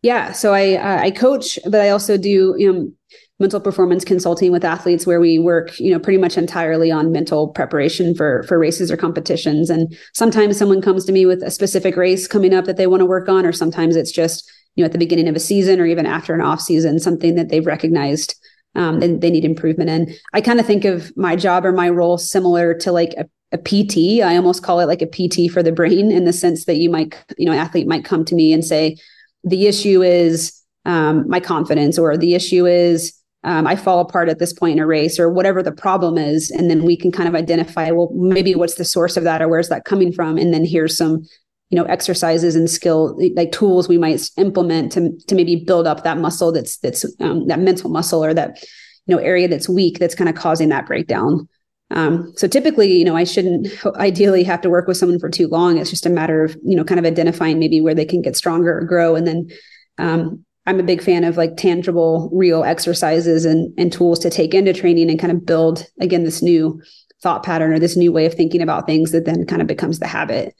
Yeah. 0.00 0.32
So 0.32 0.54
I 0.54 0.74
uh, 0.76 1.02
I 1.02 1.10
coach, 1.10 1.58
but 1.64 1.82
I 1.82 1.90
also 1.90 2.16
do 2.16 2.54
you 2.56 2.72
know 2.72 2.92
mental 3.38 3.60
performance 3.60 4.04
consulting 4.04 4.50
with 4.50 4.64
athletes 4.64 5.06
where 5.06 5.20
we 5.20 5.38
work 5.38 5.78
you 5.78 5.92
know 5.92 5.98
pretty 5.98 6.18
much 6.18 6.36
entirely 6.36 6.90
on 6.90 7.12
mental 7.12 7.48
preparation 7.48 8.14
for 8.14 8.42
for 8.44 8.58
races 8.58 8.90
or 8.90 8.96
competitions. 8.96 9.70
And 9.70 9.96
sometimes 10.14 10.56
someone 10.56 10.82
comes 10.82 11.04
to 11.04 11.12
me 11.12 11.26
with 11.26 11.42
a 11.42 11.50
specific 11.50 11.96
race 11.96 12.26
coming 12.26 12.54
up 12.54 12.64
that 12.64 12.76
they 12.76 12.86
want 12.86 13.00
to 13.00 13.06
work 13.06 13.28
on 13.28 13.46
or 13.46 13.52
sometimes 13.52 13.96
it's 13.96 14.12
just 14.12 14.50
you 14.74 14.82
know 14.82 14.86
at 14.86 14.92
the 14.92 14.98
beginning 14.98 15.28
of 15.28 15.36
a 15.36 15.40
season 15.40 15.80
or 15.80 15.86
even 15.86 16.06
after 16.06 16.34
an 16.34 16.40
off 16.40 16.60
season 16.60 16.98
something 16.98 17.34
that 17.36 17.48
they've 17.48 17.66
recognized 17.66 18.34
um, 18.74 19.00
they 19.00 19.30
need 19.30 19.44
improvement 19.44 19.90
in. 19.90 20.14
I 20.34 20.40
kind 20.40 20.60
of 20.60 20.66
think 20.66 20.84
of 20.84 21.16
my 21.16 21.34
job 21.36 21.64
or 21.64 21.72
my 21.72 21.88
role 21.88 22.18
similar 22.18 22.74
to 22.74 22.92
like 22.92 23.14
a, 23.14 23.24
a 23.50 23.58
pt 23.58 24.22
i 24.22 24.36
almost 24.36 24.62
call 24.62 24.78
it 24.78 24.84
like 24.86 25.00
a 25.00 25.06
pt 25.06 25.50
for 25.50 25.62
the 25.62 25.72
brain 25.72 26.12
in 26.12 26.26
the 26.26 26.34
sense 26.34 26.66
that 26.66 26.76
you 26.76 26.90
might 26.90 27.16
you 27.38 27.46
know 27.46 27.52
athlete 27.52 27.86
might 27.86 28.04
come 28.04 28.22
to 28.22 28.34
me 28.34 28.52
and 28.52 28.62
say 28.62 28.94
the 29.42 29.66
issue 29.66 30.02
is 30.02 30.62
um, 30.84 31.28
my 31.28 31.40
confidence 31.40 31.98
or 31.98 32.16
the 32.16 32.34
issue 32.34 32.66
is 32.66 33.17
um, 33.44 33.66
I 33.66 33.76
fall 33.76 34.00
apart 34.00 34.28
at 34.28 34.38
this 34.38 34.52
point 34.52 34.72
in 34.72 34.82
a 34.82 34.86
race 34.86 35.18
or 35.18 35.30
whatever 35.30 35.62
the 35.62 35.72
problem 35.72 36.18
is. 36.18 36.50
And 36.50 36.68
then 36.70 36.84
we 36.84 36.96
can 36.96 37.12
kind 37.12 37.28
of 37.28 37.34
identify, 37.34 37.90
well, 37.90 38.10
maybe 38.12 38.54
what's 38.54 38.74
the 38.74 38.84
source 38.84 39.16
of 39.16 39.24
that 39.24 39.40
or 39.40 39.48
where's 39.48 39.68
that 39.68 39.84
coming 39.84 40.12
from? 40.12 40.38
And 40.38 40.52
then 40.52 40.64
here's 40.64 40.96
some, 40.96 41.22
you 41.70 41.76
know, 41.76 41.84
exercises 41.84 42.56
and 42.56 42.68
skill, 42.68 43.16
like 43.36 43.52
tools 43.52 43.88
we 43.88 43.98
might 43.98 44.28
implement 44.36 44.90
to, 44.92 45.16
to 45.28 45.34
maybe 45.34 45.56
build 45.56 45.86
up 45.86 46.02
that 46.02 46.18
muscle 46.18 46.50
that's, 46.50 46.78
that's 46.78 47.04
um, 47.20 47.46
that 47.46 47.60
mental 47.60 47.90
muscle 47.90 48.24
or 48.24 48.34
that, 48.34 48.62
you 49.06 49.14
know, 49.14 49.22
area 49.22 49.46
that's 49.46 49.68
weak 49.68 49.98
that's 49.98 50.14
kind 50.16 50.28
of 50.28 50.34
causing 50.34 50.70
that 50.70 50.86
breakdown. 50.86 51.48
Um, 51.90 52.32
so 52.36 52.48
typically, 52.48 52.92
you 52.98 53.04
know, 53.04 53.16
I 53.16 53.24
shouldn't 53.24 53.68
ideally 53.96 54.42
have 54.44 54.60
to 54.62 54.70
work 54.70 54.88
with 54.88 54.96
someone 54.96 55.20
for 55.20 55.30
too 55.30 55.46
long. 55.46 55.78
It's 55.78 55.90
just 55.90 56.06
a 56.06 56.10
matter 56.10 56.42
of, 56.42 56.56
you 56.64 56.76
know, 56.76 56.84
kind 56.84 56.98
of 56.98 57.06
identifying 57.06 57.60
maybe 57.60 57.80
where 57.80 57.94
they 57.94 58.04
can 58.04 58.20
get 58.20 58.36
stronger 58.36 58.78
or 58.78 58.84
grow. 58.84 59.14
And 59.14 59.26
then, 59.26 59.48
um, 59.96 60.44
I'm 60.68 60.78
a 60.78 60.82
big 60.82 61.02
fan 61.02 61.24
of 61.24 61.38
like 61.38 61.56
tangible, 61.56 62.28
real 62.30 62.62
exercises 62.62 63.46
and, 63.46 63.72
and 63.78 63.90
tools 63.90 64.18
to 64.18 64.28
take 64.28 64.52
into 64.52 64.74
training 64.74 65.08
and 65.08 65.18
kind 65.18 65.32
of 65.32 65.46
build 65.46 65.86
again 65.98 66.24
this 66.24 66.42
new 66.42 66.82
thought 67.22 67.42
pattern 67.42 67.72
or 67.72 67.78
this 67.78 67.96
new 67.96 68.12
way 68.12 68.26
of 68.26 68.34
thinking 68.34 68.60
about 68.60 68.86
things 68.86 69.10
that 69.12 69.24
then 69.24 69.46
kind 69.46 69.62
of 69.62 69.66
becomes 69.66 69.98
the 69.98 70.06
habit. 70.06 70.54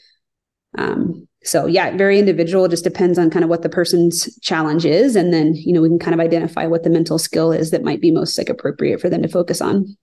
Um, 0.79 1.29
so 1.45 1.67
yeah, 1.67 1.95
very 1.95 2.19
individual. 2.19 2.65
It 2.65 2.71
just 2.71 2.85
depends 2.85 3.19
on 3.19 3.29
kind 3.29 3.45
of 3.45 3.51
what 3.51 3.61
the 3.61 3.69
person's 3.69 4.35
challenge 4.41 4.87
is, 4.87 5.15
and 5.15 5.31
then 5.31 5.55
you 5.55 5.75
know 5.75 5.83
we 5.83 5.91
can 5.91 5.99
kind 5.99 6.15
of 6.15 6.21
identify 6.21 6.67
what 6.67 6.85
the 6.85 6.91
mental 6.91 7.19
skill 7.19 7.53
is 7.53 7.71
that 7.71 7.85
might 7.85 8.01
be 8.01 8.11
most 8.11 8.39
like 8.39 8.49
appropriate 8.49 9.03
for 9.03 9.11
them 9.11 9.21
to 9.21 9.29
focus 9.29 9.61
on. 9.61 9.95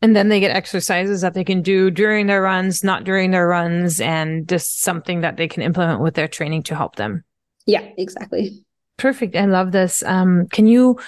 And 0.00 0.16
then 0.16 0.30
they 0.30 0.40
get 0.40 0.56
exercises 0.56 1.20
that 1.20 1.34
they 1.34 1.44
can 1.44 1.60
do 1.60 1.90
during 1.90 2.28
their 2.28 2.40
runs, 2.40 2.82
not 2.82 3.04
during 3.04 3.30
their 3.30 3.46
runs, 3.46 4.00
and 4.00 4.48
just 4.48 4.80
something 4.80 5.20
that 5.20 5.36
they 5.36 5.48
can 5.48 5.62
implement 5.62 6.00
with 6.00 6.14
their 6.14 6.28
training 6.28 6.62
to 6.64 6.74
help 6.74 6.96
them. 6.96 7.24
Yeah, 7.66 7.86
exactly. 7.98 8.64
Perfect. 8.98 9.36
I 9.36 9.46
love 9.46 9.72
this. 9.72 10.02
Um, 10.02 10.46
can 10.48 10.66
you 10.66 10.98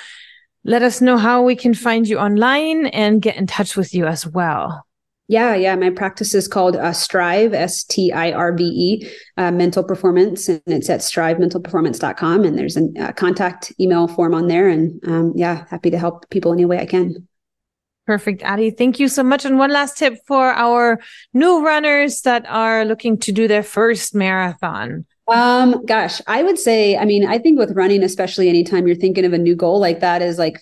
let 0.65 0.83
us 0.83 1.01
know 1.01 1.19
how 1.19 1.43
we 1.43 1.57
can 1.57 1.75
find 1.75 2.09
you 2.09 2.19
online 2.19 2.87
and 2.87 3.21
get 3.21 3.37
in 3.37 3.47
touch 3.47 3.77
with 3.77 3.95
you 3.95 4.07
as 4.07 4.27
well? 4.27 4.87
Yeah, 5.29 5.55
yeah. 5.55 5.77
My 5.77 5.91
practice 5.91 6.35
is 6.35 6.49
called 6.49 6.75
uh, 6.75 6.93
Strive, 6.93 7.55
S 7.55 7.85
T 7.85 8.13
I 8.13 8.33
R 8.33 8.53
V 8.53 8.65
E, 8.65 9.11
uh, 9.37 9.53
mental 9.53 9.85
performance. 9.85 10.49
And 10.49 10.61
it's 10.67 10.91
at 10.91 11.01
strivementalperformance.com. 11.01 12.45
And 12.45 12.59
there's 12.59 12.77
a 12.77 12.89
uh, 12.99 13.13
contact 13.13 13.73
email 13.79 14.09
form 14.09 14.35
on 14.35 14.49
there. 14.49 14.69
And 14.69 15.01
um, 15.07 15.33
yeah, 15.37 15.67
happy 15.71 15.91
to 15.91 15.99
help 15.99 16.29
people 16.31 16.53
any 16.53 16.65
way 16.65 16.81
I 16.81 16.87
can. 16.87 17.29
Perfect, 18.07 18.43
Addie. 18.43 18.73
Thank 18.73 18.99
you 18.99 19.07
so 19.07 19.23
much. 19.23 19.45
And 19.45 19.57
one 19.57 19.71
last 19.71 19.97
tip 19.99 20.19
for 20.27 20.51
our 20.51 20.99
new 21.33 21.65
runners 21.65 22.23
that 22.23 22.45
are 22.49 22.85
looking 22.85 23.17
to 23.19 23.31
do 23.31 23.47
their 23.47 23.63
first 23.63 24.17
marathon. 24.17 25.07
Um, 25.33 25.85
gosh, 25.87 26.21
I 26.27 26.43
would 26.43 26.59
say, 26.59 26.97
I 26.97 27.05
mean, 27.05 27.27
I 27.27 27.39
think 27.39 27.59
with 27.59 27.77
running, 27.77 28.03
especially 28.03 28.49
anytime 28.49 28.87
you're 28.87 28.97
thinking 28.97 29.25
of 29.25 29.33
a 29.33 29.39
new 29.39 29.55
goal 29.55 29.79
like 29.79 30.01
that, 30.01 30.23
is 30.23 30.39
like 30.39 30.61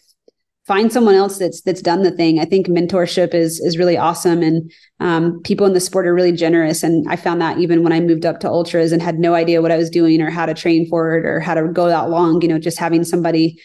find 0.66 0.92
someone 0.92 1.14
else 1.14 1.38
that's 1.38 1.62
that's 1.62 1.80
done 1.80 2.02
the 2.02 2.10
thing. 2.10 2.38
I 2.38 2.44
think 2.44 2.66
mentorship 2.66 3.32
is 3.34 3.60
is 3.60 3.78
really 3.78 3.96
awesome, 3.96 4.42
and 4.42 4.70
um, 5.00 5.40
people 5.42 5.66
in 5.66 5.72
the 5.72 5.80
sport 5.80 6.06
are 6.06 6.14
really 6.14 6.32
generous. 6.32 6.82
And 6.82 7.08
I 7.08 7.16
found 7.16 7.40
that 7.40 7.58
even 7.58 7.82
when 7.82 7.92
I 7.92 8.00
moved 8.00 8.26
up 8.26 8.40
to 8.40 8.48
ultras 8.48 8.92
and 8.92 9.00
had 9.00 9.18
no 9.18 9.34
idea 9.34 9.62
what 9.62 9.72
I 9.72 9.78
was 9.78 9.88
doing 9.88 10.20
or 10.20 10.28
how 10.30 10.44
to 10.44 10.54
train 10.54 10.86
for 10.88 11.16
it 11.16 11.24
or 11.24 11.40
how 11.40 11.54
to 11.54 11.68
go 11.68 11.88
that 11.88 12.10
long, 12.10 12.42
you 12.42 12.48
know, 12.48 12.58
just 12.58 12.78
having 12.78 13.04
somebody 13.04 13.58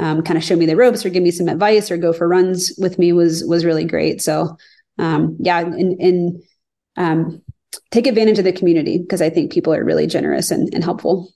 um, 0.00 0.22
kind 0.22 0.36
of 0.36 0.42
show 0.44 0.56
me 0.56 0.66
the 0.66 0.76
ropes 0.76 1.06
or 1.06 1.10
give 1.10 1.22
me 1.22 1.30
some 1.30 1.48
advice 1.48 1.90
or 1.90 1.96
go 1.96 2.12
for 2.12 2.26
runs 2.28 2.72
with 2.78 2.98
me 2.98 3.12
was 3.12 3.44
was 3.44 3.64
really 3.64 3.84
great. 3.84 4.20
So 4.22 4.56
um, 4.98 5.36
yeah, 5.38 5.60
and 5.60 6.00
and 6.00 6.42
um, 6.96 7.42
take 7.90 8.06
advantage 8.06 8.38
of 8.38 8.44
the 8.44 8.52
community 8.52 8.98
because 8.98 9.22
I 9.22 9.30
think 9.30 9.52
people 9.52 9.74
are 9.74 9.84
really 9.84 10.06
generous 10.06 10.50
and, 10.50 10.72
and 10.74 10.84
helpful. 10.84 11.32